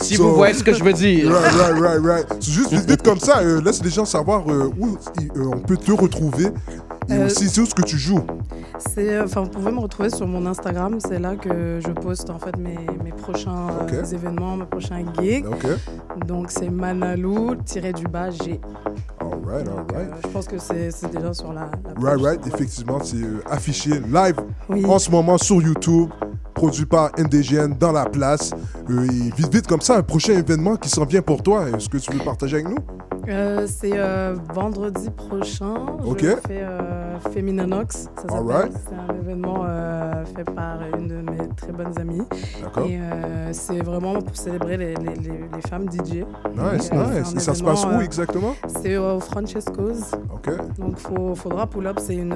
Si 0.00 0.16
vous 0.16 0.34
voyez 0.34 0.54
ce 0.54 0.62
que 0.62 0.72
je 0.72 0.82
veux 0.84 0.92
dire. 0.92 1.30
Right, 1.34 1.52
right, 1.54 1.80
right, 1.80 2.00
right. 2.04 2.26
C'est 2.40 2.52
juste 2.52 2.72
vite, 2.72 3.02
comme 3.02 3.18
ça, 3.18 3.38
euh, 3.38 3.60
laisse 3.62 3.82
les 3.82 3.90
gens 3.90 4.04
savoir 4.04 4.42
euh, 4.50 4.70
où 4.78 4.96
euh, 5.36 5.50
on 5.54 5.58
peut 5.58 5.76
te 5.76 5.92
retrouver. 5.92 6.48
Et 7.08 7.18
aussi, 7.18 7.48
c'est 7.48 7.60
où 7.60 7.66
ce 7.66 7.74
que 7.74 7.82
tu 7.82 7.98
joues. 7.98 8.20
C'est, 8.92 9.20
enfin, 9.20 9.42
vous 9.42 9.50
pouvez 9.50 9.72
me 9.72 9.80
retrouver 9.80 10.10
sur 10.10 10.26
mon 10.26 10.46
Instagram. 10.46 10.98
C'est 11.00 11.18
là 11.18 11.36
que 11.36 11.80
je 11.84 11.90
poste 11.92 12.30
en 12.30 12.38
fait 12.38 12.56
mes, 12.56 12.76
mes 13.02 13.10
prochains 13.12 13.68
euh, 13.92 14.04
événements, 14.04 14.56
mes 14.56 14.66
prochains 14.66 15.04
gigs. 15.20 15.46
Donc 16.26 16.50
c'est 16.50 16.68
Manalou 16.70 17.56
tiré 17.64 17.92
du 17.92 18.04
bas 18.04 18.30
G. 18.30 18.60
Alright, 19.20 19.68
alright. 19.68 20.08
Euh, 20.10 20.16
je 20.24 20.28
pense 20.28 20.46
que 20.46 20.58
c'est, 20.58 20.90
c'est 20.90 21.10
déjà 21.10 21.32
sur 21.32 21.52
la. 21.52 21.70
la 22.02 22.10
Right, 22.10 22.20
right, 22.20 22.46
effectivement, 22.46 22.98
c'est 23.02 23.16
euh, 23.16 23.42
affiché 23.50 23.90
live 24.00 24.36
Oui. 24.68 24.84
en 24.86 24.98
ce 24.98 25.10
moment 25.10 25.38
sur 25.38 25.60
YouTube, 25.62 26.10
produit 26.54 26.86
par 26.86 27.10
NDGN 27.18 27.74
dans 27.78 27.92
la 27.92 28.04
place. 28.04 28.52
Euh, 28.90 29.04
et 29.04 29.30
vite, 29.36 29.52
vite, 29.52 29.66
comme 29.66 29.80
ça, 29.80 29.96
un 29.96 30.02
prochain 30.02 30.34
événement 30.34 30.76
qui 30.76 30.88
s'en 30.88 31.04
vient 31.04 31.22
pour 31.22 31.42
toi. 31.42 31.68
Est-ce 31.70 31.88
que 31.88 31.98
tu 31.98 32.12
veux 32.12 32.24
partager 32.24 32.56
avec 32.56 32.68
nous? 32.68 32.76
Euh, 33.28 33.66
c'est 33.66 33.92
euh, 33.94 34.36
vendredi 34.52 35.10
prochain. 35.10 35.74
Ok. 36.04 36.20
Je 36.22 36.36
fais 36.46 36.62
euh. 36.62 37.18
Ça 38.04 38.28
s'appelle. 38.28 38.72
C'est 38.88 38.94
un 38.94 39.16
événement 39.16 39.64
fait 40.36 40.44
par 40.44 40.78
une 40.98 41.08
de 41.08 41.16
mes 41.16 41.48
très 41.56 41.72
bonnes 41.72 41.98
amies. 41.98 42.22
D'accord. 42.62 42.86
Et 42.86 42.98
c'est 43.52 43.80
vraiment 43.82 44.14
pour 44.20 44.36
célébrer 44.36 44.76
les, 44.76 44.94
les, 44.94 45.14
les, 45.14 45.44
les 45.54 45.68
femmes 45.68 45.86
DJ. 45.90 46.24
Nice, 46.54 46.90
euh, 46.92 47.20
nice. 47.20 47.34
Et 47.36 47.40
ça 47.40 47.54
se 47.54 47.62
passe 47.62 47.84
où 47.84 48.00
exactement? 48.00 48.54
C'est 48.80 48.96
au 48.96 49.20
Francesco's. 49.20 50.12
Ok. 50.32 50.50
Donc 50.78 50.98
faut, 50.98 51.34
faudra 51.34 51.66
pull 51.66 51.86
up. 51.86 51.98
C'est 52.00 52.16
une, 52.16 52.34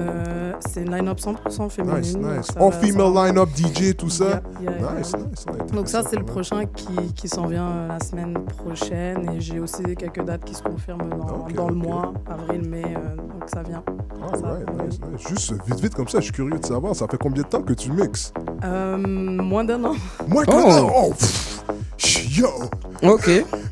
c'est 0.59 0.81
une 0.81 0.95
line-up 0.95 1.19
100% 1.19 1.69
féminine. 1.69 1.99
Nice, 1.99 2.17
nice. 2.17 2.47
All 2.59 2.71
female 2.71 3.13
ça 3.13 3.25
line-up, 3.27 3.49
DJ, 3.55 3.95
tout 3.95 4.09
ça. 4.09 4.25
Yeah, 4.25 4.41
yeah, 4.61 4.71
yeah. 4.79 4.93
Nice, 4.97 5.13
nice. 5.15 5.45
Donc 5.73 5.87
ça, 5.87 6.03
c'est 6.03 6.17
le 6.17 6.25
prochain 6.25 6.65
qui, 6.65 7.13
qui 7.13 7.27
s'en 7.27 7.47
vient 7.47 7.87
la 7.87 7.99
semaine 7.99 8.33
prochaine. 8.57 9.29
Et 9.33 9.41
j'ai 9.41 9.59
aussi 9.59 9.83
quelques 9.95 10.23
dates 10.23 10.45
qui 10.45 10.55
se 10.55 10.63
confirment 10.63 10.78
dans, 11.55 11.67
le 11.69 11.75
mois, 11.75 12.13
avril, 12.27 12.67
mai. 12.69 12.83
euh, 12.85 13.15
donc 13.15 13.43
ça 13.47 13.63
vient. 13.63 13.83
Ça, 14.39 14.47
Alright, 14.47 14.65
oui. 14.77 14.85
nice, 14.85 14.99
nice. 15.01 15.27
Juste 15.29 15.53
vite, 15.65 15.79
vite 15.81 15.95
comme 15.95 16.07
ça, 16.07 16.19
je 16.19 16.25
suis 16.25 16.33
curieux 16.33 16.57
de 16.59 16.65
savoir, 16.65 16.95
ça 16.95 17.07
fait 17.09 17.17
combien 17.17 17.43
de 17.43 17.47
temps 17.47 17.61
que 17.61 17.73
tu 17.73 17.91
mixes? 17.91 18.33
Euh, 18.63 18.97
moins 18.97 19.63
d'un 19.63 19.83
an. 19.85 19.93
Moi, 20.27 20.43
Oh. 20.47 20.51
oh. 20.57 20.91
oh 20.95 21.09
pff, 21.11 21.58
yo! 22.31 22.47
Ok. 23.01 23.29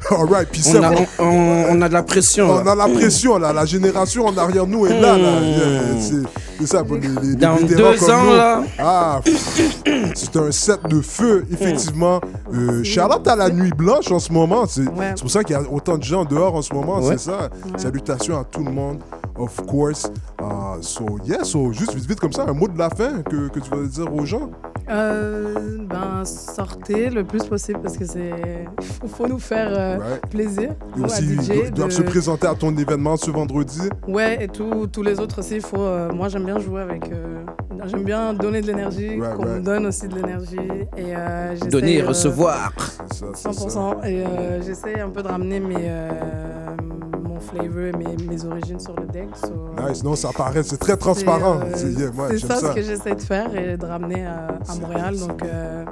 Alright, 0.10 0.48
puis 0.52 0.62
On 0.74 0.84
a, 0.84 0.92
on, 1.20 1.24
on- 1.26 1.66
on 1.72 1.82
a 1.82 1.88
de 1.90 1.94
la 1.94 2.04
pression. 2.04 2.50
On 2.50 2.64
là. 2.64 2.72
a 2.72 2.76
la 2.76 2.88
pression 2.88 3.38
là, 3.38 3.52
la 3.52 3.66
génération 3.66 4.26
en 4.26 4.38
arrière 4.38 4.66
nous 4.68 4.86
est 4.88 5.00
là. 5.00 5.18
là. 5.18 5.40
Mm. 5.40 5.44
Yeah, 5.44 5.82
c'est- 6.00 6.30
c'est 6.60 6.66
ça 6.68 6.84
pour 6.84 6.96
les, 6.96 7.08
les- 7.22 7.36
Dans 7.36 7.56
vétérans 7.56 7.92
deux 7.92 7.98
comme 8.00 8.10
ans, 8.16 8.24
nous. 8.24 8.36
là. 8.38 8.62
Ah, 8.80 9.20
c'est 10.16 10.36
un 10.38 10.52
set 10.52 10.80
de 10.88 11.02
feu, 11.02 11.46
effectivement. 11.52 12.22
Euh, 12.54 12.84
Charlotte 12.84 13.28
à 13.28 13.36
la 13.36 13.50
nuit 13.50 13.72
blanche 13.76 14.12
en 14.12 14.20
ce 14.20 14.32
moment. 14.32 14.66
C'est 14.66 14.82
Ouais. 14.88 15.12
c'est 15.16 15.22
pour 15.22 15.32
ça 15.32 15.44
qu'il 15.44 15.56
y 15.56 15.60
a 15.60 15.64
autant 15.70 15.98
de 15.98 16.04
gens 16.04 16.24
dehors 16.26 16.56
en 16.56 16.62
ce 16.62 16.74
moment, 16.74 17.00
Ouais. 17.00 17.18
c'est 17.18 17.32
ça. 17.32 17.50
Salutations 17.78 18.40
à 18.40 18.44
tout 18.46 18.64
le 18.64 18.72
monde, 18.72 19.00
of 19.38 19.56
course. 19.66 20.10
Ah, 20.42 20.76
so, 20.82 21.06
yeah, 21.26 21.44
so, 21.44 21.72
juste 21.74 21.94
vite, 21.96 22.08
vite 22.08 22.20
comme 22.20 22.32
ça, 22.34 22.46
un 22.48 22.54
mot 22.54 22.68
de 22.68 22.78
la 22.78 22.90
fin 22.90 23.22
que, 23.24 23.50
que 23.50 23.60
tu 23.60 23.70
vas 23.70 23.86
dire 23.86 24.14
aux 24.14 24.26
gens? 24.26 24.50
Euh, 24.90 25.80
ben, 25.90 26.24
sortez 26.24 27.10
le 27.10 27.26
plus 27.26 27.44
possible 27.44 27.80
parce 27.88 27.98
que 27.98 28.06
c'est. 28.06 28.32
Faut, 29.08 29.28
nous 29.28 29.40
faire 29.40 29.70
euh, 29.72 29.98
Right. 29.98 30.28
plaisir. 30.30 30.72
Et 30.98 31.02
aussi, 31.02 31.24
ils 31.24 31.42
DJ, 31.42 31.48
doivent- 31.48 31.72
doivent 31.72 31.88
de- 31.90 31.94
se 31.94 32.02
présenter 32.02 32.48
à 32.48 32.56
ton 32.56 32.76
événement 32.76 33.16
ce 33.18 33.32
vendredi. 33.32 33.90
Ouais, 34.08 34.44
et 34.44 34.48
tous 34.50 34.88
tous 34.88 35.04
les 35.04 35.20
autres 35.20 35.40
aussi, 35.40 35.56
il 35.56 35.62
faut. 35.62 35.80
euh, 35.80 36.12
moi, 36.12 36.28
j'aime 36.28 36.44
bien 36.46 36.60
jouer 36.60 36.82
avec. 36.82 37.10
euh, 37.12 37.44
j'aime 37.86 38.04
bien 38.04 38.34
donner 38.34 38.62
de 38.62 38.68
l'énergie, 38.68 39.20
Right, 39.22 39.36
qu'on 39.36 39.46
me 39.46 39.60
donne 39.62 39.86
aussi 39.86 40.08
de 40.08 40.16
l'énergie. 40.16 40.58
Et 40.98 41.14
euh, 41.16 41.56
Donner 41.72 41.96
et 41.98 42.02
recevoir. 42.02 42.74
C'est 43.14 43.20
ça, 43.20 43.26
c'est 43.36 43.50
100%. 43.50 43.70
ça. 43.70 44.10
Et 44.10 44.24
euh, 44.26 44.62
j'essaie 44.62 45.00
un 45.00 45.10
peu 45.10 45.24
de 45.24 45.28
ramener 45.30 45.60
mes, 45.62 45.76
euh, 45.80 46.10
mon 47.24 47.40
flavor 47.40 47.86
et 47.86 47.92
mes, 47.94 48.16
mes 48.28 48.46
origines 48.46 48.80
sur 48.80 48.96
le 49.00 49.06
deck. 49.08 49.30
so- 49.36 49.70
Nice, 49.88 50.04
non, 50.04 50.16
ça 50.16 50.30
paraît, 50.36 50.64
c'est 50.64 50.78
très 50.78 50.98
transparent. 50.98 51.60
C'est, 51.76 51.86
euh, 51.86 51.90
yeah, 51.92 52.10
ouais, 52.10 52.38
ça, 52.40 52.56
ça. 52.56 52.70
ce 52.70 52.76
que 52.76 52.82
j'essaie 52.82 53.16
de 53.16 53.22
faire 53.22 53.56
et 53.56 53.78
de 53.78 53.86
ramener 53.86 54.26
à, 54.26 54.48
à 54.68 54.76
Montréal. 54.76 55.18
Donc, 55.20 55.44
euh, 55.44 55.86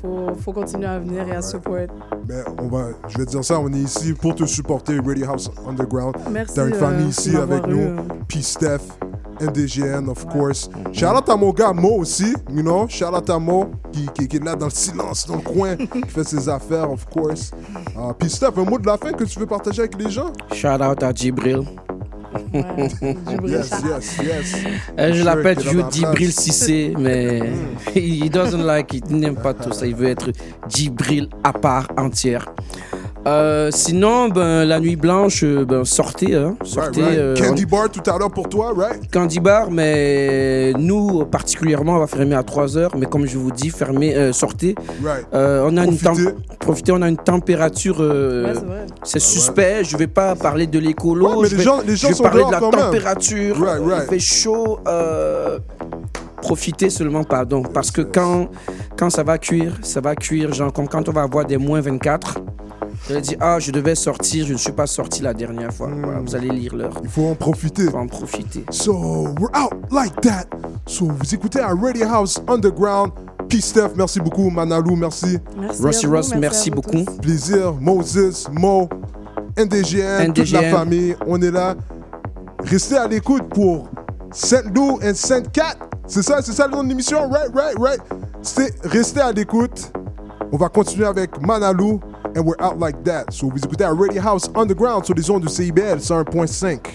faut, 0.00 0.34
faut 0.40 0.52
continuer 0.52 0.86
à 0.86 0.98
venir 0.98 1.26
et 1.28 1.36
à 1.36 1.42
support. 1.42 1.86
Mais 2.28 2.42
on 2.60 2.68
va, 2.68 2.86
je 3.08 3.18
vais 3.18 3.24
te 3.26 3.30
dire 3.30 3.44
ça, 3.44 3.58
on 3.60 3.68
est 3.72 3.78
ici 3.78 4.12
pour 4.14 4.34
te 4.34 4.44
supporter, 4.44 4.98
Radio 5.04 5.30
House 5.30 5.50
Underground. 5.68 6.14
Merci, 6.30 6.54
T'as 6.54 6.66
une 6.66 6.74
famille 6.74 7.06
euh, 7.06 7.10
ici 7.10 7.30
de 7.30 7.38
m'avoir 7.38 7.58
avec 7.64 7.70
eu, 7.70 7.74
nous. 7.76 7.82
euh. 7.88 7.96
Puis 8.28 8.42
Steph, 8.42 8.80
NDGN, 9.40 10.08
of 10.08 10.26
course. 10.28 10.70
Shout 10.92 11.06
out 11.06 11.28
à 11.28 11.36
mon 11.36 11.50
gars 11.52 11.72
Mo 11.72 11.98
aussi, 11.98 12.32
you 12.50 12.62
know. 12.62 12.86
Shout 12.88 13.14
out 13.14 13.28
à 13.28 13.38
Mo 13.38 13.66
qui, 13.92 14.06
qui, 14.14 14.28
qui 14.28 14.36
est 14.36 14.44
là 14.44 14.56
dans 14.56 14.66
le 14.66 14.70
silence, 14.72 15.26
dans 15.26 15.36
le 15.36 15.42
coin, 15.42 15.76
qui 15.76 16.08
fait 16.08 16.24
ses 16.24 16.48
affaires, 16.48 16.90
of 16.90 17.04
course. 17.06 17.50
Puis 18.18 18.30
Steph, 18.30 18.52
un 18.56 18.64
mot 18.64 18.78
de 18.78 18.86
la 18.86 18.96
fin 18.96 19.12
que 19.12 19.24
tu 19.24 19.38
veux 19.38 19.46
partager 19.46 19.80
avec 19.82 20.02
les 20.02 20.10
gens? 20.10 20.32
Shout 20.52 20.82
out 20.82 21.02
à 21.02 21.12
Djibril. 21.12 21.62
Yes, 23.46 23.70
yes, 23.84 24.18
yes. 24.22 24.56
Euh, 24.98 25.12
je 25.12 25.16
Sure 25.16 25.24
l'appelle 25.24 25.56
toujours 25.56 25.90
Djibril. 25.90 26.32
Cissé, 26.32 26.92
mais 26.98 27.40
il 27.94 28.30
doesn't 28.30 28.64
like 28.64 28.94
it, 28.94 29.04
il 29.10 29.16
n'aime 29.16 29.36
pas 29.36 29.54
tout 29.54 29.72
ça. 29.72 29.86
Il 29.86 29.94
veut 29.94 30.08
être 30.08 30.30
Djibril 30.68 31.28
à 31.44 31.52
part 31.52 31.88
entière. 31.96 32.46
Euh, 33.26 33.70
sinon, 33.72 34.28
ben, 34.28 34.64
la 34.64 34.78
nuit 34.78 34.94
blanche, 34.94 35.42
euh, 35.42 35.64
ben, 35.64 35.84
sortez. 35.84 36.34
Hein, 36.36 36.56
sortez 36.62 37.02
Right, 37.02 37.08
right. 37.10 37.18
euh, 37.18 37.36
Candy 37.36 37.66
Bar 37.66 37.90
tout 37.90 38.08
à 38.08 38.16
l'heure 38.18 38.30
pour 38.30 38.48
toi, 38.48 38.72
right? 38.76 39.00
Candy 39.12 39.40
Bar, 39.40 39.70
mais 39.70 40.72
nous, 40.78 41.24
particulièrement, 41.24 41.96
on 41.96 41.98
va 41.98 42.06
fermer 42.06 42.36
à 42.36 42.42
3h. 42.42 42.90
Mais 42.96 43.06
comme 43.06 43.26
je 43.26 43.36
vous 43.36 43.50
dis, 43.50 43.70
fermez, 43.70 44.14
euh, 44.14 44.32
sortez. 44.32 44.76
Right. 45.04 45.26
Euh, 45.34 45.66
on 45.68 45.76
a 45.76 45.84
une 45.84 45.96
Profitez. 45.98 46.28
profitez, 46.60 46.92
on 46.92 47.02
a 47.02 47.08
une 47.08 47.16
température. 47.16 47.96
euh, 48.00 48.54
Ouais, 48.54 48.86
c'est 49.02 49.18
suspect. 49.18 49.82
Je 49.82 49.96
vais 49.96 50.06
pas 50.06 50.36
parler 50.36 50.68
de 50.68 50.78
l'écolo. 50.78 51.26
Ouais, 51.28 51.42
mais 51.42 51.48
je 51.48 51.50
les 51.52 51.56
vais, 51.58 51.62
gens- 51.64 51.80
les 51.84 51.96
je 51.96 52.02
gens 52.02 52.08
vais 52.08 52.14
sont 52.14 52.22
parler 52.22 52.44
de 52.44 52.52
la 52.52 52.60
température. 52.60 53.56
Right, 53.60 53.82
right. 53.84 54.02
Il 54.04 54.08
fait 54.10 54.18
chaud. 54.20 54.78
Profitez 56.46 56.90
seulement, 56.90 57.24
pardon. 57.24 57.62
Parce 57.62 57.90
que 57.90 58.02
quand, 58.02 58.48
quand 58.96 59.10
ça 59.10 59.24
va 59.24 59.36
cuire, 59.36 59.76
ça 59.82 60.00
va 60.00 60.14
cuire. 60.14 60.54
Genre, 60.54 60.72
comme 60.72 60.88
quand 60.88 61.08
on 61.08 61.12
va 61.12 61.22
avoir 61.22 61.44
des 61.44 61.56
moins 61.56 61.80
24. 61.80 62.38
Vous 63.08 63.12
allez 63.12 63.20
dire, 63.20 63.38
ah, 63.40 63.58
je 63.58 63.72
devais 63.72 63.94
sortir, 63.94 64.46
je 64.46 64.52
ne 64.52 64.58
suis 64.58 64.72
pas 64.72 64.86
sorti 64.86 65.22
la 65.22 65.34
dernière 65.34 65.72
fois. 65.72 65.90
Voilà, 65.92 66.20
vous 66.20 66.34
allez 66.36 66.48
lire 66.48 66.74
l'heure. 66.74 66.98
Il 67.02 67.08
faut 67.08 67.26
en 67.26 67.34
profiter. 67.34 67.82
Il 67.82 67.90
faut 67.90 67.98
en 67.98 68.06
profiter. 68.06 68.64
So, 68.70 68.92
we're 69.40 69.50
out 69.54 69.74
like 69.90 70.20
that. 70.22 70.46
So, 70.86 71.06
vous 71.06 71.34
écoutez 71.34 71.60
à 71.60 71.68
Radio 71.68 72.06
House 72.06 72.40
Underground 72.48 73.10
P-Steph, 73.48 73.90
merci 73.96 74.20
beaucoup. 74.20 74.50
Manalou, 74.50 74.96
merci. 74.96 75.38
Merci 75.58 75.82
Rossi 75.82 76.06
Ross, 76.06 76.34
merci 76.34 76.70
beaucoup. 76.70 77.04
Plaisir. 77.22 77.74
Moses, 77.80 78.48
Mo, 78.52 78.88
NDGN, 79.56 80.32
toute 80.32 80.50
la 80.50 80.60
NDGN. 80.62 80.70
famille. 80.70 81.16
On 81.26 81.40
est 81.40 81.50
là. 81.50 81.74
Restez 82.64 82.96
à 82.96 83.06
l'écoute 83.06 83.48
pour 83.50 83.88
Saint 84.32 84.62
Lou 84.74 84.98
et 85.00 85.14
Saint 85.14 85.42
Cat. 85.42 85.76
C'est 86.06 86.22
ça, 86.22 86.40
c'est 86.42 86.52
ça 86.52 86.66
le 86.66 86.72
nom 86.72 86.84
de 86.84 86.88
l'émission? 86.88 87.28
Right, 87.30 87.50
right, 87.54 87.76
right. 87.78 88.00
C'est- 88.42 88.74
Restez 88.84 89.20
à 89.20 89.32
l'écoute. 89.32 89.92
On 90.52 90.56
va 90.56 90.68
continuer 90.68 91.06
avec 91.06 91.40
Manalou. 91.40 92.00
And 92.36 92.42
we're 92.44 92.56
out 92.60 92.78
like 92.78 93.02
that. 93.04 93.24
So 93.30 93.48
vous 93.48 93.58
écoutez 93.64 93.84
à 93.84 93.92
Radio 93.92 94.20
House 94.22 94.50
Underground 94.54 95.04
sur 95.04 95.14
les 95.14 95.28
ondes 95.30 95.42
du 95.42 95.48
CIBL 95.48 95.98
101.5. 96.00 96.94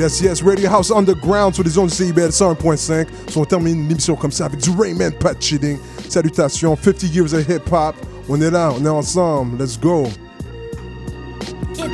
Yes, 0.00 0.18
yes, 0.22 0.42
Radio 0.42 0.70
House 0.70 0.90
Underground 0.90 1.54
sur 1.54 1.62
les 1.62 1.76
ondes 1.76 1.90
du 1.90 1.94
CIBL 1.94 2.30
101.5. 2.30 3.06
Si 3.28 3.36
on 3.36 3.44
termine 3.44 3.86
l'émission 3.86 4.16
comme 4.16 4.32
ça 4.32 4.46
avec 4.46 4.58
du 4.58 4.70
Rayman 4.70 5.12
Pat 5.12 5.36
Cheating. 5.38 5.76
Salutations, 6.08 6.74
50 6.74 7.02
years 7.14 7.34
of 7.34 7.46
hip 7.46 7.70
hop. 7.70 7.94
On 8.26 8.40
est 8.40 8.50
là, 8.50 8.72
on 8.74 8.82
est 8.82 8.88
ensemble. 8.88 9.62
Let's 9.62 9.78
go. 9.78 10.08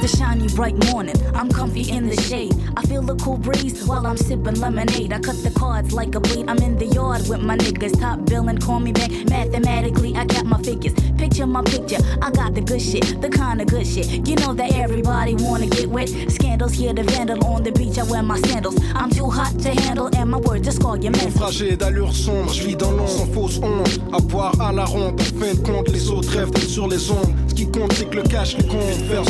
A 0.06 0.08
shiny 0.08 0.46
bright 0.54 0.76
morning. 0.92 1.16
I'm 1.34 1.48
comfy 1.48 1.90
in 1.90 2.08
the 2.08 2.14
shade. 2.14 2.54
I 2.76 2.82
feel 2.82 3.02
the 3.02 3.16
cool 3.16 3.38
breeze 3.38 3.84
while 3.84 4.06
I'm 4.06 4.16
sipping 4.16 4.54
lemonade. 4.60 5.12
I 5.12 5.18
cut 5.18 5.42
the 5.42 5.50
cards 5.50 5.92
like 5.92 6.14
a 6.14 6.20
blade. 6.20 6.48
I'm 6.48 6.58
in 6.58 6.78
the 6.78 6.86
yard 6.86 7.26
with 7.28 7.40
my 7.40 7.56
niggas. 7.56 7.98
Top 7.98 8.24
billing, 8.24 8.58
call 8.58 8.78
me 8.78 8.92
back. 8.92 9.10
Mathematically, 9.28 10.14
I 10.14 10.24
got 10.24 10.44
my 10.46 10.62
figures. 10.62 10.94
Picture 11.18 11.48
my 11.48 11.62
picture. 11.62 11.96
I 12.22 12.30
got 12.30 12.54
the 12.54 12.60
good 12.60 12.80
shit, 12.80 13.20
the 13.20 13.28
kind 13.28 13.60
of 13.60 13.66
good 13.66 13.84
shit. 13.84 14.28
You 14.28 14.36
know 14.36 14.54
that 14.54 14.72
everybody 14.74 15.34
wanna 15.34 15.66
get 15.66 15.88
wet. 15.90 16.08
Scandals 16.30 16.74
here, 16.74 16.92
the 16.92 17.02
vandal 17.02 17.44
on 17.44 17.64
the 17.64 17.72
beach. 17.72 17.98
I 17.98 18.04
wear 18.04 18.22
my 18.22 18.38
sandals. 18.42 18.76
I'm 18.94 19.10
too 19.10 19.28
hot 19.28 19.58
to 19.58 19.70
handle, 19.70 20.08
and 20.14 20.30
my 20.30 20.38
words 20.38 20.64
just 20.64 20.80
call 20.80 20.96
your. 20.96 21.10
Naufragé 21.10 21.76
d'allure 21.76 22.14
sombre, 22.14 22.52
je 22.52 22.62
vis 22.62 22.76
dans 22.76 22.92
l'ombre 22.92 23.08
sans 23.08 23.26
fausse 23.26 23.58
honte. 23.58 23.98
À 24.12 24.20
boire 24.20 24.54
à 24.60 24.70
la 24.70 24.84
ronde, 24.84 25.20
fin 25.20 25.52
de 25.52 25.66
compte, 25.66 25.88
les 25.88 26.08
autres 26.10 26.30
rêvent 26.30 26.56
sur 26.64 26.86
les 26.86 27.10
ondes. 27.10 27.34
Ce 27.48 27.54
qui 27.54 27.66
compte, 27.66 27.92
c'est 27.94 28.08
que 28.08 28.16
le 28.16 28.22
cash 28.22 28.56
les 28.56 28.66
compte. 28.68 28.94
Faire 29.08 29.24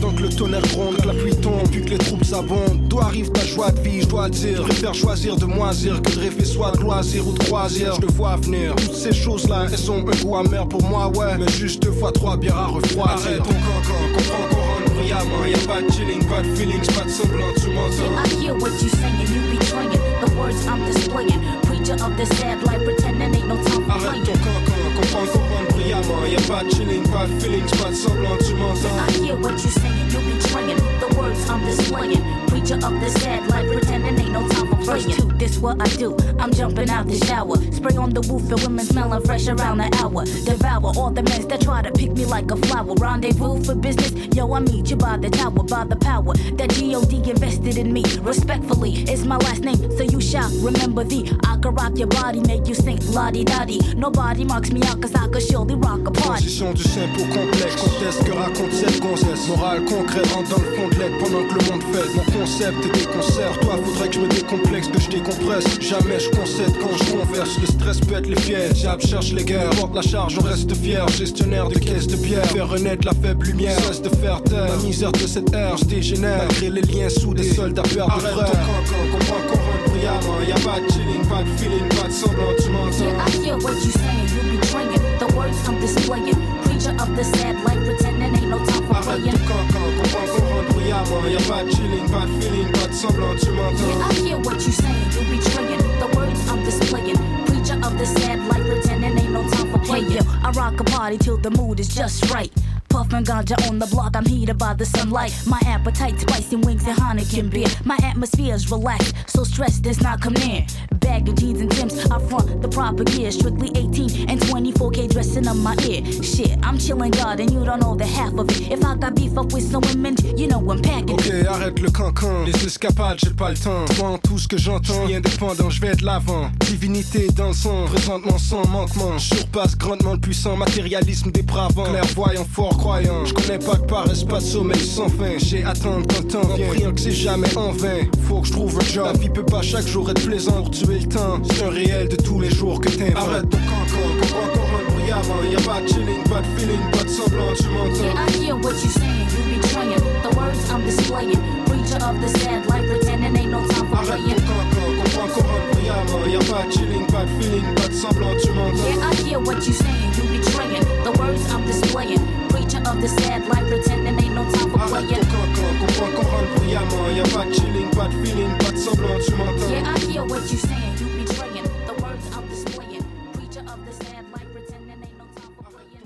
pendant 0.00 0.14
que 0.14 0.22
le 0.22 0.28
tonnerre 0.28 0.62
gronde, 0.62 0.96
que 0.96 1.06
la 1.06 1.14
pluie 1.14 1.34
tombe, 1.36 1.68
puis 1.70 1.82
que 1.82 1.90
les 1.90 1.98
troupes 1.98 2.24
s'abondent. 2.24 2.88
D'où 2.88 2.98
arrive 3.00 3.30
ta 3.30 3.44
joie 3.44 3.70
de 3.70 3.80
vie, 3.80 4.02
je 4.02 4.06
dois 4.06 4.24
le 4.26 4.30
dire. 4.30 4.56
Je 4.58 4.62
préfère 4.62 4.94
choisir 4.94 5.36
de 5.36 5.44
moisir 5.44 6.00
que 6.02 6.10
de 6.10 6.20
rêver 6.20 6.44
soit 6.44 6.72
de 6.72 6.80
loisir 6.80 7.26
ou 7.26 7.32
de 7.32 7.38
croisière. 7.44 7.94
Je 7.96 8.06
te 8.06 8.12
vois 8.12 8.36
venir. 8.36 8.74
Toutes 8.76 8.94
ces 8.94 9.12
choses-là, 9.12 9.66
elles 9.72 9.90
ont 9.90 10.06
un 10.06 10.22
goût 10.22 10.36
amer 10.36 10.66
pour 10.68 10.82
moi, 10.82 11.08
ouais. 11.08 11.36
Mais 11.38 11.50
juste 11.52 11.82
deux 11.82 11.92
fois 11.92 12.12
trois 12.12 12.36
bières 12.36 12.56
à 12.56 12.66
refroidir. 12.66 13.26
Arrête 13.26 13.38
ton 13.38 13.44
cancan, 13.44 14.00
comprends 14.14 14.48
qu'on 14.50 14.56
rentre 14.56 14.94
bruyamment. 14.94 15.46
Y'a 15.46 15.66
pas 15.66 15.82
de 15.82 15.90
chilling, 15.92 16.24
pas 16.26 16.42
de 16.42 16.54
feelings, 16.54 16.86
pas 16.94 17.04
de 17.04 17.10
semblant, 17.10 17.52
tu 17.56 17.68
m'entends. 17.70 18.12
I 18.24 18.28
hear 18.42 18.54
what 18.54 18.70
you 18.82 18.88
saying, 18.88 19.20
you 19.20 19.58
betraying 19.58 19.90
the 20.20 20.30
words 20.38 20.66
I'm 20.66 20.84
displaying. 20.84 21.40
Preacher 21.62 21.94
of 21.94 22.16
the 22.16 22.26
sad 22.36 22.62
life, 22.64 22.84
pretending 22.84 23.34
ain't 23.34 23.48
no 23.48 23.56
time 23.56 23.84
for 23.84 23.92
Arrête 23.92 24.10
playing. 24.10 24.24
ton 24.24 24.32
cancan, 24.32 25.00
comprends 25.00 25.26
qu'on 25.32 25.47
brillamment. 25.88 26.26
Y'a 26.30 26.40
pas 26.46 26.64
de 26.64 26.70
chilling, 26.70 27.02
pas 27.08 27.26
feelings, 27.40 27.70
pas 27.82 27.90
de 27.90 27.94
semblant, 27.94 28.36
tu 28.38 28.54
m'entends. 28.54 28.88
I 29.08 29.12
hear 29.12 29.36
what 29.36 29.52
you're 29.52 29.70
saying, 29.70 30.10
you 30.10 30.20
betraying 30.34 30.76
the 31.00 31.14
words 31.16 31.48
I'm 31.48 31.64
displaying. 31.64 32.22
Preacher 32.48 32.74
of 32.74 33.00
the 33.00 33.10
sad 33.20 33.48
life, 33.48 33.66
pretending 33.70 34.18
ain't 34.18 34.32
no 34.32 34.46
time 34.48 34.68
for 34.68 34.76
playing. 34.76 35.10
Two, 35.10 35.32
this 35.38 35.58
what 35.58 35.80
I 35.80 35.88
do. 35.96 36.16
I'm 36.38 36.52
jumping 36.52 36.90
out 36.90 37.06
the 37.06 37.16
shower, 37.26 37.56
spray 37.72 37.96
on 37.96 38.10
the 38.10 38.20
roof, 38.22 38.50
and 38.50 38.60
women 38.60 38.84
smelling 38.84 39.22
fresh 39.22 39.48
around 39.48 39.78
the 39.78 39.88
hour. 40.00 40.24
Devour 40.24 40.92
all 40.96 41.10
the 41.10 41.22
men 41.22 41.48
that 41.48 41.60
try 41.60 41.82
to 41.82 41.90
pick 41.90 42.12
me 42.12 42.24
like 42.24 42.50
a 42.50 42.56
flower. 42.56 42.94
Rendezvous 42.94 43.62
for 43.64 43.74
business, 43.74 44.12
yo, 44.34 44.52
I 44.52 44.60
meet 44.60 44.90
you 44.90 44.96
by 44.96 45.16
the 45.16 45.30
tower, 45.30 45.62
by 45.62 45.84
the 45.84 45.96
power 45.96 46.34
that 46.34 46.68
God 46.68 47.28
invested 47.28 47.78
in 47.78 47.92
me. 47.92 48.02
Respectfully, 48.20 49.04
it's 49.08 49.24
my 49.24 49.36
last 49.36 49.62
name, 49.62 49.76
so 49.96 50.02
you 50.02 50.20
shall 50.20 50.50
remember 50.60 51.04
thee. 51.04 51.30
I 51.44 51.56
can 51.56 51.74
rock 51.74 51.98
your 51.98 52.08
body, 52.08 52.40
make 52.40 52.66
you 52.66 52.74
sing 52.74 52.98
la 53.12 53.30
di 53.30 53.44
di. 53.44 53.78
Nobody 53.94 54.44
marks 54.44 54.70
me 54.70 54.82
out, 54.84 55.00
cause 55.00 55.14
I 55.14 55.28
could 55.28 55.42
surely 55.42 55.74
rock 55.82 56.06
a 56.06 56.10
party. 56.10 56.28
Transition 56.28 56.72
du 56.72 56.82
simple 56.82 57.20
au 57.20 57.34
complexe, 57.34 57.76
conteste 57.76 58.24
que 58.24 58.32
raconte 58.32 58.72
cette 58.72 59.00
gonzesse. 59.00 59.48
Morale 59.48 59.84
concrète, 59.84 60.26
rentre 60.32 60.50
dans 60.50 60.62
le 60.62 60.76
fond 60.76 60.88
de 60.88 60.94
l'aide 60.94 61.12
pendant 61.18 61.44
que 61.46 61.54
le 61.54 61.70
monde 61.70 61.82
fête. 61.92 62.14
Mon 62.14 62.38
concept 62.38 62.86
est 62.86 62.98
des 62.98 63.06
concerts, 63.06 63.58
toi 63.60 63.76
faudrait 63.84 64.08
que 64.08 64.14
je 64.14 64.20
me 64.20 64.28
décomplexe, 64.28 64.88
que 64.88 65.00
je 65.00 65.08
décompresse. 65.08 65.80
Jamais 65.80 66.18
je 66.20 66.30
concède 66.30 66.72
quand 66.80 66.96
je 66.96 67.12
converse, 67.12 67.58
le 67.60 67.66
stress 67.66 68.00
pète 68.00 68.26
les 68.26 68.40
fiers. 68.40 68.74
Jab 68.74 69.00
cherche 69.00 69.32
les 69.32 69.44
guerres, 69.44 69.70
porte 69.70 69.94
la 69.94 70.02
charge, 70.02 70.38
on 70.38 70.44
reste 70.44 70.74
fier. 70.74 71.06
Gestionnaire 71.08 71.68
de 71.68 71.78
caisse 71.78 72.06
de 72.06 72.16
bière, 72.16 72.46
faire 72.46 72.68
renaître 72.68 73.06
la 73.06 73.12
faible 73.12 73.46
lumière. 73.46 73.78
Cesse 73.80 74.02
de 74.02 74.08
faire 74.08 74.42
taire, 74.42 74.68
la 74.68 74.76
misère 74.76 75.12
de 75.12 75.26
cette 75.26 75.52
ère, 75.52 75.76
je 75.76 75.84
dégénère. 75.84 76.38
Malgré 76.38 76.70
les 76.70 76.82
liens 76.82 77.08
sous 77.08 77.34
des 77.34 77.44
soldats 77.44 77.82
perdent 77.82 78.14
de 78.14 78.20
frères. 78.20 78.50
ton 78.50 79.18
comprends 79.18 79.57
qu'on 80.00 80.06
rentre 80.06 80.26
brillamment. 80.28 80.42
Y'a 80.48 80.54
pas 80.64 80.80
de 80.80 80.90
chilling, 80.92 81.26
pas 81.26 81.42
de 81.42 81.48
feeling, 81.58 81.88
pas 81.88 82.08
de 82.08 82.12
semblant, 82.12 82.54
tu 82.62 82.70
m'entends. 82.70 83.04
Yeah, 83.04 83.24
I 83.24 83.30
hear 83.30 83.56
what 83.58 83.74
you 83.84 83.90
saying, 83.90 84.28
you 84.34 84.42
be 84.50 84.56
betraying 84.58 85.18
the 85.18 85.26
words 85.36 85.56
I'm 85.68 85.80
displaying. 85.80 86.36
Preacher 86.62 86.94
of 86.98 87.16
the 87.16 87.24
sad 87.24 87.56
life, 87.64 87.78
pretending 87.84 88.34
ain't 88.34 88.48
no 88.48 88.58
time 88.58 88.86
for 88.86 88.94
Arrête 88.94 89.20
playing. 89.22 89.32
ton 89.32 89.46
cancan, 89.46 89.86
comprends 89.96 90.26
qu'on 90.26 90.46
rentre 90.54 90.74
brillamment. 90.74 91.26
Y'a 91.28 91.40
pas 91.48 91.64
de 91.64 91.70
chilling, 91.70 92.08
pas 92.10 92.26
de 92.26 92.32
feeling, 92.40 92.72
pas 92.72 92.86
de 92.88 92.92
semblant, 92.92 93.34
tu 93.40 93.50
m'entends. 93.50 93.88
Yeah, 93.88 94.08
I 94.08 94.14
hear 94.14 94.38
what 94.38 94.60
you 94.66 94.72
saying, 94.72 95.10
you 95.12 95.20
be 95.30 95.36
betraying 95.38 95.82
the 96.00 96.16
words 96.16 96.40
I'm 96.50 96.62
displaying. 96.64 97.18
Preacher 97.46 97.78
of 97.82 97.98
the 97.98 98.06
sad 98.06 98.38
life, 98.48 98.64
pretending 98.66 99.18
ain't 99.18 99.32
no 99.32 99.42
time 99.48 99.70
for 99.72 99.78
playing. 99.78 100.10
Hey, 100.10 100.16
yo, 100.18 100.22
I 100.44 100.50
rock 100.52 100.80
a 100.80 100.84
party 100.84 101.18
till 101.18 101.36
the 101.38 101.50
mood 101.50 101.80
is 101.80 101.88
just 101.88 102.30
right. 102.30 102.52
Puffin' 102.88 103.24
ganja 103.24 103.56
on 103.68 103.78
the 103.78 103.86
block, 103.86 104.16
I'm 104.16 104.24
heated 104.24 104.58
by 104.58 104.74
the 104.74 104.84
sunlight. 104.84 105.32
My 105.46 105.60
appetite, 105.66 106.18
spicy 106.20 106.56
wings 106.56 106.86
and 106.86 106.96
Heineken 106.98 107.50
beer. 107.50 107.68
My 107.84 107.98
atmosphere's 108.02 108.70
relaxed, 108.70 109.14
so 109.26 109.44
stress 109.44 109.78
does 109.78 110.00
not 110.00 110.20
come 110.20 110.34
near. 110.34 110.64
Bag 110.92 111.28
of 111.28 111.36
jeans 111.36 111.60
and 111.60 111.70
Tims, 111.70 112.06
I 112.10 112.18
front 112.28 112.60
the 112.62 112.68
proper 112.68 113.04
gear. 113.04 113.30
Strictly 113.30 113.70
18 113.74 114.28
and 114.28 114.40
24K 114.40 115.10
dressing 115.10 115.46
up 115.46 115.56
my 115.56 115.76
ear. 115.84 116.04
Shit, 116.22 116.58
I'm 116.62 116.78
chilling 116.78 117.10
God 117.12 117.40
and 117.40 117.50
you 117.50 117.64
don't 117.64 117.80
know 117.80 117.94
the 117.94 118.06
half 118.06 118.32
of 118.34 118.50
it. 118.50 118.70
If 118.70 118.84
I 118.84 118.96
got 118.96 119.14
beef 119.14 119.36
up 119.36 119.52
with 119.52 119.64
some 119.70 119.82
women, 119.82 120.16
you 120.36 120.48
know 120.48 120.58
I'm 120.70 120.80
packing. 120.82 121.14
Ok, 121.14 121.30
arrête 121.48 121.78
le 121.80 121.90
cancan. 121.90 122.44
Les 122.44 122.64
escapades, 122.66 123.18
j'ai 123.22 123.30
pas 123.30 123.50
le 123.50 123.56
temps. 123.56 123.84
Devant 123.88 124.18
tout 124.18 124.38
ce 124.38 124.48
que 124.48 124.58
j'entends, 124.58 125.06
je 125.08 125.14
indépendant, 125.14 125.70
je 125.70 125.80
vais 125.80 125.94
de 125.94 126.04
l'avant. 126.04 126.50
Divinité 126.66 127.28
dans 127.28 127.48
le 127.48 127.54
sang, 127.54 127.84
présentement 127.86 128.38
sans 128.38 128.66
manquement. 128.66 129.18
Surpasse 129.18 129.76
grandement 129.76 130.14
le 130.14 130.20
puissant 130.20 130.56
matérialisme 130.56 131.30
dépravant. 131.30 131.84
Clairvoyant, 131.84 132.44
fort 132.44 132.76
croyant. 132.88 133.24
Je 133.24 133.34
connais 133.34 133.58
pas 133.58 133.74
de 133.74 133.84
paresse, 133.84 134.24
pas 134.24 134.38
de 134.38 134.44
sommeil 134.44 134.80
sans 134.80 135.08
fin. 135.08 135.36
J'ai 135.38 135.62
attendre 135.64 136.06
quand 136.08 136.20
le 136.20 136.28
temps 136.28 136.54
vient. 136.54 136.68
Priant 136.68 136.92
que 136.92 137.00
c'est 137.00 137.10
jamais 137.12 137.56
en 137.56 137.72
vain. 137.72 138.00
Faut 138.26 138.40
que 138.40 138.46
je 138.48 138.52
trouve 138.52 138.78
un 138.80 138.84
job. 138.84 139.06
La 139.12 139.18
vie 139.18 139.28
peut 139.28 139.44
pas 139.44 139.62
chaque 139.62 139.86
jour 139.86 140.08
être 140.10 140.24
plaisant 140.24 140.62
pour 140.62 140.70
tuer 140.70 141.00
le 141.00 141.08
temps. 141.08 141.38
C'est 141.50 141.64
un 141.64 141.70
réel 141.70 142.08
de 142.08 142.16
tous 142.16 142.40
les 142.40 142.50
jours 142.50 142.80
que 142.80 142.88
t'inventes. 142.88 143.16
Arrête 143.16 143.50
ton 143.50 143.58
cancan, 143.58 144.08
comprends 144.20 144.48
qu'on 144.52 144.66
rentre 144.72 144.94
brillamment. 144.94 145.42
Y'a 145.50 145.60
pas 145.60 145.80
de 145.82 145.88
chilling, 145.88 146.22
pas 146.24 146.40
de 146.40 146.60
feeling, 146.60 146.90
pas 146.92 147.04
de 147.04 147.08
semblant, 147.08 147.52
tu 147.56 147.68
m'entends. 147.68 148.04
Yeah, 148.04 148.26
I 148.26 148.30
hear 148.42 148.56
what 148.56 148.72
you 148.82 148.90
saying, 148.90 149.28
you 149.36 149.60
betraying 149.60 150.04
the 150.22 150.36
words 150.36 150.70
I'm 150.70 150.82
displaying. 150.84 151.40
Preacher 151.66 152.00
of 152.04 152.16
the 152.20 152.28
sad 152.40 152.66
life, 152.66 152.86
pretending 152.88 153.36
ain't 153.36 153.50
no 153.50 153.60
time 153.68 153.86
for 153.88 153.96
Arrête 153.96 154.22
playing. 154.22 154.40
ton 154.48 154.56
cancan, 154.56 154.88
comprends 155.02 155.28
qu'on 155.34 155.44
rentre 155.44 155.68
brillamment. 155.72 156.26
Y'a 156.32 156.38
pas 156.52 156.66
de 156.66 156.72
chilling, 156.72 157.06
pas 157.06 157.24
de 157.24 157.32
feeling, 157.42 157.74
pas 157.76 157.88
de 157.88 157.94
semblant, 157.94 158.34
tu 158.42 158.50
m'entends. 158.52 158.88
Yeah, 158.88 159.10
I 159.10 159.14
hear 159.28 159.40
what 159.40 159.60
you 159.66 159.72
saying, 159.72 160.12
you 160.16 160.22
betraying 160.22 160.47
the 160.66 161.12
words 161.18 161.52
I'm 161.52 161.64
displaying. 161.66 162.18
Preacher 162.48 162.78
of 162.86 163.00
the 163.00 163.08
sad 163.08 163.46
life, 163.48 163.66
pretending 163.68 164.18
ain't 164.24 164.34
no 164.34 164.42
time 164.50 164.70
for 164.70 164.78
Arrête 164.78 165.06
playing. 165.06 165.20
ton 165.20 165.36
cancan, 165.36 165.78
comprends 165.80 166.10
qu'on 166.10 166.28
rentre 166.28 166.54
brillamment. 166.60 167.08
Y'a 167.16 167.22
pas 167.22 167.44
de 167.44 167.52
chilling, 167.52 167.90
pas 167.90 168.08
de 168.08 168.26
feeling, 168.26 168.50
pas 168.58 168.72
de 168.72 168.76
semblant, 168.76 169.18
tu 169.24 169.34
m'entends. 169.34 169.70
Yeah, 169.70 169.94
I 169.94 169.98
hear 170.00 170.24
what 170.24 170.42
you 170.50 170.58
saying, 170.58 170.94
you 170.98 171.06
betraying 171.24 171.64
the 171.86 171.94
words 172.02 172.26
I'm 172.34 172.46
displaying. 172.48 173.04
Preacher 173.34 173.60
of 173.60 173.78
the 173.86 173.92
sad 174.04 174.24
life, 174.32 174.48
pretending 174.52 174.98
ain't 175.02 175.18
no 175.18 175.24
time 175.36 175.52
for 175.56 175.70
playing. 175.70 176.02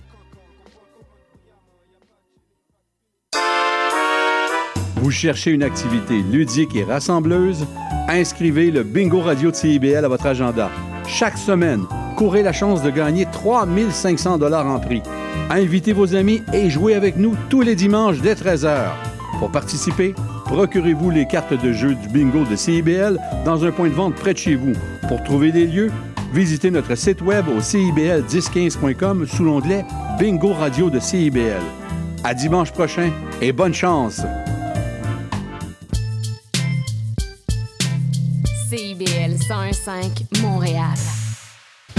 Vous 4.96 5.10
cherchez 5.10 5.50
une 5.50 5.62
activité 5.62 6.22
ludique 6.30 6.76
et 6.76 6.84
rassembleuse? 6.84 7.66
Inscrivez 8.08 8.70
le 8.70 8.82
Bingo 8.82 9.20
Radio 9.20 9.50
de 9.50 9.56
CIBL 9.56 10.04
à 10.04 10.08
votre 10.08 10.26
agenda. 10.26 10.70
Chaque 11.06 11.38
semaine, 11.38 11.86
courez 12.22 12.44
la 12.44 12.52
chance 12.52 12.82
de 12.82 12.90
gagner 12.90 13.26
3500 13.26 14.38
dollars 14.38 14.64
en 14.64 14.78
prix. 14.78 15.02
Invitez 15.50 15.92
vos 15.92 16.14
amis 16.14 16.40
et 16.52 16.70
jouez 16.70 16.94
avec 16.94 17.16
nous 17.16 17.34
tous 17.48 17.62
les 17.62 17.74
dimanches 17.74 18.20
dès 18.20 18.34
13h. 18.34 18.90
Pour 19.40 19.50
participer, 19.50 20.14
procurez-vous 20.44 21.10
les 21.10 21.26
cartes 21.26 21.60
de 21.60 21.72
jeu 21.72 21.96
du 21.96 22.08
bingo 22.08 22.44
de 22.44 22.54
CIBL 22.54 23.18
dans 23.44 23.64
un 23.64 23.72
point 23.72 23.88
de 23.88 23.94
vente 23.94 24.14
près 24.14 24.34
de 24.34 24.38
chez 24.38 24.54
vous. 24.54 24.72
Pour 25.08 25.20
trouver 25.24 25.50
des 25.50 25.66
lieux, 25.66 25.90
visitez 26.32 26.70
notre 26.70 26.94
site 26.94 27.22
web 27.22 27.46
au 27.48 27.58
cibl1015.com 27.58 29.26
sous 29.26 29.42
l'onglet 29.42 29.84
Bingo 30.20 30.52
Radio 30.52 30.90
de 30.90 31.00
CIBL. 31.00 31.60
À 32.22 32.34
dimanche 32.34 32.70
prochain 32.70 33.10
et 33.40 33.50
bonne 33.50 33.74
chance! 33.74 34.22
CIBL 38.70 39.34
101.5 39.34 40.40
Montréal. 40.40 40.94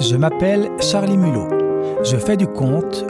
Je 0.00 0.16
m'appelle 0.16 0.70
Charlie 0.80 1.18
Mulot. 1.18 1.48
Je 2.02 2.16
fais 2.16 2.38
du 2.38 2.46
conte, 2.46 2.98